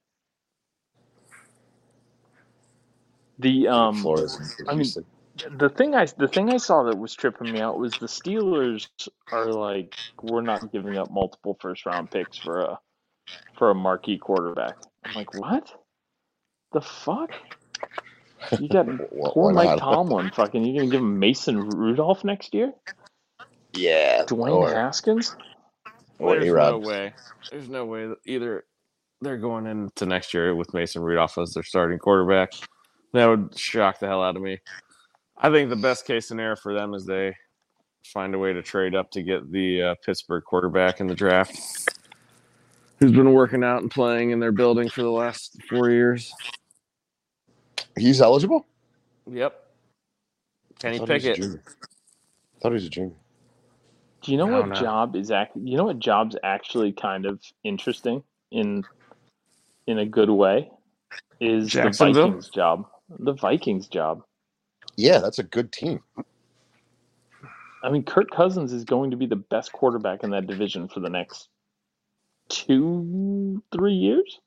The 3.40 3.68
um, 3.68 3.96
Flores. 4.02 4.56
I 4.68 4.76
mean, 4.76 4.88
the 5.58 5.70
thing 5.70 5.96
I 5.96 6.06
the 6.18 6.28
thing 6.28 6.50
I 6.52 6.58
saw 6.58 6.84
that 6.84 6.98
was 6.98 7.14
tripping 7.16 7.52
me 7.52 7.60
out 7.60 7.80
was 7.80 7.94
the 7.94 8.06
Steelers 8.06 8.88
are 9.32 9.52
like 9.52 9.96
we're 10.22 10.42
not 10.42 10.72
giving 10.72 10.98
up 10.98 11.10
multiple 11.12 11.58
first 11.60 11.86
round 11.86 12.12
picks 12.12 12.38
for 12.38 12.62
a 12.62 12.80
for 13.58 13.72
a 13.72 13.76
marquee 13.76 14.18
quarterback. 14.18 14.78
I'm 15.04 15.16
like, 15.16 15.34
what? 15.34 15.72
The 16.74 16.82
fuck? 16.82 17.32
You 18.60 18.70
got 18.70 18.86
Why- 19.12 19.30
poor 19.34 19.54
Mike? 19.54 19.80
Tomlin. 19.80 20.30
Fucking, 20.32 20.64
you're 20.64 20.82
gonna 20.84 20.92
give 20.92 21.02
him 21.02 21.18
Mason 21.20 21.70
Rudolph 21.70 22.24
next 22.24 22.54
year? 22.54 22.74
yeah, 23.74 24.24
Dwayne 24.26 24.52
or, 24.52 24.70
Haskins? 24.72 25.36
Or 26.20 26.40
There's 26.40 26.50
A-Rod. 26.52 26.72
no 26.72 26.88
way. 26.88 27.14
There's 27.52 27.70
no 27.70 27.86
way 27.86 28.08
that 28.08 28.18
either 28.26 28.66
they're 29.22 29.38
going 29.38 29.66
into 29.68 30.06
next 30.06 30.34
year 30.34 30.56
with 30.56 30.74
Mason 30.74 31.02
Rudolph 31.02 31.38
as 31.38 31.54
their 31.54 31.64
starting 31.64 32.00
quarterback. 32.00 32.52
That 33.14 33.28
would 33.28 33.58
shock 33.58 34.00
the 34.00 34.08
hell 34.08 34.24
out 34.24 34.36
of 34.36 34.42
me. 34.42 34.60
I 35.38 35.50
think 35.50 35.70
the 35.70 35.76
best 35.76 36.06
case 36.06 36.28
scenario 36.28 36.56
for 36.56 36.74
them 36.74 36.94
is 36.94 37.06
they 37.06 37.36
find 38.06 38.36
a 38.36 38.40
way 38.40 38.54
to 38.54 38.62
trade 38.62 38.96
up 38.96 39.12
to 39.12 39.24
get 39.24 39.52
the 39.52 39.82
uh, 39.82 39.96
Pittsburgh 40.06 40.44
quarterback 40.44 41.00
in 41.00 41.08
the 41.08 41.16
draft, 41.16 41.58
who's 43.00 43.12
been 43.12 43.34
working 43.34 43.64
out 43.64 43.82
and 43.82 43.90
playing 43.92 44.32
in 44.32 44.40
their 44.40 44.52
building 44.52 44.90
for 44.90 45.02
the 45.02 45.10
last 45.12 45.58
four 45.70 45.90
years. 45.90 46.34
He's 47.98 48.22
eligible. 48.22 48.66
Yep. 49.30 49.60
Kenny 50.80 50.96
he 50.96 51.02
was 51.02 51.10
a 51.10 51.14
Pickett. 51.14 51.60
thought 52.62 52.70
he 52.70 52.74
was 52.74 52.86
a 52.86 52.90
junior. 52.90 53.16
Do 54.24 54.32
you 54.32 54.38
know 54.38 54.48
what 54.48 54.70
know. 54.70 54.76
job 54.76 55.16
is 55.16 55.32
act? 55.32 55.56
You 55.56 55.78
know 55.78 55.84
what 55.86 56.00
job's 56.00 56.38
actually 56.44 56.94
kind 56.94 57.26
of 57.26 57.42
interesting 57.64 58.24
in 58.52 58.86
in 59.86 60.00
a 60.00 60.06
good 60.06 60.30
way 60.30 60.70
is 61.42 61.74
the 61.74 61.90
Vikings 61.90 62.50
job. 62.50 62.88
The 63.20 63.34
Vikings 63.34 63.88
job. 63.88 64.24
Yeah, 64.96 65.20
that's 65.20 65.40
a 65.40 65.44
good 65.44 65.74
team. 65.74 66.02
I 67.84 67.90
mean, 67.90 68.04
Kirk 68.04 68.32
Cousins 68.32 68.72
is 68.72 68.86
going 68.86 69.12
to 69.12 69.18
be 69.18 69.26
the 69.26 69.36
best 69.36 69.74
quarterback 69.74 70.24
in 70.24 70.30
that 70.32 70.48
division 70.48 70.88
for 70.88 71.02
the 71.02 71.10
next 71.10 71.50
two, 72.48 73.62
three 73.74 73.94
years. 73.94 74.40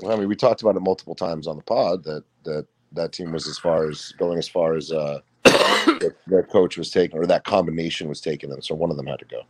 Well, 0.00 0.12
I 0.12 0.16
mean, 0.16 0.28
we 0.28 0.36
talked 0.36 0.62
about 0.62 0.76
it 0.76 0.80
multiple 0.80 1.14
times 1.14 1.46
on 1.46 1.56
the 1.56 1.62
pod 1.62 2.04
that 2.04 2.24
that 2.44 2.66
that 2.92 3.12
team 3.12 3.32
was 3.32 3.46
as 3.46 3.58
far 3.58 3.86
as 3.88 4.14
going 4.18 4.38
as 4.38 4.48
far 4.48 4.74
as 4.74 4.90
uh, 4.90 5.20
their 6.26 6.42
coach 6.42 6.76
was 6.76 6.90
taken, 6.90 7.18
or 7.18 7.26
that 7.26 7.44
combination 7.44 8.08
was 8.08 8.20
taken, 8.20 8.52
and 8.52 8.64
so 8.64 8.74
one 8.74 8.90
of 8.90 8.96
them 8.96 9.06
had 9.06 9.18
to 9.18 9.24
go. 9.24 9.42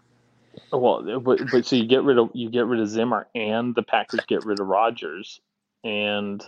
Well, 0.72 1.20
but, 1.20 1.40
but 1.50 1.66
so 1.66 1.76
you 1.76 1.86
get 1.86 2.02
rid 2.02 2.18
of 2.18 2.30
you 2.32 2.50
get 2.50 2.66
rid 2.66 2.80
of 2.80 2.88
Zimmer, 2.88 3.28
and 3.34 3.74
the 3.74 3.82
Packers 3.82 4.20
get 4.26 4.44
rid 4.44 4.60
of 4.60 4.66
Rodgers, 4.66 5.40
and 5.84 6.44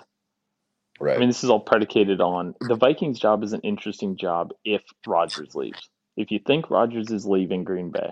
Right. 1.03 1.17
I 1.17 1.19
mean 1.19 1.29
this 1.29 1.43
is 1.43 1.51
all 1.51 1.59
predicated 1.59 2.21
on 2.21 2.55
the 2.61 2.77
Vikings 2.77 3.19
job 3.19 3.43
is 3.43 3.53
an 3.53 3.61
interesting 3.63 4.17
job 4.17 4.53
if 4.65 4.83
Rodgers 5.05 5.55
leaves. 5.55 5.89
If 6.17 6.31
you 6.31 6.39
think 6.39 6.71
Rodgers 6.71 7.11
is 7.11 7.27
leaving 7.27 7.65
Green 7.65 7.91
Bay, 7.91 8.11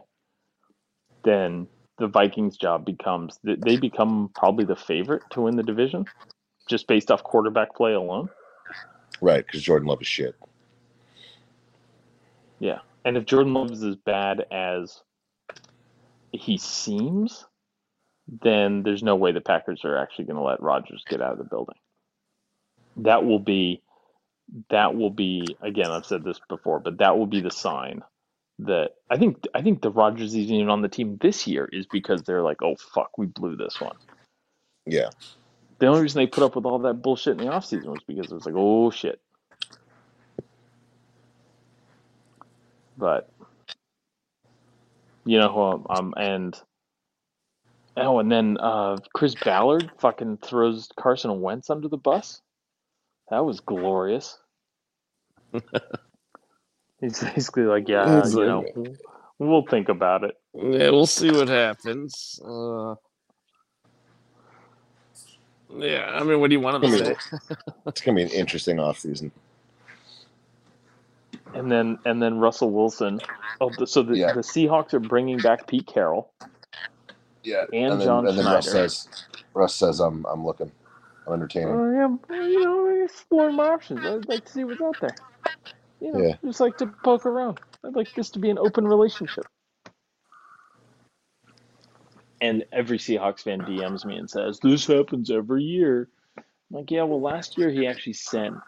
then 1.22 1.68
the 1.98 2.08
Vikings 2.08 2.56
job 2.56 2.84
becomes 2.84 3.38
they 3.44 3.76
become 3.76 4.30
probably 4.34 4.64
the 4.64 4.74
favorite 4.74 5.22
to 5.30 5.42
win 5.42 5.54
the 5.54 5.62
division, 5.62 6.06
just 6.68 6.88
based 6.88 7.12
off 7.12 7.22
quarterback 7.22 7.76
play 7.76 7.92
alone. 7.92 8.28
right, 9.20 9.46
because 9.46 9.62
Jordan 9.62 9.86
Love 9.86 10.00
is 10.00 10.08
shit. 10.08 10.34
Yeah, 12.60 12.80
and 13.04 13.16
if 13.16 13.24
Jordan 13.24 13.54
Love 13.54 13.72
is 13.72 13.82
as 13.82 13.96
bad 13.96 14.46
as 14.52 15.02
he 16.32 16.58
seems, 16.58 17.44
then 18.28 18.82
there's 18.82 19.02
no 19.02 19.16
way 19.16 19.32
the 19.32 19.40
Packers 19.40 19.84
are 19.84 19.96
actually 19.96 20.26
going 20.26 20.36
to 20.36 20.42
let 20.42 20.62
Rodgers 20.62 21.04
get 21.08 21.20
out 21.20 21.32
of 21.32 21.38
the 21.38 21.44
building. 21.44 21.76
That 22.98 23.24
will 23.24 23.38
be, 23.38 23.82
that 24.68 24.94
will 24.94 25.10
be 25.10 25.56
again. 25.60 25.90
I've 25.90 26.06
said 26.06 26.22
this 26.22 26.40
before, 26.48 26.80
but 26.80 26.98
that 26.98 27.16
will 27.18 27.26
be 27.26 27.40
the 27.40 27.50
sign 27.50 28.02
that 28.60 28.90
I 29.08 29.16
think. 29.16 29.46
I 29.54 29.62
think 29.62 29.80
the 29.80 29.90
Rodgers 29.90 30.34
isn't 30.34 30.54
even 30.54 30.68
on 30.70 30.82
the 30.82 30.88
team 30.88 31.18
this 31.20 31.46
year 31.46 31.68
is 31.72 31.86
because 31.86 32.22
they're 32.22 32.42
like, 32.42 32.62
oh 32.62 32.76
fuck, 32.94 33.16
we 33.16 33.26
blew 33.26 33.56
this 33.56 33.80
one. 33.80 33.96
Yeah. 34.86 35.10
The 35.78 35.86
only 35.86 36.02
reason 36.02 36.20
they 36.20 36.26
put 36.26 36.44
up 36.44 36.56
with 36.56 36.66
all 36.66 36.78
that 36.80 37.02
bullshit 37.02 37.40
in 37.40 37.46
the 37.46 37.52
offseason 37.52 37.86
was 37.86 38.02
because 38.06 38.26
it 38.26 38.34
was 38.34 38.44
like, 38.44 38.54
oh 38.56 38.90
shit. 38.90 39.20
But 43.00 43.28
you 45.24 45.38
know 45.38 45.48
who 45.52 45.60
I'm, 45.60 45.86
um, 45.98 46.14
and 46.16 46.56
oh, 47.96 48.18
and 48.18 48.30
then 48.30 48.58
uh, 48.60 48.98
Chris 49.14 49.34
Ballard 49.34 49.90
fucking 49.98 50.36
throws 50.38 50.88
Carson 50.98 51.40
Wentz 51.40 51.70
under 51.70 51.88
the 51.88 51.96
bus. 51.96 52.42
That 53.30 53.44
was 53.44 53.60
glorious. 53.60 54.38
He's 57.00 57.22
basically 57.22 57.62
like, 57.64 57.88
yeah, 57.88 58.18
It's 58.18 58.34
you 58.34 58.44
like- 58.44 58.76
know, 58.76 58.94
we'll 59.38 59.64
think 59.66 59.88
about 59.88 60.22
it. 60.24 60.34
Yeah, 60.52 60.90
we'll 60.90 61.06
see 61.06 61.30
what 61.30 61.48
happens. 61.48 62.38
Uh, 62.44 62.94
Yeah, 65.78 66.10
I 66.12 66.24
mean, 66.24 66.40
what 66.40 66.50
do 66.50 66.54
you 66.56 66.60
want 66.60 66.82
him 66.82 66.90
to 66.90 66.98
say? 67.14 67.16
It's 67.86 68.00
gonna 68.00 68.16
be 68.16 68.22
an 68.24 68.28
interesting 68.30 68.76
offseason. 68.78 69.30
And 71.54 71.70
then 71.70 71.98
and 72.04 72.22
then 72.22 72.38
Russell 72.38 72.70
Wilson. 72.72 73.20
Oh, 73.60 73.74
so 73.86 74.02
the, 74.02 74.14
Yeah. 74.14 74.32
the 74.32 74.40
Seahawks 74.40 74.94
are 74.94 75.00
bringing 75.00 75.40
back 75.42 75.66
Pete 75.68 75.86
Carroll. 75.86 76.32
Yeah, 77.44 77.66
And 77.72 78.00
then, 78.00 78.00
John 78.00 78.26
and 78.26 78.38
then 78.38 78.48
Russ 78.48 78.68
Schneider. 78.68 78.70
says, 78.70 79.08
Russ 79.54 79.74
says, 79.74 80.00
I'm 80.00 80.26
I'm 80.26 80.44
looking, 80.44 80.72
I'm 81.26 81.34
entertaining. 81.34 81.72
Oh, 81.72 81.92
yeah, 81.92 82.16
well, 82.28 82.48
you 82.48 82.60
know, 82.60 83.04
exploring 83.04 83.56
my 83.56 83.66
options. 83.66 84.06
I'd 84.06 84.28
like 84.28 84.44
to 84.46 84.52
see 84.52 84.64
what's 84.64 84.82
out 84.82 85.00
there. 85.00 85.16
You 86.00 86.12
know, 86.12 86.26
Yeah. 86.26 86.36
just 86.44 86.60
like 86.60 86.78
to 86.78 86.88
poke 87.04 87.26
around. 87.26 87.60
I'd 87.84 87.96
like 87.96 88.14
this 88.14 88.30
to 88.32 88.40
be 88.40 88.50
an 88.50 88.58
open 88.58 88.86
relationship. 88.86 89.46
And 92.40 92.64
every 92.72 92.98
Seahawks 92.98 93.42
fan 93.42 93.64
DMs 93.64 94.04
me 94.06 94.16
and 94.18 94.30
says, 94.30 94.60
This 94.62 94.86
happens 94.86 95.30
every 95.30 95.64
year. 95.64 96.08
I'm 96.70 96.78
like, 96.80 96.92
yeah, 96.92 97.04
well, 97.04 97.22
last 97.22 97.58
year 97.58 97.70
he 97.70 97.86
actually 97.86 98.14
sent, 98.14 98.62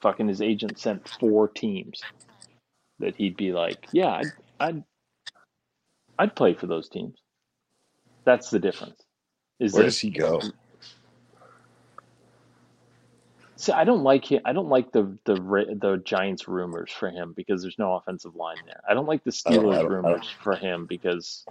fucking 0.00 0.28
his 0.28 0.40
agent 0.42 0.78
sent 0.78 1.08
four 1.08 1.48
teams 1.48 2.00
that 2.98 3.16
he'd 3.16 3.36
be 3.36 3.52
like, 3.52 3.86
yeah, 3.92 4.08
I'd, 4.14 4.26
I'd, 4.60 4.84
I'd 6.18 6.36
play 6.36 6.54
for 6.54 6.66
those 6.66 6.88
teams. 6.88 7.18
That's 8.24 8.50
the 8.50 8.58
difference. 8.58 9.02
Is 9.60 9.72
Where 9.72 9.82
that 9.82 9.88
does 9.88 9.98
he 9.98 10.10
go? 10.10 10.40
See, 13.56 13.72
I 13.72 13.82
don't 13.82 14.04
like 14.04 14.24
him. 14.30 14.40
I 14.44 14.52
don't 14.52 14.68
like 14.68 14.92
the 14.92 15.18
the 15.24 15.34
the 15.34 16.00
Giants 16.04 16.46
rumors 16.46 16.92
for 16.92 17.10
him 17.10 17.32
because 17.36 17.60
there's 17.60 17.78
no 17.78 17.94
offensive 17.94 18.36
line 18.36 18.58
there. 18.66 18.80
I 18.88 18.94
don't 18.94 19.06
like 19.06 19.24
the 19.24 19.32
don't- 19.32 19.52
I 19.52 19.58
Steelers 19.58 19.62
don't- 19.62 19.74
I 19.74 19.82
don't- 19.82 19.90
rumors 19.90 20.28
for 20.44 20.54
him 20.54 20.86
because 20.86 21.44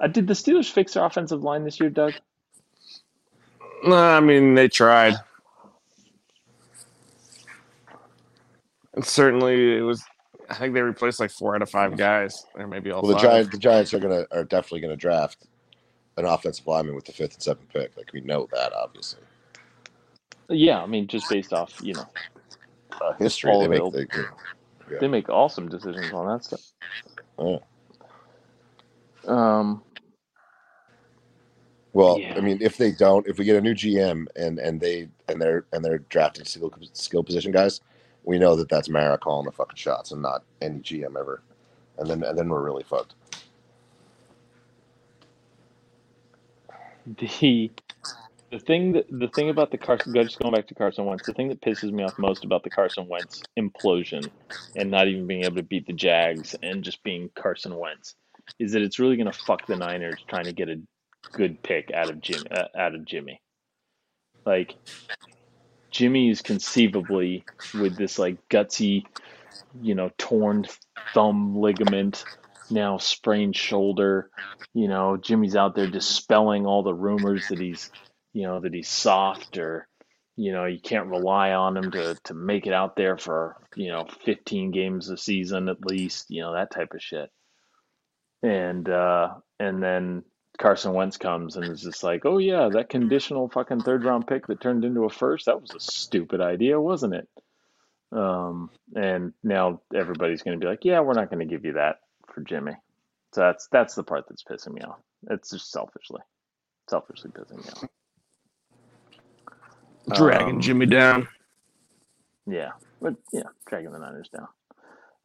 uh, 0.00 0.06
did 0.06 0.26
the 0.26 0.34
Steelers 0.34 0.70
fix 0.70 0.92
their 0.94 1.04
offensive 1.04 1.42
line 1.42 1.64
this 1.64 1.80
year, 1.80 1.88
Doug? 1.88 2.12
Nah, 3.84 4.18
I 4.18 4.20
mean, 4.20 4.54
they 4.54 4.68
tried. 4.68 5.14
And 8.94 9.04
certainly, 9.04 9.76
it 9.76 9.82
was. 9.82 10.02
I 10.48 10.54
think 10.54 10.74
they 10.74 10.82
replaced 10.82 11.20
like 11.20 11.30
four 11.30 11.54
out 11.54 11.62
of 11.62 11.70
five 11.70 11.96
guys, 11.96 12.44
or 12.56 12.66
maybe 12.66 12.90
all 12.90 13.02
Well, 13.02 13.12
the 13.12 13.14
five. 13.18 13.22
Giants, 13.22 13.50
the 13.52 13.58
Giants 13.58 13.94
are 13.94 14.00
gonna 14.00 14.26
are 14.32 14.44
definitely 14.44 14.80
gonna 14.80 14.96
draft 14.96 15.46
an 16.16 16.24
offensive 16.24 16.66
lineman 16.66 16.96
with 16.96 17.04
the 17.04 17.12
fifth 17.12 17.34
and 17.34 17.42
seventh 17.42 17.68
pick. 17.72 17.96
Like 17.96 18.12
we 18.12 18.20
know 18.20 18.48
that, 18.52 18.72
obviously. 18.72 19.20
Yeah, 20.48 20.82
I 20.82 20.86
mean 20.86 21.06
just 21.06 21.30
based 21.30 21.52
off 21.52 21.78
you 21.80 21.94
know 21.94 22.06
Uh, 23.00 23.12
history, 23.12 23.52
All 23.52 23.60
they 23.60 23.68
make. 23.68 23.78
available. 23.78 24.06
They, 24.88 24.96
they 24.98 25.06
make 25.08 25.28
awesome 25.28 25.68
decisions 25.68 26.12
on 26.12 26.26
that 26.26 26.44
stuff. 26.44 26.60
Yeah. 27.38 27.58
Um, 29.28 29.84
Well, 31.92 32.18
Yeah. 32.18 32.34
I 32.36 32.40
mean, 32.40 32.58
if 32.60 32.76
they 32.76 32.90
don't, 32.90 33.24
if 33.28 33.38
we 33.38 33.44
get 33.44 33.54
a 33.54 33.60
new 33.60 33.74
GM 33.74 34.26
and 34.34 34.58
and 34.58 34.80
they 34.80 35.08
and 35.28 35.40
they're 35.40 35.64
and 35.72 35.84
they're 35.84 35.98
drafting 35.98 36.44
skill 36.44 36.72
skill 36.92 37.22
position 37.22 37.52
guys, 37.52 37.80
we 38.24 38.38
know 38.38 38.56
that 38.56 38.68
that's 38.68 38.88
Mara 38.88 39.18
calling 39.18 39.46
the 39.46 39.52
fucking 39.52 39.76
shots 39.76 40.12
and 40.12 40.22
not 40.22 40.44
any 40.60 40.80
GM 40.80 41.18
ever. 41.18 41.42
And 41.98 42.08
then 42.08 42.22
and 42.22 42.38
then 42.38 42.48
we're 42.48 42.62
really 42.62 42.84
fucked. 42.84 43.14
the 47.18 47.70
the 48.50 48.58
thing 48.58 48.92
that 48.92 49.06
the 49.10 49.28
thing 49.28 49.48
about 49.48 49.70
the 49.70 49.78
Carson 49.78 50.12
just 50.14 50.38
going 50.38 50.54
back 50.54 50.66
to 50.68 50.74
Carson 50.74 51.04
Wentz, 51.04 51.26
the 51.26 51.32
thing 51.32 51.48
that 51.48 51.60
pisses 51.60 51.92
me 51.92 52.02
off 52.02 52.18
most 52.18 52.44
about 52.44 52.64
the 52.64 52.70
Carson 52.70 53.06
Wentz 53.08 53.42
implosion 53.58 54.28
and 54.76 54.90
not 54.90 55.08
even 55.08 55.26
being 55.26 55.44
able 55.44 55.56
to 55.56 55.62
beat 55.62 55.86
the 55.86 55.92
Jags 55.92 56.54
and 56.62 56.82
just 56.82 57.02
being 57.02 57.30
Carson 57.34 57.76
Wentz 57.76 58.14
is 58.58 58.72
that 58.72 58.82
it's 58.82 58.98
really 58.98 59.16
going 59.16 59.30
to 59.30 59.38
fuck 59.38 59.66
the 59.66 59.76
Niners 59.76 60.24
trying 60.26 60.44
to 60.44 60.52
get 60.52 60.68
a 60.68 60.80
good 61.32 61.62
pick 61.62 61.92
out 61.92 62.10
of 62.10 62.20
Jim 62.20 62.42
uh, 62.50 62.64
out 62.76 62.94
of 62.94 63.04
Jimmy. 63.04 63.40
Like 64.44 64.76
Jimmy 65.90 66.30
is 66.30 66.42
conceivably 66.42 67.44
with 67.74 67.96
this 67.96 68.18
like 68.18 68.36
gutsy, 68.48 69.04
you 69.80 69.94
know, 69.94 70.10
torn 70.18 70.66
thumb 71.14 71.56
ligament, 71.56 72.24
now 72.70 72.98
sprained 72.98 73.56
shoulder. 73.56 74.30
You 74.74 74.88
know, 74.88 75.16
Jimmy's 75.16 75.56
out 75.56 75.74
there 75.74 75.88
dispelling 75.88 76.66
all 76.66 76.82
the 76.82 76.94
rumors 76.94 77.48
that 77.48 77.58
he's, 77.58 77.90
you 78.32 78.42
know, 78.42 78.60
that 78.60 78.72
he's 78.72 78.88
soft 78.88 79.58
or, 79.58 79.88
you 80.36 80.52
know, 80.52 80.66
you 80.66 80.80
can't 80.80 81.08
rely 81.08 81.52
on 81.52 81.76
him 81.76 81.90
to 81.90 82.16
to 82.24 82.34
make 82.34 82.66
it 82.66 82.72
out 82.72 82.96
there 82.96 83.18
for, 83.18 83.56
you 83.74 83.88
know, 83.90 84.06
15 84.24 84.70
games 84.70 85.10
a 85.10 85.16
season 85.16 85.68
at 85.68 85.84
least, 85.84 86.26
you 86.28 86.42
know, 86.42 86.54
that 86.54 86.70
type 86.70 86.94
of 86.94 87.02
shit. 87.02 87.30
And 88.42 88.88
uh 88.88 89.34
and 89.58 89.82
then 89.82 90.22
Carson 90.60 90.92
Wentz 90.92 91.16
comes 91.16 91.56
and 91.56 91.64
is 91.64 91.80
just 91.80 92.02
like, 92.02 92.26
oh 92.26 92.36
yeah, 92.36 92.68
that 92.68 92.90
conditional 92.90 93.48
fucking 93.48 93.80
third 93.80 94.04
round 94.04 94.26
pick 94.26 94.46
that 94.46 94.60
turned 94.60 94.84
into 94.84 95.04
a 95.04 95.10
first, 95.10 95.46
that 95.46 95.60
was 95.60 95.74
a 95.74 95.80
stupid 95.80 96.42
idea, 96.42 96.78
wasn't 96.78 97.14
it? 97.14 97.28
Um, 98.12 98.68
and 98.94 99.32
now 99.42 99.80
everybody's 99.94 100.42
going 100.42 100.60
to 100.60 100.62
be 100.62 100.68
like, 100.68 100.84
yeah, 100.84 101.00
we're 101.00 101.14
not 101.14 101.30
going 101.30 101.40
to 101.40 101.50
give 101.50 101.64
you 101.64 101.72
that 101.74 102.00
for 102.32 102.42
Jimmy. 102.42 102.74
So 103.32 103.40
that's 103.40 103.68
that's 103.72 103.94
the 103.94 104.02
part 104.02 104.26
that's 104.28 104.44
pissing 104.44 104.74
me 104.74 104.82
off. 104.82 104.98
It's 105.30 105.50
just 105.50 105.70
selfishly, 105.70 106.20
selfishly 106.90 107.30
pissing 107.30 107.64
me 107.64 107.70
off. 107.70 107.88
dragging 110.16 110.56
Um, 110.56 110.60
Jimmy 110.60 110.86
down. 110.86 111.26
Yeah, 112.46 112.72
but 113.00 113.14
yeah, 113.32 113.44
dragging 113.66 113.92
the 113.92 113.98
Niners 113.98 114.28
down. 114.28 114.48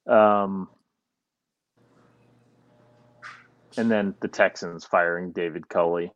Um, 0.07 0.69
and 3.77 3.89
then 3.89 4.15
the 4.21 4.27
Texans 4.27 4.85
firing 4.85 5.31
David 5.31 5.67
Culley. 5.69 6.11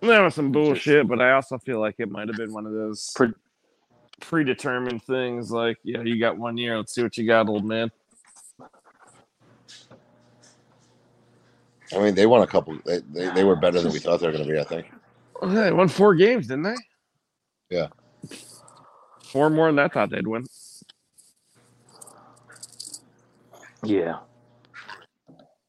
That 0.00 0.20
was 0.20 0.34
some 0.34 0.52
bullshit, 0.52 1.08
but 1.08 1.20
I 1.20 1.32
also 1.32 1.58
feel 1.58 1.80
like 1.80 1.96
it 1.98 2.10
might 2.10 2.28
have 2.28 2.36
been 2.36 2.52
one 2.52 2.66
of 2.66 2.72
those 2.72 3.10
Pre- 3.16 3.32
predetermined 4.20 5.02
things. 5.02 5.50
Like, 5.50 5.78
yeah, 5.82 6.02
you 6.02 6.20
got 6.20 6.38
one 6.38 6.56
year. 6.56 6.76
Let's 6.76 6.94
see 6.94 7.02
what 7.02 7.16
you 7.16 7.26
got, 7.26 7.48
old 7.48 7.64
man. 7.64 7.90
I 11.94 11.98
mean, 11.98 12.14
they 12.14 12.26
won 12.26 12.42
a 12.42 12.46
couple. 12.46 12.78
They 12.84 13.00
they, 13.12 13.30
they 13.30 13.44
were 13.44 13.56
better 13.56 13.80
than 13.80 13.92
we 13.92 13.98
thought 13.98 14.20
they 14.20 14.26
were 14.26 14.32
going 14.32 14.46
to 14.46 14.52
be. 14.52 14.60
I 14.60 14.64
think. 14.64 14.92
Well, 15.40 15.50
They 15.50 15.72
won 15.72 15.88
four 15.88 16.14
games, 16.14 16.46
didn't 16.46 16.64
they? 16.64 16.76
Yeah. 17.70 17.88
Four 19.24 19.50
more 19.50 19.66
than 19.66 19.78
I 19.78 19.88
thought 19.88 20.10
they'd 20.10 20.26
win. 20.26 20.44
Yeah. 23.82 24.18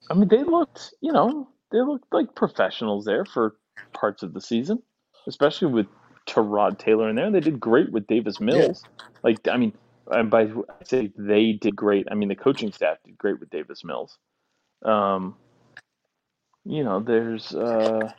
I 0.10 0.14
mean, 0.16 0.28
they 0.28 0.43
looked, 0.43 0.93
you 1.01 1.12
know, 1.12 1.49
they 1.72 1.80
looked 1.82 2.12
like 2.12 2.36
professionals 2.36 3.05
there 3.05 3.26
for 3.26 3.55
parts 3.93 4.24
of 4.24 4.34
the 4.34 4.41
season, 4.41 4.82
especially 5.28 5.72
with 5.72 5.88
Tyrod 6.28 6.80
Taylor 6.80 7.10
in 7.10 7.16
there. 7.16 7.32
They 7.32 7.39
did 7.39 7.60
great 7.60 7.91
with 7.91 8.07
Davis 8.07 8.39
Mills. 8.39 8.84
Like, 9.24 9.47
I 9.47 9.57
mean, 9.57 9.74
and 10.07 10.30
by 10.30 10.43
I 10.43 10.84
say 10.84 11.12
they 11.18 11.53
did 11.53 11.76
great, 11.76 12.07
I 12.12 12.16
mean 12.16 12.30
the 12.30 12.36
coaching 12.36 12.72
staff 12.72 12.97
did 13.05 13.18
great 13.18 13.39
with 13.39 13.49
Davis 13.49 13.84
Mills. 13.84 14.18
Um, 14.84 15.36
you 16.66 16.84
know, 16.84 16.99
there's 16.99 17.53
uh, 17.53 18.12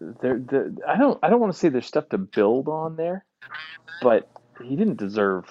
there, 0.00 0.38
there. 0.38 0.70
I 0.86 0.96
don't, 0.96 1.18
I 1.22 1.30
don't 1.30 1.40
want 1.40 1.52
to 1.52 1.58
say 1.58 1.68
there's 1.68 1.86
stuff 1.86 2.08
to 2.10 2.18
build 2.18 2.68
on 2.68 2.96
there, 2.96 3.24
but 4.00 4.30
he 4.62 4.76
didn't 4.76 4.98
deserve 4.98 5.46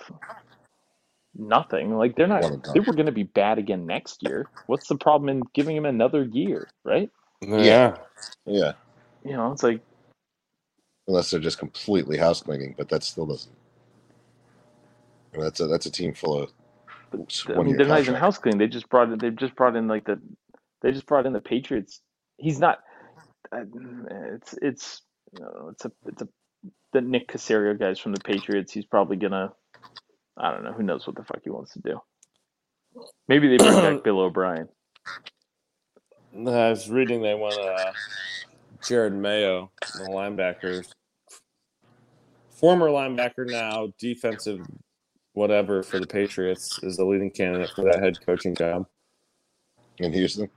nothing. 1.35 1.95
Like 1.97 2.15
they're 2.15 2.27
not 2.27 2.45
One 2.45 2.53
and 2.53 2.63
done. 2.63 2.75
they 2.75 2.81
were 2.81 2.93
going 2.93 3.07
to 3.07 3.13
be 3.13 3.23
bad 3.23 3.59
again 3.59 3.85
next 3.87 4.23
year. 4.23 4.49
What's 4.67 4.87
the 4.87 4.97
problem 4.97 5.29
in 5.29 5.49
giving 5.53 5.75
him 5.77 5.85
another 5.85 6.23
year, 6.23 6.71
right? 6.85 7.09
Yeah. 7.41 7.97
Yeah, 8.45 8.73
You 9.25 9.33
know, 9.33 9.51
it's 9.53 9.63
like 9.63 9.81
unless 11.07 11.31
they're 11.31 11.39
just 11.41 11.59
completely 11.59 12.17
house 12.17 12.41
cleaning, 12.41 12.75
but 12.77 12.89
that 12.89 13.03
still 13.03 13.25
doesn't. 13.27 13.55
I 15.33 15.37
mean, 15.37 15.45
that's 15.45 15.59
a 15.61 15.67
that's 15.67 15.85
a 15.87 15.91
team 15.91 16.13
full 16.13 16.43
of. 16.43 16.51
I 17.55 17.59
mean, 17.61 17.77
they're 17.77 17.87
not 17.87 18.01
even 18.01 18.15
contract. 18.15 18.15
house 18.15 18.37
cleaning. 18.39 18.59
They 18.59 18.67
just 18.67 18.89
brought 18.89 19.11
in. 19.11 19.19
They've 19.19 19.35
just 19.35 19.55
brought 19.55 19.75
in 19.75 19.87
like 19.87 20.05
the. 20.05 20.21
They 20.81 20.91
just 20.91 21.07
brought 21.07 21.25
in 21.27 21.33
the 21.33 21.41
Patriots. 21.41 22.01
He's 22.37 22.59
not. 22.59 22.79
uh, 23.55 23.61
It's 24.35 24.55
it's 24.61 25.01
uh, 25.41 25.69
it's 25.69 25.85
a 25.85 25.91
it's 26.07 26.21
a 26.23 26.29
the 26.93 27.01
Nick 27.01 27.29
Caserio 27.29 27.79
guys 27.79 27.99
from 27.99 28.13
the 28.13 28.21
Patriots. 28.21 28.73
He's 28.73 28.85
probably 28.85 29.17
gonna. 29.17 29.53
I 30.37 30.51
don't 30.51 30.63
know. 30.63 30.73
Who 30.73 30.83
knows 30.83 31.05
what 31.05 31.15
the 31.15 31.23
fuck 31.23 31.41
he 31.43 31.49
wants 31.49 31.73
to 31.73 31.79
do? 31.79 31.99
Maybe 33.27 33.47
they 33.47 33.57
bring 33.57 33.95
back 33.95 34.03
Bill 34.03 34.19
O'Brien. 34.19 34.67
I 36.35 36.69
was 36.69 36.89
reading 36.89 37.21
they 37.21 37.35
want 37.35 37.59
uh, 37.59 37.91
Jerod 38.81 39.13
Mayo, 39.13 39.71
the 39.93 40.05
linebacker, 40.09 40.83
former 42.49 42.87
linebacker 42.87 43.49
now 43.49 43.93
defensive 43.99 44.65
whatever 45.33 45.83
for 45.83 45.99
the 45.99 46.07
Patriots 46.07 46.79
is 46.83 46.97
the 46.97 47.05
leading 47.05 47.29
candidate 47.29 47.71
for 47.75 47.83
that 47.83 48.01
head 48.01 48.17
coaching 48.25 48.55
job. 48.55 48.85
in 49.99 50.13
Houston. 50.13 50.49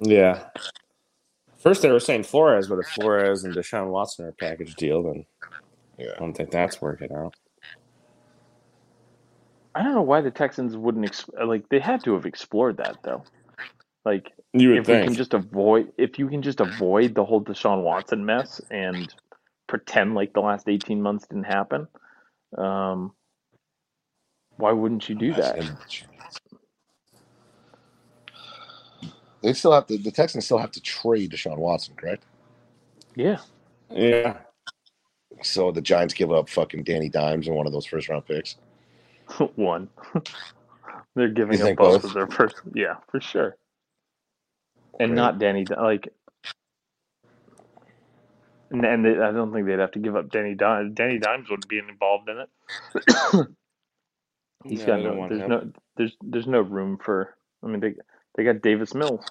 Yeah. 0.00 0.44
First 1.58 1.82
they 1.82 1.90
were 1.90 2.00
saying 2.00 2.24
Flores, 2.24 2.68
but 2.68 2.78
if 2.78 2.86
Flores 2.88 3.44
and 3.44 3.54
Deshaun 3.54 3.88
Watson 3.90 4.26
are 4.26 4.28
a 4.28 4.32
package 4.32 4.74
deal, 4.76 5.02
then 5.02 5.26
Yeah, 5.98 6.12
I 6.16 6.20
don't 6.20 6.34
think 6.34 6.50
that's 6.50 6.80
working 6.80 7.12
out. 7.12 7.34
I 9.76 9.82
don't 9.82 9.94
know 9.94 10.00
why 10.00 10.22
the 10.22 10.30
Texans 10.30 10.74
wouldn't 10.74 11.04
ex- 11.04 11.28
like 11.44 11.68
they 11.68 11.78
had 11.78 12.02
to 12.04 12.14
have 12.14 12.24
explored 12.24 12.78
that 12.78 12.96
though. 13.02 13.24
Like 14.06 14.32
You 14.54 14.70
would 14.70 14.78
if 14.78 14.88
we 14.88 14.94
can 15.04 15.12
just 15.12 15.34
avoid 15.34 15.92
if 15.98 16.18
you 16.18 16.28
can 16.28 16.40
just 16.40 16.60
avoid 16.60 17.14
the 17.14 17.24
whole 17.24 17.44
Deshaun 17.44 17.82
Watson 17.82 18.24
mess 18.24 18.58
and 18.70 19.14
pretend 19.66 20.14
like 20.14 20.32
the 20.32 20.40
last 20.40 20.66
18 20.66 21.02
months 21.02 21.26
didn't 21.26 21.44
happen, 21.44 21.88
um, 22.56 23.12
why 24.56 24.72
wouldn't 24.72 25.10
you 25.10 25.14
do 25.14 25.34
that? 25.34 25.58
They 29.42 29.52
still 29.52 29.72
have 29.72 29.86
to. 29.88 29.98
The 29.98 30.10
Texans 30.10 30.46
still 30.46 30.58
have 30.58 30.72
to 30.72 30.80
trade 30.80 31.32
Deshaun 31.32 31.58
Watson, 31.58 31.94
correct? 31.96 32.24
Yeah. 33.14 33.40
yeah. 33.90 34.38
So 35.42 35.70
the 35.70 35.82
Giants 35.82 36.14
give 36.14 36.32
up 36.32 36.48
fucking 36.48 36.84
Danny 36.84 37.10
Dimes 37.10 37.46
and 37.46 37.54
one 37.54 37.66
of 37.66 37.74
those 37.74 37.84
first 37.84 38.08
round 38.08 38.24
picks. 38.24 38.56
One. 39.56 39.88
They're 41.14 41.28
giving 41.28 41.60
up 41.62 41.76
both 41.76 42.02
both? 42.02 42.04
of 42.04 42.14
their 42.14 42.26
first. 42.26 42.56
Yeah, 42.74 42.96
for 43.10 43.20
sure. 43.20 43.56
And 45.00 45.10
Right. 45.12 45.16
not 45.16 45.38
Danny. 45.38 45.64
Like, 45.64 46.08
and, 48.70 48.84
and 48.84 49.04
they, 49.04 49.10
I 49.18 49.32
don't 49.32 49.52
think 49.52 49.66
they'd 49.66 49.78
have 49.78 49.92
to 49.92 49.98
give 49.98 50.16
up 50.16 50.30
Danny 50.30 50.54
Dimes. 50.54 50.94
Danny 50.94 51.18
Dimes 51.18 51.48
would 51.50 51.66
be 51.68 51.78
involved 51.78 52.28
in 52.28 52.38
it. 52.38 52.48
He's 54.64 54.80
Yeah, 54.80 54.86
got 54.86 55.00
no. 55.02 55.28
There's 55.28 55.40
him. 55.42 55.48
no. 55.50 55.70
There's 55.96 56.16
there's 56.22 56.46
no 56.46 56.60
room 56.60 56.98
for. 57.02 57.34
I 57.62 57.68
mean, 57.68 57.80
they 57.80 57.94
they 58.36 58.44
got 58.44 58.62
Davis 58.62 58.94
Mills. 58.94 59.24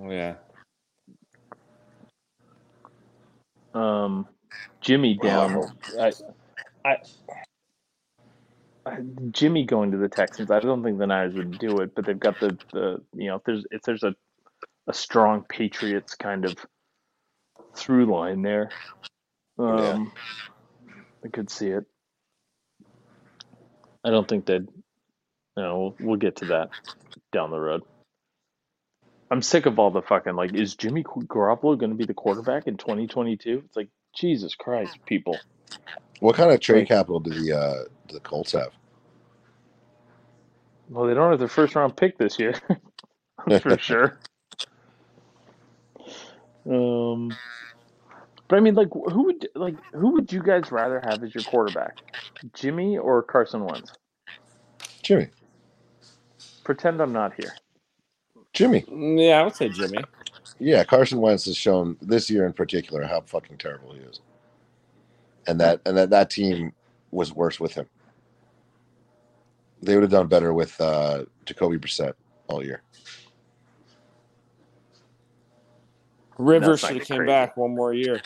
Oh 0.00 0.10
yeah. 0.10 0.34
Um, 3.74 4.28
Jimmy 4.80 5.18
down. 5.22 5.62
I, 5.98 6.12
I, 6.84 6.96
Jimmy 9.30 9.64
going 9.64 9.92
to 9.92 9.98
the 9.98 10.08
Texans. 10.08 10.50
I 10.50 10.60
don't 10.60 10.82
think 10.82 10.98
the 10.98 11.06
Niners 11.06 11.34
would 11.34 11.58
do 11.58 11.78
it, 11.80 11.94
but 11.94 12.04
they've 12.04 12.18
got 12.18 12.40
the, 12.40 12.58
the 12.72 13.02
you 13.14 13.28
know 13.28 13.36
if 13.36 13.44
there's 13.44 13.64
if 13.70 13.82
there's 13.82 14.02
a 14.02 14.14
a 14.88 14.94
strong 14.94 15.44
Patriots 15.48 16.14
kind 16.14 16.44
of 16.44 16.56
through 17.74 18.06
line 18.06 18.42
there. 18.42 18.70
Um, 19.58 20.12
I 21.24 21.28
could 21.28 21.50
see 21.50 21.68
it. 21.68 21.84
I 24.04 24.10
don't 24.10 24.28
think 24.28 24.46
they'd. 24.46 24.66
You 25.56 25.62
know, 25.62 25.78
we'll, 25.78 26.08
we'll 26.08 26.18
get 26.18 26.36
to 26.36 26.46
that 26.46 26.70
down 27.32 27.50
the 27.50 27.60
road. 27.60 27.82
I'm 29.30 29.42
sick 29.42 29.66
of 29.66 29.78
all 29.78 29.90
the 29.90 30.02
fucking 30.02 30.34
like. 30.34 30.54
Is 30.54 30.74
Jimmy 30.74 31.04
Garoppolo 31.04 31.78
going 31.78 31.90
to 31.90 31.96
be 31.96 32.06
the 32.06 32.14
quarterback 32.14 32.66
in 32.66 32.76
2022? 32.76 33.62
It's 33.64 33.76
like 33.76 33.88
Jesus 34.14 34.54
Christ, 34.54 34.98
people. 35.06 35.38
What 36.22 36.36
kind 36.36 36.52
of 36.52 36.60
trade 36.60 36.78
Like- 36.82 36.88
capital 36.88 37.18
do 37.18 37.30
the 37.30 37.52
uh, 37.58 37.82
do 38.06 38.14
the 38.14 38.20
Colts 38.20 38.52
have? 38.52 38.70
Well, 40.88 41.04
they 41.04 41.14
don't 41.14 41.30
have 41.30 41.40
their 41.40 41.48
first 41.48 41.74
round 41.74 41.96
pick 41.96 42.16
this 42.16 42.38
year, 42.38 42.54
for 43.60 43.76
sure. 43.76 44.18
Um, 46.70 47.34
but 48.46 48.56
I 48.56 48.60
mean, 48.60 48.76
like, 48.76 48.86
who 48.92 49.24
would 49.24 49.48
like 49.56 49.74
who 49.94 50.10
would 50.12 50.32
you 50.32 50.44
guys 50.44 50.70
rather 50.70 51.00
have 51.00 51.24
as 51.24 51.34
your 51.34 51.42
quarterback, 51.42 51.96
Jimmy 52.54 52.96
or 52.98 53.24
Carson 53.24 53.64
Wentz? 53.64 53.92
Jimmy. 55.02 55.26
Pretend 56.62 57.00
I'm 57.00 57.12
not 57.12 57.32
here. 57.34 57.52
Jimmy. 58.52 58.82
Mm, 58.82 59.26
Yeah, 59.28 59.40
I 59.40 59.42
would 59.42 59.56
say 59.56 59.70
Jimmy. 59.70 59.98
Yeah, 60.60 60.84
Carson 60.84 61.20
Wentz 61.20 61.46
has 61.46 61.56
shown 61.56 61.96
this 62.00 62.30
year 62.30 62.46
in 62.46 62.52
particular 62.52 63.02
how 63.02 63.22
fucking 63.22 63.58
terrible 63.58 63.92
he 63.94 63.98
is. 64.02 64.20
And 65.46 65.60
that 65.60 65.80
and 65.86 65.96
that, 65.96 66.10
that 66.10 66.30
team 66.30 66.72
was 67.10 67.32
worse 67.32 67.60
with 67.60 67.74
him. 67.74 67.86
They 69.82 69.94
would 69.94 70.02
have 70.02 70.12
done 70.12 70.28
better 70.28 70.52
with 70.52 70.80
uh 70.80 71.24
Jacoby 71.44 71.78
Brissett 71.78 72.14
all 72.48 72.64
year. 72.64 72.82
Rivers 76.38 76.80
should 76.80 76.96
have 76.96 77.04
came 77.04 77.18
crazy. 77.18 77.26
back 77.26 77.56
one 77.56 77.74
more 77.74 77.94
year. 77.94 78.20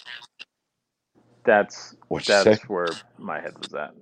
That's 1.44 1.96
What'd 2.08 2.28
that's 2.28 2.68
where 2.68 3.02
my 3.18 3.40
head 3.40 3.58
was 3.58 3.74
at. 3.74 3.94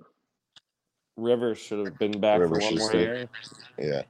Rivers 1.17 1.59
should 1.59 1.79
have 1.79 1.97
been 1.97 2.19
back 2.19 2.41
Rivers 2.41 2.59
for 2.59 2.59
one 2.59 2.77
more 2.77 2.89
stay. 2.89 2.99
year. 3.01 3.29
Yeah. 3.79 4.03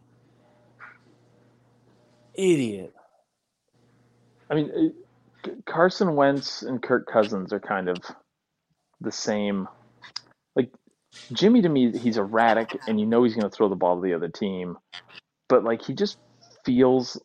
Idiot. 2.33 2.93
I 4.49 4.55
mean, 4.55 4.93
Carson 5.65 6.15
Wentz 6.15 6.61
and 6.63 6.81
Kirk 6.81 7.07
Cousins 7.07 7.53
are 7.53 7.59
kind 7.59 7.89
of 7.89 7.97
the 9.01 9.11
same. 9.11 9.67
Like 10.55 10.71
Jimmy 11.33 11.61
to 11.61 11.69
me, 11.69 11.97
he's 11.97 12.17
erratic, 12.17 12.77
and 12.87 12.99
you 12.99 13.05
know 13.05 13.23
he's 13.23 13.35
going 13.35 13.49
to 13.49 13.55
throw 13.55 13.69
the 13.69 13.75
ball 13.75 13.95
to 13.95 14.01
the 14.01 14.13
other 14.13 14.29
team, 14.29 14.77
but 15.49 15.63
like 15.63 15.81
he 15.81 15.93
just 15.93 16.17
feels 16.65 17.21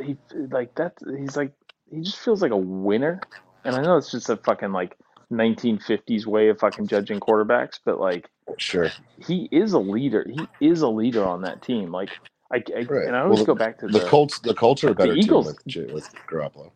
he 0.00 0.16
like 0.50 0.74
that. 0.76 0.94
He's 1.18 1.36
like 1.36 1.52
he 1.90 2.00
just 2.00 2.18
feels 2.18 2.42
like 2.42 2.52
a 2.52 2.56
winner, 2.56 3.20
and 3.64 3.76
I 3.76 3.82
know 3.82 3.96
it's 3.96 4.10
just 4.10 4.30
a 4.30 4.36
fucking 4.36 4.72
like 4.72 4.96
1950s 5.32 6.26
way 6.26 6.48
of 6.48 6.58
fucking 6.58 6.88
judging 6.88 7.20
quarterbacks, 7.20 7.78
but 7.84 8.00
like 8.00 8.28
Sure. 8.58 8.90
he 9.24 9.48
is 9.52 9.72
a 9.72 9.78
leader. 9.78 10.26
He 10.30 10.46
is 10.60 10.82
a 10.82 10.88
leader 10.88 11.24
on 11.26 11.42
that 11.42 11.62
team. 11.62 11.90
Like 11.92 12.10
I, 12.52 12.56
I 12.76 12.80
Right. 12.82 13.06
and 13.06 13.16
I 13.16 13.20
always 13.20 13.38
Well, 13.38 13.46
go 13.46 13.54
back 13.54 13.78
to 13.80 13.86
The 13.88 14.00
Colts 14.08 14.38
the 14.40 14.54
Colts 14.54 14.84
are 14.84 14.90
a 14.90 14.94
better 14.94 15.14
Eagles- 15.14 15.56
team 15.64 15.92
with 15.92 15.92
with 15.92 16.14
Garoppolo. 16.30 16.70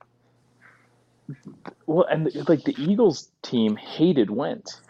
Well, 1.86 2.06
and 2.10 2.32
like 2.48 2.64
the 2.64 2.74
Eagles 2.78 3.30
team 3.42 3.76
hated 3.76 4.30
Wentz. 4.30 4.80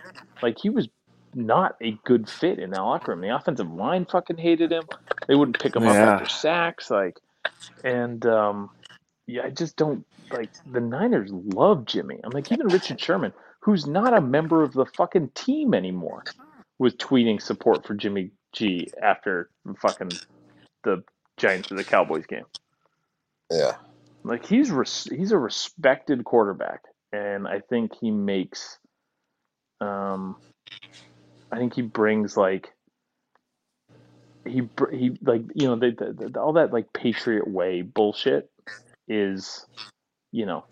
Like 0.42 0.58
he 0.58 0.70
was 0.70 0.88
not 1.34 1.76
a 1.82 1.92
good 2.04 2.28
fit 2.28 2.58
in 2.58 2.70
that 2.70 2.80
locker 2.80 3.12
room. 3.12 3.20
The 3.20 3.34
offensive 3.34 3.70
line 3.70 4.06
fucking 4.06 4.38
hated 4.38 4.72
him. 4.72 4.84
They 5.28 5.34
wouldn't 5.34 5.60
pick 5.60 5.76
him 5.76 5.86
up 5.86 5.94
after 5.94 6.28
sacks. 6.28 6.90
Like, 6.90 7.20
and 7.84 8.24
um, 8.26 8.70
yeah, 9.26 9.42
I 9.44 9.50
just 9.50 9.76
don't 9.76 10.04
like 10.30 10.50
the 10.70 10.80
Niners 10.80 11.30
love 11.30 11.84
Jimmy. 11.84 12.20
I'm 12.24 12.30
like 12.30 12.50
even 12.50 12.68
Richard 12.68 13.00
Sherman, 13.00 13.32
who's 13.60 13.86
not 13.86 14.16
a 14.16 14.20
member 14.20 14.62
of 14.62 14.72
the 14.72 14.86
fucking 14.86 15.30
team 15.34 15.74
anymore, 15.74 16.24
was 16.78 16.94
tweeting 16.94 17.40
support 17.40 17.86
for 17.86 17.94
Jimmy 17.94 18.30
G 18.52 18.88
after 19.02 19.50
fucking 19.78 20.10
the 20.84 21.02
Giants 21.36 21.70
or 21.70 21.76
the 21.76 21.84
Cowboys 21.84 22.26
game. 22.26 22.44
Yeah. 23.50 23.76
Like 24.26 24.44
he's 24.44 24.72
res- 24.72 25.08
he's 25.10 25.30
a 25.30 25.38
respected 25.38 26.24
quarterback, 26.24 26.80
and 27.12 27.46
I 27.46 27.60
think 27.60 27.92
he 28.00 28.10
makes, 28.10 28.76
um, 29.80 30.36
I 31.52 31.58
think 31.58 31.74
he 31.74 31.82
brings 31.82 32.36
like 32.36 32.72
he 34.44 34.68
he 34.90 35.16
like 35.22 35.42
you 35.54 35.68
know 35.68 35.76
the, 35.76 35.92
the, 35.96 36.28
the 36.28 36.40
all 36.40 36.54
that 36.54 36.72
like 36.72 36.92
Patriot 36.92 37.46
way 37.48 37.82
bullshit 37.82 38.50
is, 39.06 39.64
you 40.32 40.44
know, 40.44 40.64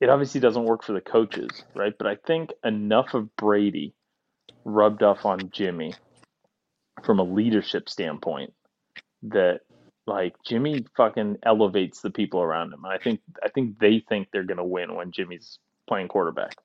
it 0.00 0.08
obviously 0.08 0.40
doesn't 0.40 0.64
work 0.64 0.82
for 0.82 0.94
the 0.94 1.02
coaches, 1.02 1.50
right? 1.74 1.92
But 1.98 2.08
I 2.08 2.16
think 2.26 2.52
enough 2.64 3.12
of 3.12 3.36
Brady 3.36 3.92
rubbed 4.64 5.02
off 5.02 5.26
on 5.26 5.50
Jimmy 5.52 5.92
from 7.04 7.18
a 7.18 7.24
leadership 7.24 7.90
standpoint 7.90 8.54
that 9.24 9.60
like 10.08 10.34
Jimmy 10.46 10.86
fucking 10.96 11.38
elevates 11.44 12.02
the 12.02 12.10
people 12.10 12.42
around 12.42 12.74
him. 12.74 12.86
I 12.86 12.98
think 12.98 13.20
I 13.44 13.50
think 13.50 13.80
they 13.80 14.04
think 14.08 14.28
they're 14.32 14.44
gonna 14.44 14.64
win 14.66 14.96
when 14.96 15.12
Jimmy's 15.12 15.60
playing 15.88 16.08
quarterback, 16.08 16.56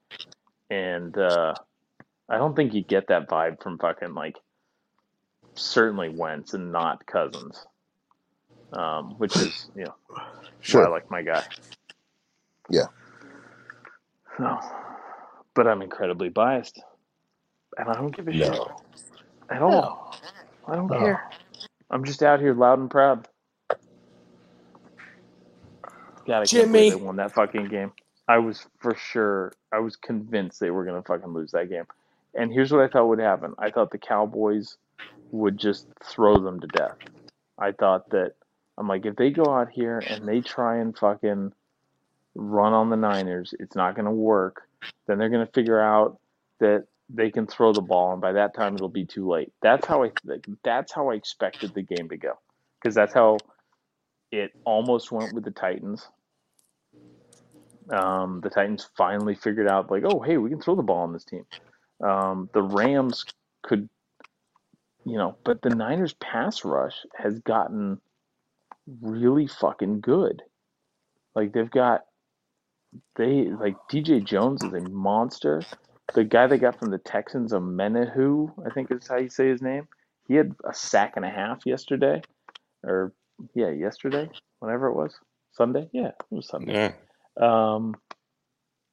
and 0.70 1.18
uh, 1.18 1.56
I 2.30 2.38
don't 2.38 2.56
think 2.56 2.74
you 2.74 2.84
get 2.84 3.08
that 3.10 3.30
vibe 3.30 3.64
from 3.64 3.80
fucking 3.80 4.16
like 4.16 4.38
certainly 5.56 6.10
Wentz 6.10 6.54
and 6.54 6.72
not 6.72 7.06
Cousins, 7.08 7.66
um, 8.74 9.16
which 9.18 9.38
is 9.40 9.70
you 9.76 9.86
know 9.86 9.96
why 10.72 10.86
I 10.86 10.90
like 10.90 11.06
my 11.12 11.24
guy. 11.24 11.46
Yeah. 12.70 12.88
So, 14.38 14.60
but 15.56 15.68
I'm 15.68 15.82
incredibly 15.84 16.30
biased, 16.30 16.82
and 17.78 17.90
I 17.90 17.96
don't 17.96 18.16
give 18.16 18.28
a 18.28 18.34
shit 18.34 18.64
at 19.50 19.62
all. 19.64 19.98
I 20.68 20.76
don't 20.76 20.92
No. 20.92 20.98
care. 20.98 21.24
I'm 21.92 22.06
just 22.06 22.24
out 22.24 22.40
here 22.42 22.54
loud 22.56 22.80
and 22.80 22.90
proud. 22.92 23.28
God, 26.28 26.44
I 26.44 26.48
can't 26.48 26.50
Jimmy. 26.50 26.72
believe 26.72 27.00
they 27.00 27.06
won 27.06 27.16
that 27.18 27.34
fucking 27.34 27.68
game. 27.70 27.92
I 28.28 28.38
was 28.40 28.66
for 28.80 28.96
sure. 28.96 29.54
I 29.72 29.80
was 29.80 29.96
convinced 29.96 30.60
they 30.60 30.72
were 30.72 30.86
gonna 30.86 31.04
fucking 31.04 31.34
lose 31.34 31.52
that 31.52 31.70
game. 31.70 31.86
And 32.36 32.52
here's 32.52 32.72
what 32.72 32.82
I 32.82 32.88
thought 32.88 33.08
would 33.08 33.20
happen. 33.20 33.54
I 33.60 33.72
thought 33.72 33.92
the 33.92 33.98
Cowboys 33.98 34.78
would 35.32 35.58
just 35.58 35.88
throw 36.04 36.40
them 36.40 36.60
to 36.62 36.68
death. 36.68 36.98
I 37.60 37.72
thought 37.72 38.10
that 38.12 38.34
I'm 38.78 38.88
like, 38.88 39.06
if 39.06 39.16
they 39.16 39.30
go 39.30 39.46
out 39.46 39.70
here 39.72 40.00
and 40.00 40.28
they 40.28 40.42
try 40.42 40.78
and 40.78 40.98
fucking 40.98 41.52
run 42.36 42.74
on 42.74 42.90
the 42.90 42.96
Niners, 42.98 43.54
it's 43.60 43.76
not 43.76 43.96
gonna 43.96 44.12
work. 44.14 44.64
Then 45.08 45.18
they're 45.18 45.30
gonna 45.30 45.48
figure 45.48 45.80
out 45.80 46.20
that 46.60 46.86
they 47.10 47.30
can 47.30 47.46
throw 47.46 47.74
the 47.74 47.82
ball, 47.82 48.14
and 48.14 48.22
by 48.22 48.32
that 48.32 48.56
time 48.56 48.76
it'll 48.76 48.90
be 48.90 49.06
too 49.06 49.30
late. 49.30 49.52
That's 49.62 49.86
how 49.86 50.04
I. 50.04 50.12
That's 50.64 50.92
how 50.94 51.10
I 51.10 51.16
expected 51.16 51.74
the 51.74 51.82
game 51.82 52.10
to 52.10 52.18
go, 52.18 52.40
because 52.82 52.96
that's 52.96 53.14
how 53.14 53.38
it 54.34 54.52
almost 54.66 55.12
went 55.12 55.32
with 55.34 55.44
the 55.44 55.52
Titans. 55.52 56.10
Um, 57.92 58.42
the 58.42 58.50
Titans 58.50 58.90
finally 58.98 59.36
figured 59.36 59.68
out, 59.68 59.92
like, 59.92 60.04
oh, 60.06 60.22
hey, 60.22 60.38
we 60.38 60.50
can 60.50 60.60
throw 60.60 60.76
the 60.76 60.82
ball 60.82 61.04
on 61.04 61.14
this 61.14 61.24
team. 61.24 61.46
Um, 62.04 62.50
the 62.54 62.64
Rams 62.64 63.26
could, 63.62 63.88
you 65.06 65.18
know, 65.18 65.38
but 65.44 65.62
the 65.62 65.70
Niners 65.70 66.16
pass 66.16 66.66
rush 66.66 66.96
has 67.16 67.38
gotten 67.40 68.02
really 69.02 69.46
fucking 69.46 70.02
good. 70.02 70.42
Like 71.36 71.54
they've 71.54 71.70
got 71.70 72.02
they 73.16 73.46
like 73.46 73.76
DJ 73.92 74.24
Jones 74.24 74.64
is 74.64 74.74
a 74.74 74.82
monster. 74.90 75.62
The 76.16 76.24
guy 76.24 76.48
they 76.48 76.58
got 76.58 76.80
from 76.80 76.90
the 76.90 76.98
Texans, 76.98 77.54
Omenihu, 77.54 78.52
I 78.66 78.74
think 78.74 78.92
is 78.92 79.08
how 79.08 79.18
you 79.18 79.30
say 79.30 79.48
his 79.48 79.62
name. 79.62 79.88
He 80.28 80.36
had 80.36 80.54
a 80.68 80.74
sack 80.74 81.14
and 81.16 81.26
a 81.26 81.30
half 81.30 81.66
yesterday, 81.66 82.22
or 82.84 83.14
yeah, 83.54 83.70
yesterday, 83.70 84.30
whenever 84.60 84.88
it 84.88 84.96
was 84.96 85.14
Sunday. 85.54 85.90
Yeah, 85.92 86.10
it 86.10 86.26
was 86.30 86.48
Sunday. 86.48 86.74
Yeah. 86.74 86.94
Um, 87.76 87.96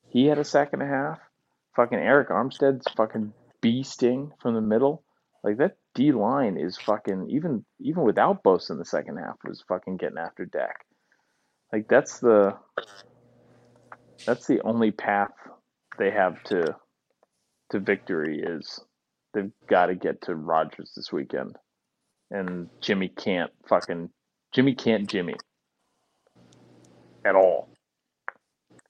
he 0.09 0.27
had 0.27 0.39
a 0.39 0.45
sack 0.45 0.71
and 0.73 0.83
a 0.83 0.87
half. 0.87 1.19
Fucking 1.77 1.99
Arik 1.99 2.31
Armstead's 2.31 2.87
fucking 2.97 3.33
beasting 3.63 4.31
from 4.41 4.55
the 4.55 4.61
middle. 4.61 5.05
Like 5.43 5.59
that 5.59 5.77
D 5.95 6.13
line 6.13 6.57
is 6.57 6.77
fucking 6.77 7.29
even 7.31 7.65
even 7.81 8.03
without 8.03 8.43
Bosa 8.43 8.71
in 8.71 8.79
the 8.79 8.85
second 8.85 9.17
half 9.17 9.37
was 9.45 9.65
fucking 9.69 9.97
getting 9.97 10.19
after 10.19 10.45
Dak. 10.45 10.85
Like 11.73 11.89
that's 11.89 12.19
the 12.19 12.57
that's 14.27 14.47
the 14.47 14.61
only 14.63 14.91
path 14.91 15.33
they 15.99 16.11
have 16.11 16.43
to 16.45 16.77
to 17.71 17.81
victory 17.81 18.43
is 18.43 18.81
they've 19.33 19.53
got 19.69 19.87
to 19.87 19.95
get 19.95 20.23
to 20.23 20.35
Rodgers 20.35 20.93
this 20.95 21.13
weekend, 21.13 21.57
and 22.31 22.69
Jimmy 22.81 23.09
can't 23.09 23.53
fucking 23.69 24.11
Jimmy 24.53 24.75
can't 24.75 25.09
Jimmy 25.09 25.35
at 27.25 27.35
all 27.35 27.71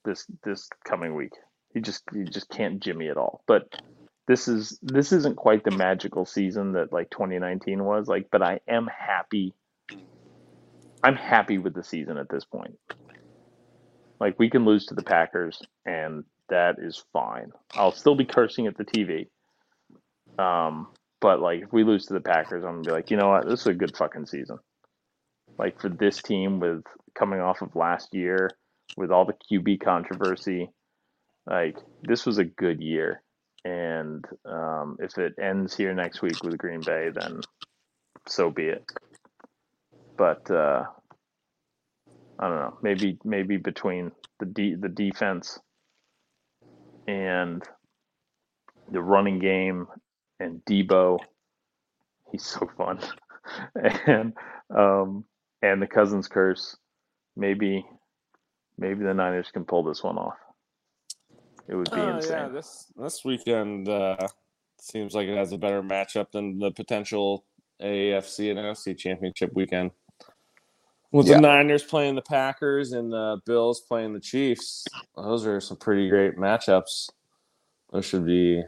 this 0.03 0.25
this 0.43 0.69
coming 0.83 1.15
week. 1.15 1.33
He 1.73 1.81
just 1.81 2.03
he 2.13 2.23
just 2.23 2.49
can't 2.49 2.79
Jimmy 2.79 3.09
at 3.09 3.17
all. 3.17 3.43
But 3.47 3.81
this 4.27 4.47
is 4.47 4.77
this 4.81 5.11
isn't 5.11 5.35
quite 5.35 5.63
the 5.63 5.71
magical 5.71 6.25
season 6.25 6.73
that 6.73 6.93
like 6.93 7.09
2019 7.09 7.83
was 7.83 8.07
like, 8.07 8.27
but 8.31 8.41
I 8.41 8.59
am 8.67 8.87
happy. 8.87 9.53
I'm 11.03 11.15
happy 11.15 11.57
with 11.57 11.73
the 11.73 11.83
season 11.83 12.17
at 12.17 12.29
this 12.29 12.45
point. 12.45 12.77
Like 14.19 14.37
we 14.37 14.49
can 14.49 14.65
lose 14.65 14.85
to 14.87 14.95
the 14.95 15.03
Packers 15.03 15.59
and 15.85 16.23
that 16.49 16.75
is 16.79 17.03
fine. 17.11 17.51
I'll 17.73 17.91
still 17.91 18.15
be 18.15 18.25
cursing 18.25 18.67
at 18.67 18.77
the 18.77 18.85
TV. 18.85 19.27
Um, 20.37 20.87
but 21.19 21.39
like 21.39 21.61
if 21.63 21.73
we 21.73 21.83
lose 21.83 22.05
to 22.07 22.13
the 22.13 22.21
Packers, 22.21 22.63
I'm 22.63 22.81
gonna 22.81 22.83
be 22.83 22.91
like, 22.91 23.09
you 23.11 23.17
know 23.17 23.29
what, 23.29 23.47
this 23.47 23.61
is 23.61 23.67
a 23.67 23.73
good 23.73 23.95
fucking 23.95 24.27
season. 24.27 24.59
Like 25.57 25.79
for 25.79 25.89
this 25.89 26.21
team 26.21 26.59
with 26.59 26.83
coming 27.15 27.39
off 27.39 27.61
of 27.61 27.75
last 27.75 28.13
year 28.13 28.49
with 28.97 29.11
all 29.11 29.25
the 29.25 29.35
QB 29.51 29.81
controversy, 29.83 30.69
like 31.45 31.77
this 32.03 32.25
was 32.25 32.37
a 32.37 32.45
good 32.45 32.81
year. 32.81 33.21
And 33.63 34.25
um, 34.45 34.97
if 34.99 35.17
it 35.17 35.35
ends 35.39 35.75
here 35.75 35.93
next 35.93 36.21
week 36.21 36.43
with 36.43 36.57
Green 36.57 36.81
Bay, 36.81 37.09
then 37.13 37.41
so 38.27 38.49
be 38.49 38.65
it. 38.65 38.83
But 40.17 40.49
uh, 40.49 40.83
I 42.39 42.47
don't 42.47 42.57
know. 42.57 42.77
Maybe 42.81 43.17
maybe 43.23 43.57
between 43.57 44.11
the 44.39 44.45
de- 44.47 44.75
the 44.75 44.89
defense 44.89 45.59
and 47.07 47.63
the 48.91 49.01
running 49.01 49.39
game 49.39 49.87
and 50.39 50.63
Deebo, 50.65 51.19
he's 52.31 52.43
so 52.45 52.69
fun, 52.77 52.99
and 54.07 54.33
um, 54.75 55.25
and 55.61 55.81
the 55.81 55.87
Cousins 55.87 56.27
curse, 56.27 56.77
maybe 57.35 57.85
maybe 58.77 59.03
the 59.03 59.13
Niners 59.13 59.51
can 59.51 59.63
pull 59.65 59.83
this 59.83 60.03
one 60.03 60.17
off. 60.17 60.37
It 61.67 61.75
would 61.75 61.91
be 61.91 61.97
Oh, 61.99 62.15
insane. 62.17 62.31
yeah, 62.31 62.47
this 62.49 62.91
this 62.97 63.23
weekend 63.25 63.87
uh, 63.87 64.17
seems 64.79 65.13
like 65.13 65.27
it 65.27 65.37
has 65.37 65.51
a 65.51 65.57
better 65.57 65.81
matchup 65.83 66.31
than 66.31 66.59
the 66.59 66.71
potential 66.71 67.45
AFC 67.81 68.49
and 68.49 68.59
NFC 68.59 68.97
championship 68.97 69.51
weekend. 69.53 69.91
With 71.11 71.27
Yeah. 71.27 71.35
the 71.35 71.41
Niners 71.41 71.83
playing 71.83 72.15
the 72.15 72.21
Packers 72.21 72.93
and 72.93 73.11
the 73.11 73.39
Bills 73.45 73.81
playing 73.81 74.13
the 74.13 74.19
Chiefs, 74.19 74.85
those 75.15 75.45
are 75.45 75.59
some 75.59 75.77
pretty 75.77 76.09
great 76.09 76.37
matchups. 76.37 77.09
Those 77.91 78.05
should 78.05 78.25
be 78.25 78.63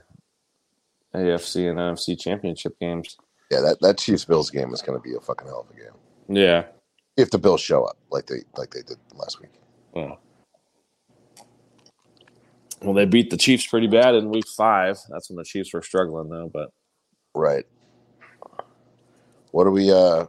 AFC 1.16 1.70
and 1.70 1.80
NFC 1.80 2.20
championship 2.20 2.78
games. 2.80 3.18
Yeah, 3.52 3.62
that, 3.62 3.78
that 3.82 3.98
Chiefs 3.98 4.26
Bills 4.26 4.50
game 4.50 4.74
is 4.74 4.82
going 4.82 4.98
to 4.98 5.02
be 5.02 5.16
a 5.16 5.20
fucking 5.22 5.48
hell 5.48 5.66
of 5.70 5.76
a 5.76 5.80
game 5.80 5.94
Yeah. 6.28 6.66
If 7.18 7.32
the 7.32 7.39
Bills 7.39 7.61
show 7.61 7.86
up 7.86 7.97
like 8.11 8.28
they 8.28 8.39
like 8.57 8.72
they 8.72 8.82
did 8.84 8.97
last 9.16 9.41
week. 9.41 9.51
Well, 9.93 10.20
well, 12.82 12.93
they 12.95 13.05
beat 13.05 13.30
the 13.32 13.38
Chiefs 13.38 13.68
pretty 13.68 13.88
bad 13.88 14.16
in 14.16 14.30
Week 14.30 14.47
Five. 14.47 14.97
That's 15.09 15.30
when 15.30 15.38
the 15.38 15.45
Chiefs 15.45 15.74
were 15.74 15.82
struggling, 15.84 16.30
though. 16.30 16.49
But 16.53 16.70
Right. 17.36 17.66
What 19.51 19.68
are 19.68 19.72
we? 19.72 19.91
uh 19.91 20.26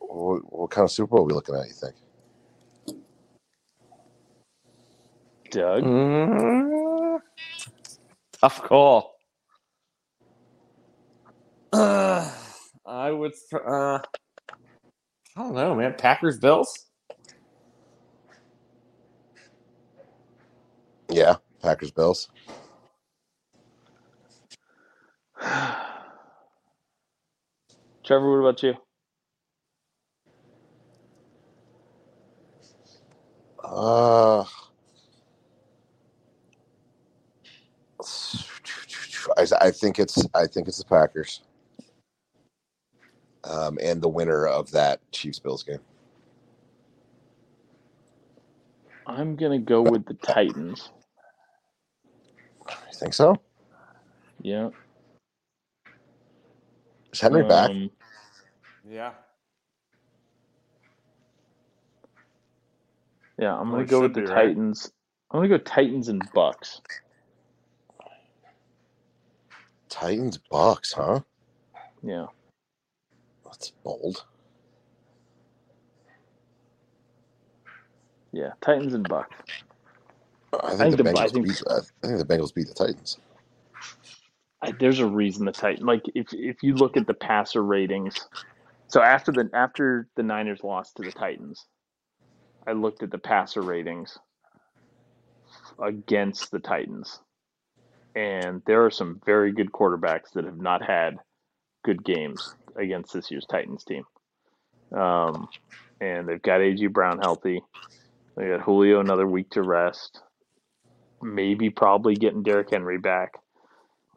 what, 0.00 0.42
what 0.52 0.70
kind 0.70 0.84
of 0.84 0.92
Super 0.92 1.08
Bowl 1.16 1.22
are 1.22 1.24
we 1.28 1.34
looking 1.34 1.54
at? 1.56 1.66
You 1.68 1.74
think? 1.74 1.94
Doug, 5.50 5.84
Mm, 5.84 7.20
tough 8.40 8.62
call. 8.62 9.14
Uh, 11.72 12.30
I 12.86 13.10
would. 13.12 13.32
th- 13.50 13.62
Uh, 13.66 14.00
I 15.36 15.42
don't 15.42 15.54
know, 15.54 15.74
man. 15.76 15.94
Packers 15.98 16.38
Bills. 16.38 16.86
Yeah, 21.10 21.36
Packers 21.62 21.90
Bills. 21.92 22.28
Trevor, 28.04 28.32
what 28.42 28.48
about 28.48 28.62
you? 28.62 28.74
Uh, 33.64 34.44
I, 39.38 39.46
I 39.60 39.70
think 39.72 39.98
it's 39.98 40.26
I 40.34 40.46
think 40.46 40.68
it's 40.68 40.78
the 40.78 40.84
Packers. 40.86 41.42
Um, 43.48 43.78
and 43.82 44.02
the 44.02 44.08
winner 44.08 44.46
of 44.46 44.70
that 44.72 45.00
Chiefs 45.12 45.38
Bills 45.38 45.62
game. 45.62 45.80
I'm 49.06 49.36
gonna 49.36 49.58
go 49.58 49.82
with 49.82 50.06
the 50.06 50.14
Titans. 50.14 50.90
You 52.74 52.98
think 52.98 53.14
so? 53.14 53.36
Yeah. 54.42 54.70
Is 57.12 57.20
Henry 57.20 57.44
back? 57.44 57.70
Um, 57.70 57.90
Yeah. 58.88 59.12
Yeah, 63.38 63.54
I'm 63.54 63.70
gonna 63.70 63.84
it 63.84 63.86
go 63.86 64.02
with 64.02 64.14
the 64.14 64.20
be, 64.20 64.26
right? 64.26 64.54
Titans. 64.54 64.92
I'm 65.30 65.38
gonna 65.38 65.48
go 65.48 65.58
Titans 65.58 66.08
and 66.08 66.22
Bucks. 66.32 66.80
Titans 69.88 70.38
Bucks, 70.50 70.92
huh? 70.92 71.20
Yeah. 72.02 72.26
That's 73.54 73.70
bold. 73.84 74.24
Yeah, 78.32 78.50
Titans 78.60 78.94
and 78.94 79.08
Bucks. 79.08 79.36
I 80.60 80.70
think, 80.70 80.80
think 80.80 80.96
the, 80.96 81.02
the- 81.04 81.10
I 81.10 81.12
Bengals 81.12 81.32
think- 81.32 81.46
beat. 81.46 81.62
I 82.02 82.06
think 82.08 82.18
the 82.18 82.34
Bengals 82.34 82.54
beat 82.54 82.66
the 82.66 82.74
Titans. 82.74 83.18
I, 84.60 84.72
there's 84.72 84.98
a 84.98 85.06
reason 85.06 85.44
the 85.44 85.52
Titan 85.52 85.86
like 85.86 86.02
if 86.16 86.32
if 86.32 86.62
you 86.64 86.74
look 86.74 86.96
at 86.96 87.06
the 87.06 87.14
passer 87.14 87.62
ratings. 87.62 88.16
So 88.88 89.00
after 89.02 89.30
the 89.30 89.48
after 89.54 90.08
the 90.16 90.22
Niners 90.24 90.64
lost 90.64 90.96
to 90.96 91.02
the 91.04 91.12
Titans, 91.12 91.64
I 92.66 92.72
looked 92.72 93.04
at 93.04 93.12
the 93.12 93.18
passer 93.18 93.62
ratings 93.62 94.18
against 95.80 96.50
the 96.50 96.58
Titans. 96.58 97.20
And 98.16 98.62
there 98.66 98.84
are 98.84 98.90
some 98.90 99.20
very 99.24 99.52
good 99.52 99.70
quarterbacks 99.72 100.32
that 100.34 100.44
have 100.44 100.58
not 100.60 100.82
had 100.82 101.18
good 101.84 102.04
games 102.04 102.54
against 102.76 103.12
this 103.12 103.30
year's 103.30 103.46
Titans 103.46 103.84
team. 103.84 104.04
Um, 104.92 105.48
and 106.00 106.28
they've 106.28 106.42
got 106.42 106.60
AJ 106.60 106.92
Brown 106.92 107.18
healthy. 107.18 107.62
They 108.36 108.48
got 108.48 108.60
Julio 108.62 109.00
another 109.00 109.26
week 109.26 109.50
to 109.50 109.62
rest. 109.62 110.20
Maybe 111.22 111.70
probably 111.70 112.14
getting 112.14 112.42
Derrick 112.42 112.70
Henry 112.70 112.98
back. 112.98 113.34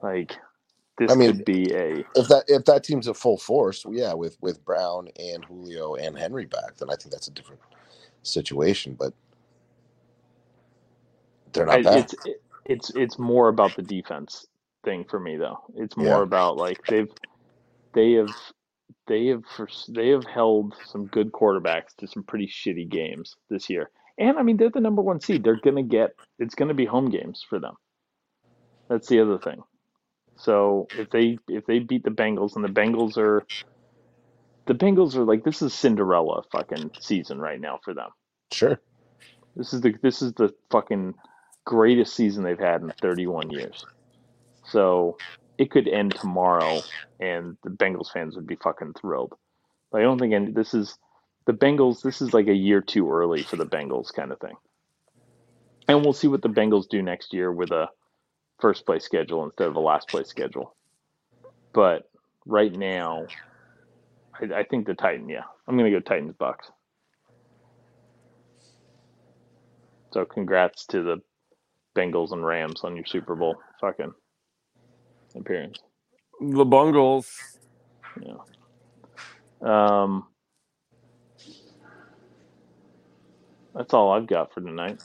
Like 0.01 0.36
this 0.97 1.12
I 1.12 1.16
mean- 1.16 1.32
could 1.38 1.45
be 1.45 1.74
a 1.74 2.03
If 2.16 2.28
that 2.28 2.43
if 2.47 2.66
that 2.66 2.84
team's 2.84 3.08
at 3.08 3.16
full 3.16 3.38
force, 3.38 3.86
yeah, 3.89 4.14
with 4.14 4.38
with 4.41 4.64
Brown 4.66 5.08
and 5.20 5.45
Julio 5.45 5.95
and 5.95 6.18
Henry 6.18 6.45
back, 6.45 6.76
then 6.78 6.89
I 6.89 6.95
think 6.95 7.12
that's 7.12 7.28
a 7.28 7.32
different 7.32 7.62
situation. 8.24 8.95
But 8.99 9.14
they're 11.53 11.70
I, 11.70 11.78
not 11.82 11.84
back. 11.84 12.03
it's 12.03 12.26
it, 12.26 12.41
it's 12.66 12.89
it's 12.95 13.18
more 13.20 13.47
about 13.47 13.76
the 13.76 13.82
defense 13.84 14.45
thing 14.84 15.05
for 15.05 15.20
me 15.20 15.38
though. 15.38 15.60
It's 15.76 15.95
more 15.97 16.08
Yeah. 16.18 16.24
about 16.24 16.58
like 16.58 16.86
they've 16.88 17.10
they 17.93 18.13
have 18.13 18.35
they 19.07 19.27
have 19.27 19.43
for, 19.45 19.67
they 19.89 20.09
have 20.09 20.25
held 20.25 20.75
some 20.85 21.07
good 21.07 21.31
quarterbacks 21.31 21.95
to 21.97 22.07
some 22.07 22.23
pretty 22.23 22.47
shitty 22.47 22.89
games 22.89 23.35
this 23.49 23.69
year. 23.69 23.89
And 24.17 24.38
I 24.38 24.43
mean 24.43 24.57
they're 24.57 24.69
the 24.69 24.79
number 24.79 25.01
1 25.01 25.21
seed. 25.21 25.43
They're 25.43 25.59
going 25.59 25.75
to 25.75 25.83
get 25.83 26.15
it's 26.39 26.55
going 26.55 26.69
to 26.69 26.73
be 26.73 26.85
home 26.85 27.09
games 27.09 27.45
for 27.47 27.59
them. 27.59 27.75
That's 28.89 29.07
the 29.07 29.19
other 29.19 29.38
thing. 29.38 29.63
So 30.35 30.88
if 30.97 31.09
they 31.09 31.39
if 31.47 31.65
they 31.65 31.79
beat 31.79 32.03
the 32.03 32.11
Bengals 32.11 32.55
and 32.55 32.63
the 32.63 32.69
Bengals 32.69 33.17
are 33.17 33.45
the 34.65 34.75
Bengals 34.75 35.15
are 35.15 35.23
like 35.23 35.43
this 35.43 35.61
is 35.61 35.73
Cinderella 35.73 36.43
fucking 36.51 36.91
season 36.99 37.39
right 37.39 37.59
now 37.59 37.79
for 37.83 37.93
them. 37.93 38.09
Sure. 38.51 38.79
This 39.55 39.73
is 39.73 39.81
the 39.81 39.95
this 40.01 40.21
is 40.21 40.33
the 40.33 40.53
fucking 40.69 41.15
greatest 41.65 42.15
season 42.15 42.43
they've 42.43 42.59
had 42.59 42.81
in 42.81 42.93
31 43.01 43.49
years. 43.49 43.85
So 44.63 45.17
it 45.58 45.72
could 45.72 45.88
end 45.88 46.16
tomorrow, 46.16 46.82
and 47.20 47.58
the 47.64 47.70
Bengals 47.70 48.12
fans 48.12 48.36
would 48.36 48.47
be 48.47 48.55
fucking 48.58 48.93
thrilled. 48.93 49.34
But 49.91 50.01
I 50.01 50.03
don't 50.03 50.20
think 50.20 50.34
any, 50.34 50.51
this 50.51 50.74
is 50.74 50.97
the 51.45 51.53
Bengals. 51.53 52.01
This 52.01 52.22
is 52.22 52.34
like 52.34 52.47
a 52.47 52.53
year 52.53 52.82
too 52.82 53.12
early 53.12 53.43
for 53.43 53.55
the 53.55 53.66
Bengals 53.66 54.14
kind 54.14 54.32
of 54.32 54.39
thing. 54.39 54.55
And 55.88 56.03
we'll 56.03 56.14
see 56.14 56.28
what 56.28 56.41
the 56.41 56.49
Bengals 56.49 56.89
do 56.89 57.01
next 57.01 57.34
year 57.34 57.51
with 57.51 57.72
a 57.72 57.89
first 58.60 58.86
place 58.86 59.03
schedule 59.03 59.43
instead 59.45 59.68
of 59.68 59.76
a 59.76 59.80
last 59.80 60.10
place 60.10 60.28
schedule. 60.28 60.76
But 61.74 62.10
right 62.45 62.74
now, 62.74 63.28
I, 64.39 64.60
I 64.60 64.64
think 64.64 64.86
the 64.86 64.93
Titan. 64.93 65.30
Yeah, 65.30 65.43
I'm 65.68 65.78
gonna 65.78 65.91
go 65.91 65.99
Titans 65.99 66.36
Bucks. 66.38 66.70
So 70.12 70.26
congrats 70.26 70.86
to 70.88 71.03
the 71.03 71.22
Bengals 71.95 72.32
and 72.32 72.45
Rams 72.45 72.82
on 72.84 72.95
your 72.95 73.05
Super 73.05 73.36
Bowl 73.36 73.55
fucking 73.80 74.14
appearance. 75.39 75.79
The 76.41 76.65
Bungles. 76.65 77.29
Yeah. 78.21 78.35
Um, 79.61 80.27
that's 83.75 83.93
all 83.93 84.11
I've 84.11 84.27
got 84.27 84.53
for 84.53 84.61
tonight. 84.61 84.99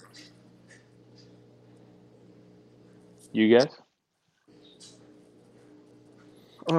You 3.33 3.57
guys? 3.59 3.71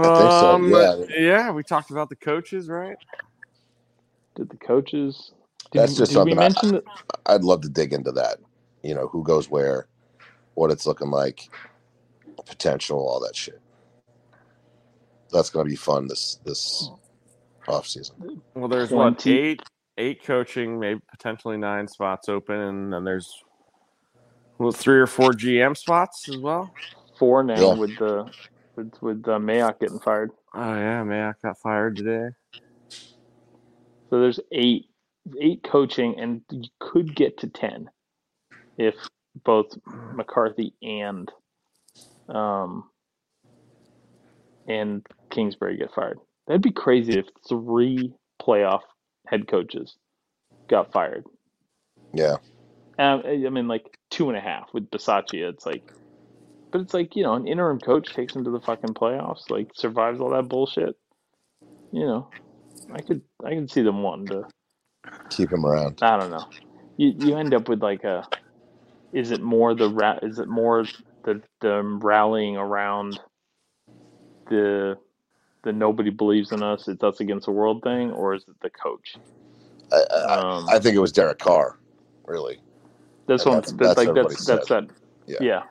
I 0.02 0.10
think 0.10 0.32
so, 0.32 0.56
Um, 0.56 0.70
yeah. 0.70 0.96
yeah, 1.18 1.52
we 1.52 1.64
talked 1.64 1.92
about 1.92 2.10
the 2.10 2.16
coaches, 2.16 2.70
right? 2.70 2.98
Did 4.36 4.50
the 4.50 4.58
coaches? 4.58 5.32
Did, 5.72 5.82
That's 5.82 5.96
just 5.96 6.12
did 6.12 6.14
something 6.14 6.38
I- 6.40 6.44
mention 6.44 6.72
that? 6.72 6.84
I'd 7.26 7.44
love 7.44 7.62
to 7.62 7.70
dig 7.70 7.94
into 7.94 8.12
that. 8.14 8.40
You 8.84 8.96
know, 8.96 9.08
who 9.08 9.24
goes 9.24 9.50
where, 9.50 9.88
what 10.56 10.72
it's 10.72 10.86
looking 10.86 11.10
like, 11.12 11.50
potential, 12.46 12.98
all 13.00 13.20
that 13.22 13.36
shit. 13.36 13.62
That's 15.32 15.50
gonna 15.50 15.70
be 15.70 15.76
fun 15.76 16.08
this 16.08 16.40
this 16.46 16.92
off 17.68 17.88
season. 17.88 18.16
Well, 18.56 18.70
there's 18.70 18.94
what 18.94 19.28
eight 19.28 19.62
eight 19.98 20.24
coaching, 20.26 20.80
maybe 20.80 21.02
potentially 21.12 21.58
nine 21.58 21.88
spots 21.88 22.30
open, 22.30 22.56
and 22.60 22.94
then 22.94 23.04
there's 23.04 23.32
well, 24.60 24.72
three 24.72 25.00
or 25.00 25.08
four 25.08 25.32
GM 25.34 25.78
spots 25.78 26.30
as 26.30 26.38
well. 26.38 26.76
Four 27.20 27.44
now 27.44 27.74
Yeah. 27.74 27.76
with 27.76 27.98
the 27.98 28.32
with 28.76 28.94
with 29.02 29.28
uh, 29.28 29.40
Mayock 29.40 29.80
getting 29.80 30.00
fired. 30.00 30.32
Oh 30.56 30.76
yeah, 30.76 31.04
Mayock 31.04 31.36
got 31.44 31.60
fired 31.60 31.96
today. 31.98 32.30
So 34.10 34.20
there's 34.22 34.40
eight 34.52 34.88
eight 35.42 35.64
coaching, 35.64 36.20
and 36.20 36.42
you 36.52 36.70
could 36.80 37.16
get 37.16 37.40
to 37.40 37.50
ten 37.50 37.90
if 38.78 38.96
both 39.46 39.68
McCarthy 40.12 40.74
and 40.82 41.32
um 42.30 42.86
and 44.68 45.06
Kingsbury 45.30 45.78
get 45.78 45.94
fired. 45.94 46.20
That'd 46.48 46.62
be 46.62 46.72
crazy 46.72 47.18
if 47.18 47.26
three 47.48 48.14
playoff 48.42 48.82
head 49.28 49.48
coaches 49.48 49.96
got 50.68 50.92
fired. 50.92 51.26
Yeah. 52.14 52.38
Um, 53.00 53.24
I 53.26 53.50
mean, 53.50 53.68
like 53.68 53.98
two 54.12 54.30
and 54.30 54.38
a 54.38 54.42
half 54.42 54.70
with 54.74 54.90
Bisaccia. 54.92 55.50
It's 55.50 55.66
like, 55.66 55.84
but 56.72 56.82
it's 56.82 56.94
like 56.94 57.16
you 57.16 57.24
know, 57.24 57.34
an 57.34 57.48
interim 57.48 57.80
coach 57.80 58.14
takes 58.14 58.34
them 58.34 58.44
to 58.44 58.52
the 58.52 58.60
fucking 58.60 58.94
playoffs, 58.94 59.50
like 59.50 59.72
survives 59.76 60.20
all 60.20 60.32
that 60.32 60.48
bullshit. 60.48 60.96
You 61.92 62.06
know, 62.06 62.30
I 62.92 63.02
could 63.02 63.22
I 63.44 63.56
could 63.56 63.72
see 63.72 63.82
them 63.82 64.04
wanting 64.04 64.28
to. 64.28 64.44
Keep 65.30 65.52
him 65.52 65.66
around. 65.66 66.00
I 66.02 66.18
don't 66.18 66.32
know. 66.32 66.46
You 66.98 67.14
you 67.18 67.38
end 67.38 67.54
up 67.54 67.68
with 67.68 67.82
like 67.82 68.04
a. 68.04 68.28
Is 69.12 69.32
it 69.32 69.42
more 69.42 69.76
the 69.76 69.90
ra- 69.90 70.20
Is 70.22 70.40
it 70.40 70.48
more 70.48 70.86
the 71.24 71.42
the 71.62 71.82
rallying 71.84 72.58
around 72.58 73.20
the 74.50 74.98
the 75.64 75.74
nobody 75.74 76.10
believes 76.12 76.52
in 76.52 76.64
us, 76.64 76.88
it's 76.88 77.04
us 77.04 77.20
against 77.22 77.46
the 77.46 77.52
world 77.52 77.84
thing, 77.84 78.12
or 78.12 78.36
is 78.36 78.44
it 78.48 78.56
the 78.62 78.70
coach? 78.72 79.20
I, 79.92 79.98
I, 80.12 80.40
Um, 80.40 80.68
I 80.76 80.80
think 80.80 80.96
it 80.96 81.00
was 81.00 81.12
Derek 81.14 81.40
Carr, 81.40 81.80
really. 82.26 82.60
That's 83.28 83.46
And 83.46 83.54
what 83.54 83.66
that's- 83.66 83.74
that's 83.80 83.96
that's 83.96 83.98
like 83.98 84.14
that's 84.14 84.46
that's 84.46 84.68
that 84.70 84.90
Yeah. 85.28 85.38
yeah. 85.40 85.64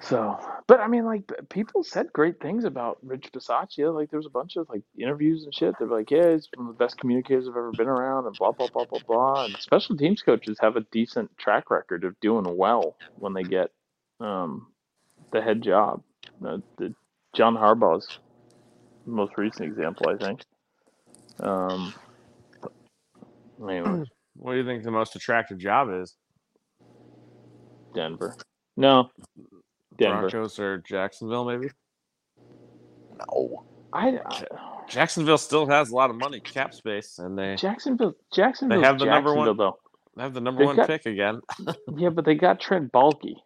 So, 0.00 0.38
but 0.70 0.78
I 0.78 0.86
mean, 0.86 1.04
like 1.04 1.24
people 1.48 1.82
said 1.82 2.12
great 2.12 2.38
things 2.38 2.62
about 2.62 2.98
Rich 3.02 3.32
Bisaccia. 3.32 3.92
Like 3.92 4.08
there 4.08 4.20
was 4.20 4.26
a 4.28 4.30
bunch 4.30 4.54
of 4.54 4.68
like 4.68 4.82
interviews 4.96 5.42
and 5.42 5.52
shit. 5.52 5.74
They're 5.76 5.88
like, 5.88 6.12
yeah, 6.12 6.30
he's 6.30 6.48
one 6.54 6.68
of 6.68 6.78
the 6.78 6.78
best 6.78 6.96
communicators 6.96 7.48
I've 7.48 7.56
ever 7.56 7.72
been 7.72 7.88
around, 7.88 8.28
and 8.28 8.36
blah 8.38 8.52
blah 8.52 8.68
blah 8.68 8.84
blah 8.84 9.00
blah. 9.04 9.44
And 9.46 9.56
special 9.56 9.96
teams 9.96 10.22
coaches 10.22 10.58
have 10.60 10.76
a 10.76 10.86
decent 10.92 11.36
track 11.38 11.72
record 11.72 12.04
of 12.04 12.14
doing 12.20 12.56
well 12.56 12.94
when 13.16 13.34
they 13.34 13.42
get 13.42 13.72
um, 14.20 14.68
the 15.32 15.42
head 15.42 15.60
job. 15.60 16.04
Uh, 16.46 16.58
the, 16.78 16.94
John 17.34 17.56
Harbaugh's 17.56 18.20
most 19.06 19.32
recent 19.36 19.66
example, 19.66 20.06
I 20.08 20.24
think. 20.24 20.42
Um, 21.40 21.94
anyway, 23.60 24.04
What 24.36 24.52
do 24.52 24.58
you 24.58 24.64
think 24.64 24.84
the 24.84 24.92
most 24.92 25.16
attractive 25.16 25.58
job 25.58 25.88
is? 26.00 26.14
Denver. 27.92 28.36
No, 28.76 29.10
Denver. 30.00 30.28
Broncos 30.28 30.58
or 30.58 30.78
Jacksonville, 30.78 31.44
maybe? 31.44 31.68
No. 33.18 33.64
I, 33.92 34.08
I 34.08 34.16
uh, 34.18 34.44
Jacksonville 34.88 35.38
still 35.38 35.66
has 35.66 35.90
a 35.90 35.94
lot 35.94 36.10
of 36.10 36.16
money, 36.16 36.40
cap 36.40 36.74
space, 36.74 37.18
and 37.18 37.38
they 37.38 37.54
Jacksonville. 37.56 38.14
Jacksonville. 38.32 38.80
They 38.80 38.86
have 38.86 38.98
the 38.98 39.04
number 39.06 39.34
one- 39.34 39.46
Jacksonville, 39.46 39.78
have 40.18 40.34
the 40.34 40.40
number 40.40 40.58
They've 40.60 40.66
one 40.66 40.76
got- 40.76 40.86
pick 40.88 41.06
again. 41.06 41.40
Yeah, 41.96 42.08
but 42.10 42.24
they 42.24 42.34
got 42.34 42.60
Trent 42.60 42.90
Baalke. 42.92 43.36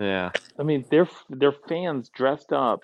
Yeah. 0.00 0.30
I 0.58 0.62
mean, 0.62 0.84
their 0.90 1.08
their 1.30 1.52
fans 1.52 2.08
dressed 2.08 2.52
up 2.52 2.80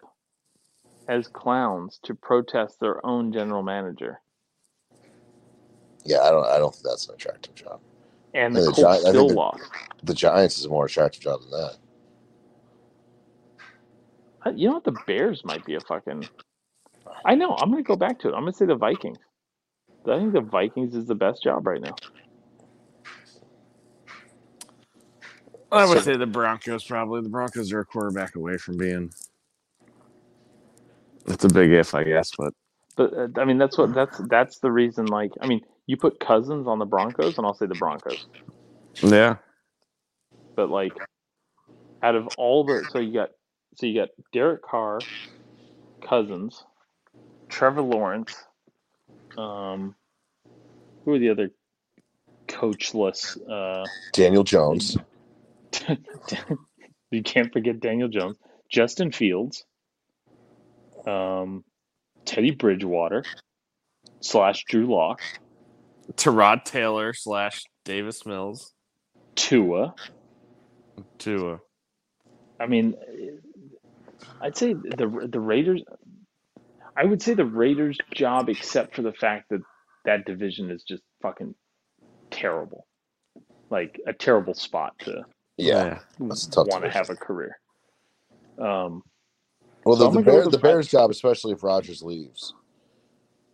as 1.09 1.27
clowns 1.27 1.99
to 2.05 2.15
protest 2.15 2.81
their 2.81 3.05
own 3.05 3.33
general 3.33 3.63
manager, 3.63 4.21
Yeah, 6.05 6.21
I 6.21 6.31
don't. 6.31 6.47
I 6.47 6.59
don't 6.59 6.73
think 6.75 6.85
that's 6.85 7.09
an 7.09 7.15
attractive 7.15 7.55
job. 7.55 7.81
And 8.35 8.55
the 8.55 8.61
the 8.63 8.73
Colts 8.73 9.03
Gi- 9.03 9.09
still 9.11 9.29
the- 9.29 9.35
lost. 9.35 9.63
The 10.05 10.15
Giants 10.15 10.59
is 10.59 10.65
a 10.67 10.69
more 10.69 10.87
attractive 10.87 11.23
job 11.23 11.41
than 11.43 11.51
that. 11.51 11.77
Uh, 14.47 14.51
You 14.55 14.69
know 14.69 14.75
what? 14.75 14.85
The 14.85 14.97
Bears 15.07 15.45
might 15.45 15.65
be 15.65 15.75
a 15.75 15.81
fucking. 15.81 16.29
I 17.25 17.35
know. 17.35 17.57
I'm 17.59 17.71
gonna 17.71 17.83
go 17.83 17.97
back 17.97 18.19
to 18.21 18.29
it. 18.29 18.33
I'm 18.35 18.43
gonna 18.43 18.53
say 18.53 18.67
the 18.67 18.77
Vikings. 18.77 19.19
I 20.07 20.19
think 20.19 20.33
the 20.33 20.41
Vikings 20.41 20.95
is 20.95 21.07
the 21.07 21.15
best 21.15 21.43
job 21.43 21.67
right 21.67 21.81
now. 21.83 21.95
I 25.71 25.85
would 25.87 25.99
So- 25.99 26.05
say 26.05 26.17
the 26.17 26.27
Broncos 26.27 26.85
probably. 26.85 27.21
The 27.23 27.29
Broncos 27.29 27.73
are 27.73 27.81
a 27.81 27.85
quarterback 27.85 28.37
away 28.37 28.57
from 28.57 28.77
being. 28.79 29.11
It's 31.27 31.45
a 31.45 31.49
big 31.49 31.71
if, 31.73 31.95
I 31.95 32.05
guess, 32.05 32.31
but 32.39 32.55
But 32.97 33.13
uh, 33.13 33.29
I 33.37 33.45
mean, 33.45 33.59
that's 33.59 33.77
what 33.77 33.93
that's 33.95 34.17
that's 34.29 34.61
the 34.61 34.71
reason. 34.73 35.07
Like, 35.07 35.33
I 35.43 35.47
mean, 35.47 35.61
you 35.89 35.97
put 35.97 36.21
Cousins 36.21 36.69
on 36.69 36.79
the 36.79 36.85
Broncos, 36.85 37.39
and 37.39 37.47
I'll 37.47 37.55
say 37.55 37.67
the 37.67 37.75
Broncos. 37.75 38.27
yeah. 39.03 39.37
but 40.55 40.71
like 40.71 40.93
out 42.03 42.15
of 42.15 42.29
all 42.37 42.63
the 42.63 42.85
so 42.91 43.01
you 43.01 43.13
got 43.13 43.31
so 43.75 43.87
you 43.87 43.99
got 43.99 44.11
Derek 44.33 44.63
Carr, 44.63 45.01
Cousins, 46.07 46.63
Trevor 47.49 47.83
Lawrence, 47.83 48.37
um, 49.37 49.95
who 51.05 51.15
are 51.15 51.19
the 51.19 51.31
other 51.31 51.51
coachless? 52.47 53.39
Uh, 53.51 53.87
Daniel 54.13 54.45
Jones. 54.45 54.97
you 57.11 57.23
can't 57.23 57.53
forget 57.53 57.81
Daniel 57.81 58.09
Jones, 58.09 58.37
Justin 58.69 59.11
Fields, 59.11 59.65
um, 61.07 61.65
Teddy 62.27 62.51
Bridgewater 62.51 63.25
slash 64.21 64.65
Drew 64.65 64.87
Lock, 64.87 65.21
Tyrod 66.15 66.65
Taylor 66.65 67.13
slash 67.15 67.63
Davis 67.85 68.27
Mills. 68.27 68.73
Tua. 69.37 69.95
Tua. 71.19 71.61
I 72.61 72.67
mean, 72.67 72.95
I'd 74.41 74.57
say 74.57 74.75
the 74.75 75.29
the 75.31 75.41
Raiders. 75.41 75.83
I 76.97 77.05
would 77.05 77.23
say 77.23 77.35
the 77.35 77.45
Raiders' 77.47 77.99
job, 78.15 78.49
except 78.49 78.97
for 78.97 79.03
the 79.03 79.13
fact 79.13 79.51
that 79.51 79.63
that 80.05 80.27
division 80.27 80.71
is 80.71 80.85
just 80.85 81.03
fucking 81.23 81.55
terrible, 82.31 82.87
like 83.71 84.01
a 84.07 84.13
terrible 84.13 84.55
spot 84.55 84.95
to 85.01 85.25
Yeah. 85.59 86.01
That's 86.21 86.47
a 86.47 86.51
tough 86.51 86.69
want 86.69 86.85
to 86.85 86.91
division. 86.91 86.93
have 86.93 87.11
a 87.11 87.17
career. 87.17 87.59
Um, 88.59 89.03
Well, 89.85 89.97
So 89.97 90.05
the, 90.05 90.09
I'm 90.09 90.15
the, 90.15 90.23
Bear, 90.23 90.45
the 90.45 90.51
the 90.51 90.59
Bears' 90.59 90.89
job, 90.89 91.11
especially 91.11 91.53
if 91.53 91.63
Rodgers 91.65 92.03
leaves, 92.03 92.55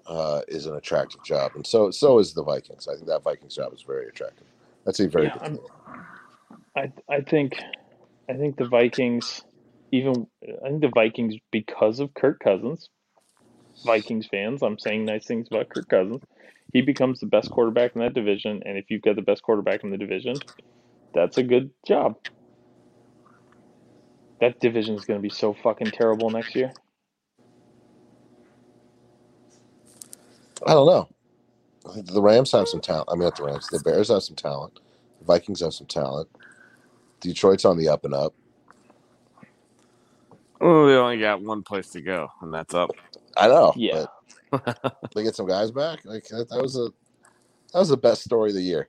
uh, 0.06 0.42
is 0.48 0.66
an 0.66 0.76
attractive 0.76 1.22
job, 1.24 1.52
and 1.56 1.66
so 1.66 1.90
so 1.90 2.18
is 2.20 2.34
the 2.34 2.44
Vikings. 2.44 2.88
I 2.88 2.94
think 2.94 3.08
that 3.08 3.22
Vikings 3.24 3.56
job 3.56 3.74
is 3.74 3.82
very 3.82 4.08
attractive. 4.08 4.46
That's 4.84 5.00
a 5.00 5.08
very 5.08 5.30
Yeah, 5.30 5.32
good. 5.32 5.42
I 6.76 6.92
I 7.10 7.20
think 7.22 7.54
I 8.30 8.34
think 8.34 8.56
the 8.56 8.66
Vikings, 8.66 9.42
even 9.92 10.26
I 10.64 10.68
think 10.68 10.82
the 10.82 10.90
Vikings 10.94 11.36
because 11.52 12.00
of 12.00 12.14
Kirk 12.14 12.40
Cousins, 12.40 12.88
Vikings 13.86 14.28
fans, 14.30 14.62
I'm 14.62 14.78
saying 14.78 15.06
nice 15.06 15.26
things 15.26 15.48
about 15.50 15.70
Kirk 15.70 15.88
Cousins. 15.88 16.22
He 16.72 16.82
becomes 16.82 17.20
the 17.20 17.26
best 17.26 17.50
quarterback 17.50 17.92
in 17.96 18.02
that 18.02 18.14
division, 18.14 18.62
and 18.66 18.78
if 18.78 18.86
you've 18.90 19.02
got 19.02 19.16
the 19.16 19.22
best 19.22 19.42
quarterback 19.42 19.84
in 19.84 19.90
the 19.90 19.98
division, 19.98 20.42
that's 21.14 21.38
a 21.38 21.44
good 21.44 21.70
job. 21.86 22.16
That 24.40 24.60
division 24.60 24.96
is 24.96 25.04
going 25.06 25.18
to 25.20 25.22
be 25.22 25.30
so 25.30 25.54
fucking 25.54 25.92
terrible 25.92 26.30
next 26.30 26.54
year. 26.56 26.72
I 30.66 30.72
don't 30.72 30.86
know. 30.86 31.08
I 31.88 31.94
think 31.94 32.06
the 32.06 32.22
Rams 32.22 32.52
have 32.52 32.68
some 32.68 32.80
talent. 32.80 33.08
I 33.10 33.14
mean, 33.14 33.24
not 33.24 33.36
the 33.36 33.44
Rams. 33.44 33.68
The 33.68 33.80
Bears 33.80 34.08
have 34.08 34.22
some 34.22 34.36
talent. 34.36 34.80
The 35.18 35.24
Vikings 35.26 35.60
have 35.60 35.74
some 35.74 35.86
talent. 35.86 36.28
Detroit's 37.20 37.64
on 37.64 37.78
the 37.78 37.88
up 37.88 38.04
and 38.04 38.14
up. 38.14 38.34
Oh, 40.60 40.86
they 40.86 40.94
only 40.94 41.18
got 41.18 41.42
one 41.42 41.62
place 41.62 41.90
to 41.90 42.00
go, 42.00 42.30
and 42.40 42.52
that's 42.52 42.74
up. 42.74 42.90
I 43.36 43.48
know. 43.48 43.72
Yeah. 43.76 44.06
but 44.50 45.08
they 45.14 45.22
get 45.22 45.34
some 45.34 45.48
guys 45.48 45.70
back. 45.70 46.04
Like 46.04 46.24
that, 46.28 46.48
that 46.48 46.62
was 46.62 46.76
a 46.76 46.88
that 47.72 47.80
was 47.80 47.88
the 47.88 47.96
best 47.96 48.22
story 48.22 48.50
of 48.50 48.54
the 48.54 48.62
year. 48.62 48.88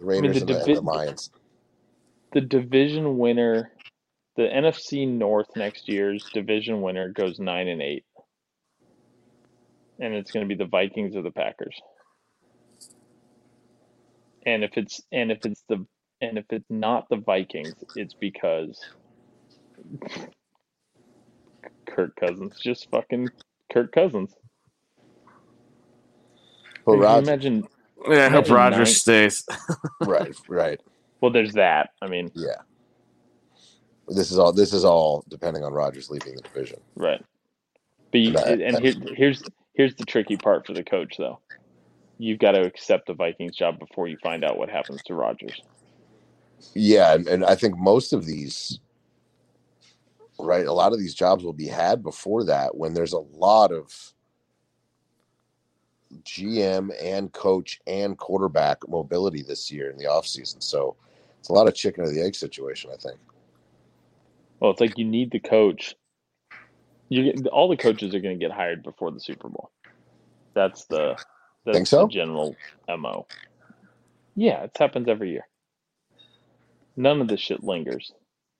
The 0.00 0.06
mean, 0.06 0.22
Raiders 0.22 0.44
the 0.44 0.54
and, 0.54 0.64
the, 0.64 0.66
and 0.66 0.76
the 0.76 0.80
Lions. 0.82 1.30
The 2.32 2.40
division 2.40 3.16
winner, 3.16 3.70
the 4.36 4.42
NFC 4.42 5.08
North 5.08 5.48
next 5.56 5.88
year's 5.88 6.28
division 6.34 6.82
winner 6.82 7.10
goes 7.10 7.38
nine 7.38 7.68
and 7.68 7.80
eight, 7.80 8.04
and 10.00 10.14
it's 10.14 10.30
going 10.30 10.46
to 10.48 10.54
be 10.54 10.58
the 10.62 10.68
Vikings 10.68 11.16
or 11.16 11.22
the 11.22 11.30
Packers. 11.30 11.76
And 14.46 14.62
if 14.64 14.76
it's 14.76 15.00
and 15.12 15.32
if 15.32 15.44
it's 15.46 15.62
the 15.68 15.86
and 16.20 16.38
if 16.38 16.44
it's 16.50 16.70
not 16.70 17.08
the 17.08 17.16
Vikings, 17.16 17.74
it's 17.96 18.14
because 18.14 18.78
Kirk 21.86 22.14
Cousins 22.16 22.58
just 22.62 22.90
fucking 22.90 23.28
Kirk 23.72 23.92
Cousins. 23.92 24.34
But 26.84 26.98
Can 27.00 27.22
imagine? 27.24 27.64
Yeah, 28.08 28.26
I 28.26 28.28
hope 28.28 28.46
Imagine 28.48 28.54
Rodgers 28.54 28.88
nine- 29.06 29.30
stays. 29.30 29.46
right, 30.02 30.34
right, 30.48 30.80
Well, 31.22 31.30
there's 31.32 31.54
that. 31.54 31.90
I 32.02 32.08
mean, 32.08 32.30
yeah. 32.34 32.56
This 34.08 34.30
is 34.30 34.38
all. 34.38 34.52
This 34.52 34.74
is 34.74 34.84
all 34.84 35.24
depending 35.28 35.64
on 35.64 35.72
Rodgers 35.72 36.10
leaving 36.10 36.34
the 36.34 36.42
division. 36.42 36.80
right. 36.96 37.24
But 38.12 38.20
you, 38.20 38.32
That- 38.32 38.60
and 38.60 38.78
here, 38.80 38.92
here's 39.16 39.42
here's 39.74 39.94
the 39.96 40.04
tricky 40.04 40.36
part 40.36 40.66
for 40.66 40.72
the 40.72 40.82
coach, 40.82 41.16
though. 41.18 41.40
You've 42.18 42.38
got 42.38 42.52
to 42.52 42.62
accept 42.62 43.06
the 43.06 43.14
Vikings 43.14 43.56
job 43.56 43.78
before 43.78 44.08
you 44.08 44.16
find 44.22 44.44
out 44.44 44.56
what 44.56 44.70
happens 44.70 45.02
to 45.04 45.14
Rodgers. 45.14 45.60
Yeah, 46.74 47.14
and, 47.14 47.26
and 47.26 47.44
I 47.44 47.54
think 47.56 47.76
most 47.76 48.12
of 48.12 48.24
these, 48.24 48.78
right, 50.38 50.66
a 50.66 50.72
lot 50.72 50.92
of 50.92 50.98
these 50.98 51.14
jobs 51.14 51.44
will 51.44 51.52
be 51.52 51.66
had 51.66 52.02
before 52.02 52.44
that 52.44 52.76
when 52.76 52.94
there's 52.94 53.12
a 53.12 53.18
lot 53.18 53.72
of 53.72 54.14
GM 56.22 56.90
and 57.02 57.32
coach 57.32 57.80
and 57.86 58.16
quarterback 58.16 58.88
mobility 58.88 59.42
this 59.42 59.70
year 59.70 59.90
in 59.90 59.98
the 59.98 60.04
offseason. 60.04 60.62
So 60.62 60.96
it's 61.40 61.48
a 61.48 61.52
lot 61.52 61.66
of 61.66 61.74
chicken 61.74 62.04
or 62.04 62.10
the 62.10 62.22
egg 62.22 62.34
situation, 62.34 62.90
I 62.92 62.96
think. 62.96 63.18
Well, 64.60 64.70
it's 64.70 64.80
like 64.80 64.96
you 64.96 65.04
need 65.04 65.30
the 65.30 65.40
coach. 65.40 65.96
You 67.08 67.32
get, 67.32 67.46
all 67.48 67.68
the 67.68 67.76
coaches 67.76 68.14
are 68.14 68.20
going 68.20 68.38
to 68.38 68.44
get 68.44 68.54
hired 68.54 68.82
before 68.82 69.10
the 69.10 69.20
Super 69.20 69.48
Bowl. 69.48 69.70
That's 70.54 70.84
the 70.86 71.16
that's 71.64 71.76
Think 71.76 71.86
so? 71.86 72.06
the 72.06 72.12
general 72.12 72.56
mo. 72.88 73.26
Yeah, 74.36 74.64
it 74.64 74.76
happens 74.78 75.08
every 75.08 75.30
year. 75.30 75.46
None 76.96 77.20
of 77.20 77.28
this 77.28 77.40
shit 77.40 77.62
lingers. 77.64 78.12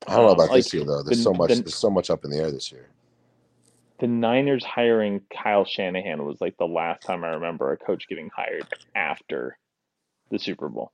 I 0.07 0.17
don't 0.17 0.27
know 0.27 0.33
about 0.33 0.55
this 0.55 0.73
year 0.75 0.85
though. 0.85 1.03
There's 1.03 1.19
the- 1.19 1.23
so 1.25 1.33
much 1.35 1.51
the- 1.51 1.63
there's 1.63 1.75
so 1.75 1.91
much 1.91 2.11
up 2.11 2.25
in 2.25 2.31
the 2.31 2.39
air 2.39 2.51
this 2.51 2.71
year. 2.73 2.89
The 4.01 4.07
Niners 4.09 4.65
hiring 4.65 5.23
Kyle 5.33 5.65
Shanahan 5.65 6.25
was 6.25 6.41
like 6.41 6.57
the 6.59 6.67
last 6.67 7.03
time 7.03 7.23
I 7.25 7.29
remember 7.29 7.73
a 7.73 7.77
coach 7.77 8.09
getting 8.09 8.29
hired 8.35 8.67
after 8.95 9.57
the 10.31 10.39
Super 10.39 10.69
Bowl. 10.69 10.93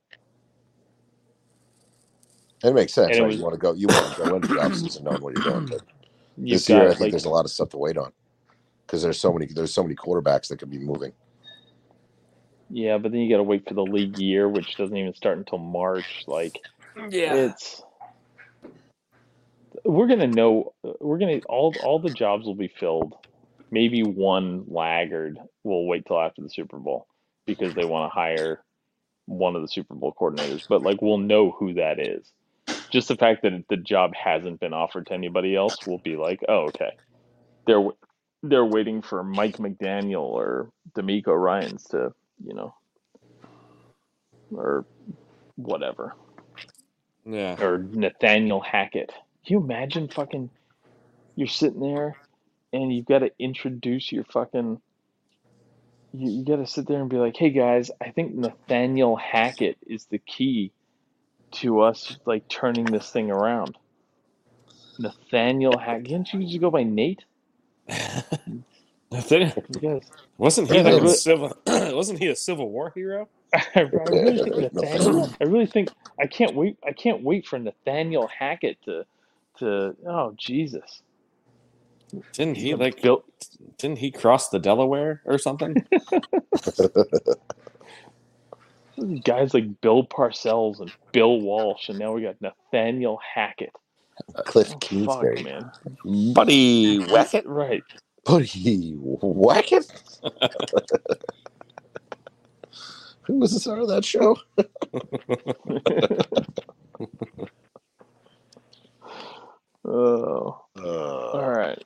It 2.63 2.73
makes 2.75 2.93
sense. 2.93 3.17
It 3.17 3.21
right? 3.21 3.27
was- 3.27 3.37
you 3.37 3.43
want 3.43 3.53
to 3.55 3.59
go 3.59 3.73
you 3.73 3.87
want 3.87 4.15
to 4.15 4.23
go 4.23 4.35
into 4.35 4.47
the 4.49 4.55
offseason 4.55 5.03
knowing 5.03 5.21
what 5.21 5.35
you're 5.35 5.51
doing. 5.51 5.65
But 5.65 5.81
You've 6.37 6.59
this 6.59 6.69
year 6.69 6.83
I 6.83 6.87
think 6.89 6.99
like, 6.99 7.11
there's 7.11 7.25
a 7.25 7.29
lot 7.29 7.45
of 7.45 7.51
stuff 7.51 7.69
to 7.69 7.77
wait 7.77 7.97
on. 7.97 8.11
Because 8.85 9.03
there's 9.03 9.19
so 9.19 9.31
many 9.31 9.45
there's 9.45 9.73
so 9.73 9.83
many 9.83 9.95
quarterbacks 9.95 10.47
that 10.49 10.57
could 10.57 10.69
be 10.69 10.79
moving. 10.79 11.13
yeah, 12.69 12.97
but 12.97 13.11
then 13.11 13.21
you 13.21 13.29
got 13.29 13.37
to 13.37 13.43
wait 13.43 13.67
for 13.67 13.73
the 13.73 13.83
league 13.83 14.17
year, 14.17 14.49
which 14.49 14.75
doesn't 14.75 14.95
even 14.95 15.13
start 15.13 15.37
until 15.37 15.59
March. 15.59 16.23
Like, 16.27 16.59
yeah, 17.09 17.33
it's 17.33 17.83
we're 19.83 20.07
gonna 20.07 20.27
know 20.27 20.73
we're 20.99 21.17
gonna 21.17 21.39
all 21.47 21.73
all 21.83 21.99
the 21.99 22.09
jobs 22.09 22.45
will 22.45 22.55
be 22.55 22.67
filled 22.67 23.15
maybe 23.71 24.03
one 24.03 24.63
laggard 24.67 25.39
will 25.63 25.87
wait 25.87 26.05
till 26.05 26.19
after 26.19 26.41
the 26.41 26.49
super 26.49 26.77
bowl 26.77 27.07
because 27.45 27.73
they 27.73 27.85
want 27.85 28.11
to 28.11 28.13
hire 28.13 28.63
one 29.25 29.55
of 29.55 29.61
the 29.61 29.67
super 29.67 29.95
bowl 29.95 30.13
coordinators 30.19 30.67
but 30.67 30.81
like 30.81 31.01
we'll 31.01 31.17
know 31.17 31.51
who 31.51 31.73
that 31.73 31.99
is 31.99 32.31
just 32.91 33.07
the 33.07 33.15
fact 33.15 33.41
that 33.43 33.65
the 33.69 33.77
job 33.77 34.13
hasn't 34.15 34.59
been 34.59 34.73
offered 34.73 35.07
to 35.07 35.13
anybody 35.13 35.55
else 35.55 35.77
will 35.87 35.99
be 35.99 36.15
like 36.17 36.41
oh 36.49 36.65
okay 36.67 36.91
they're 37.67 37.83
they're 38.43 38.65
waiting 38.65 39.01
for 39.01 39.23
mike 39.23 39.57
mcdaniel 39.57 40.23
or 40.23 40.69
DeMeco 40.95 41.27
Ryans 41.39 41.85
to 41.85 42.13
you 42.43 42.53
know 42.53 42.73
or 44.51 44.85
whatever 45.55 46.13
Yeah. 47.25 47.55
or 47.61 47.77
Nathaniel 47.77 48.59
Hackett. 48.61 49.11
Can 49.45 49.53
you 49.57 49.63
imagine 49.63 50.07
fucking 50.09 50.49
you're 51.35 51.47
sitting 51.47 51.79
there 51.81 52.15
and 52.73 52.93
you've 52.93 53.05
got 53.05 53.19
to 53.19 53.31
introduce 53.39 54.11
your 54.11 54.23
fucking 54.25 54.81
you, 56.13 56.31
you 56.39 56.45
got 56.45 56.57
to 56.57 56.67
sit 56.67 56.87
there 56.87 56.99
and 56.99 57.09
be 57.09 57.17
like, 57.17 57.37
"Hey 57.37 57.51
guys, 57.51 57.91
I 58.01 58.09
think 58.11 58.35
Nathaniel 58.35 59.15
Hackett 59.15 59.77
is 59.87 60.05
the 60.05 60.17
key 60.19 60.71
to 61.53 61.81
us 61.81 62.17
like 62.25 62.47
turning 62.49 62.85
this 62.85 63.11
thing 63.11 63.31
around." 63.31 63.77
Nathaniel 64.99 65.77
Hackett. 65.77 66.07
Can't 66.07 66.33
you 66.33 66.45
just 66.47 66.61
go 66.61 66.71
by 66.71 66.83
Nate? 66.83 67.25
Nathaniel- 69.11 69.53
You 69.81 70.01
wasn't 70.37 70.69
he 70.71 70.81
like 70.81 70.99
they 70.99 70.99
a 71.01 71.07
civil? 71.09 71.57
wasn't 71.67 72.19
he 72.19 72.27
a 72.27 72.35
Civil 72.35 72.69
War 72.69 72.91
hero? 72.95 73.29
I 73.75 73.81
really 73.81 74.37
think 74.39 74.57
Nathaniel. 74.57 75.29
I 75.41 75.45
really 75.45 75.65
think 75.67 75.89
I 76.19 76.27
can't 76.27 76.55
wait. 76.55 76.77
I 76.87 76.93
can't 76.93 77.23
wait 77.23 77.47
for 77.47 77.59
Nathaniel 77.59 78.27
Hackett 78.27 78.77
to 78.85 79.05
to. 79.59 79.95
Oh 80.07 80.33
Jesus! 80.37 81.01
Didn't 82.33 82.57
he 82.57 82.75
like? 82.75 83.01
Bill, 83.01 83.23
Didn't 83.77 83.99
he 83.99 84.11
cross 84.11 84.49
the 84.49 84.59
Delaware 84.59 85.21
or 85.25 85.37
something? 85.37 85.85
guys 89.23 89.53
like 89.53 89.81
Bill 89.81 90.05
Parcells 90.05 90.79
and 90.79 90.91
Bill 91.11 91.39
Walsh, 91.41 91.89
and 91.89 91.99
now 91.99 92.13
we 92.13 92.21
got 92.23 92.41
Nathaniel 92.41 93.19
Hackett. 93.35 93.71
Kliff 94.45 94.67
Oh, 94.67 94.71
fuck, 94.71 94.81
Kingsbury. 94.81 95.43
man. 95.43 95.71
Buddy 96.33 96.99
Wackett. 96.99 97.43
Right. 97.45 97.83
Buddy 98.25 98.93
Wackett? 98.95 99.91
Who 103.23 103.39
was 103.39 103.53
the 103.53 103.59
star 103.59 103.79
of 103.79 103.87
that 103.89 104.03
show? 104.05 104.35
oh, 109.85 110.61
Uh, 110.77 111.29
all 111.31 111.51
right. 111.51 111.83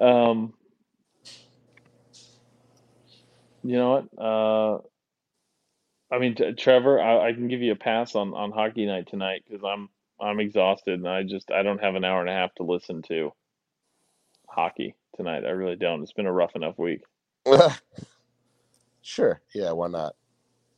Um, 0.00 0.54
you 3.64 3.76
know 3.76 4.06
what? 4.16 4.24
Uh, 4.24 4.78
I 6.10 6.18
mean, 6.18 6.34
t- 6.34 6.52
Trevor, 6.54 7.00
I, 7.00 7.28
I 7.28 7.32
can 7.32 7.48
give 7.48 7.60
you 7.60 7.72
a 7.72 7.76
pass 7.76 8.14
on 8.14 8.32
on 8.34 8.50
hockey 8.52 8.86
night 8.86 9.08
tonight 9.08 9.44
because 9.46 9.62
I'm 9.64 9.88
I'm 10.20 10.40
exhausted 10.40 10.94
and 10.94 11.08
I 11.08 11.22
just 11.22 11.50
I 11.50 11.62
don't 11.62 11.82
have 11.82 11.94
an 11.94 12.04
hour 12.04 12.20
and 12.20 12.30
a 12.30 12.32
half 12.32 12.54
to 12.56 12.62
listen 12.62 13.02
to 13.02 13.32
hockey 14.48 14.94
tonight. 15.16 15.44
I 15.44 15.50
really 15.50 15.76
don't. 15.76 16.02
It's 16.02 16.12
been 16.12 16.26
a 16.26 16.32
rough 16.32 16.56
enough 16.56 16.78
week. 16.78 17.02
sure. 19.02 19.40
Yeah, 19.54 19.72
why 19.72 19.88
not? 19.88 20.14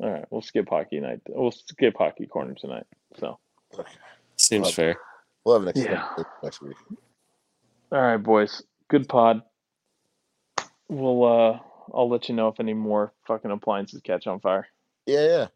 All 0.02 0.10
right, 0.10 0.24
we'll 0.30 0.42
skip 0.42 0.68
hockey 0.68 0.98
night. 1.00 1.20
We'll 1.28 1.50
skip 1.52 1.94
hockey 1.98 2.26
corner 2.26 2.54
tonight. 2.54 2.86
So, 3.18 3.38
Seems 4.36 4.62
Well, 4.62 4.72
fair. 4.72 4.96
We'll 5.44 5.54
have 5.56 5.62
an 5.62 5.68
extended 5.68 6.00
Yeah. 6.16 6.24
next 6.42 6.62
week. 6.62 6.76
all 7.92 8.00
right, 8.00 8.16
boys, 8.16 8.62
good 8.88 9.08
pod. 9.08 9.42
We'll 10.88 11.24
uh, 11.24 11.58
I'll 11.94 12.08
let 12.08 12.28
you 12.28 12.34
know 12.34 12.48
if 12.48 12.60
any 12.60 12.72
more 12.74 13.12
fucking 13.26 13.50
appliances 13.50 14.00
catch 14.02 14.26
on 14.26 14.40
fire. 14.40 14.66
Yeah, 15.10 15.26
yeah. 15.26 15.46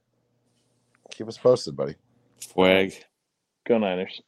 Keep 1.12 1.28
us 1.28 1.38
posted, 1.38 1.76
buddy. 1.76 1.94
Fwag. 2.40 2.94
Go 3.68 3.78
Niners. 3.78 4.20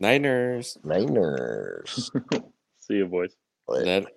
Niners. 0.00 0.78
Niners. 0.82 2.10
See 2.78 2.94
you, 2.94 3.06
boys. 3.06 3.36
Later. 3.68 3.84
That 3.84 4.12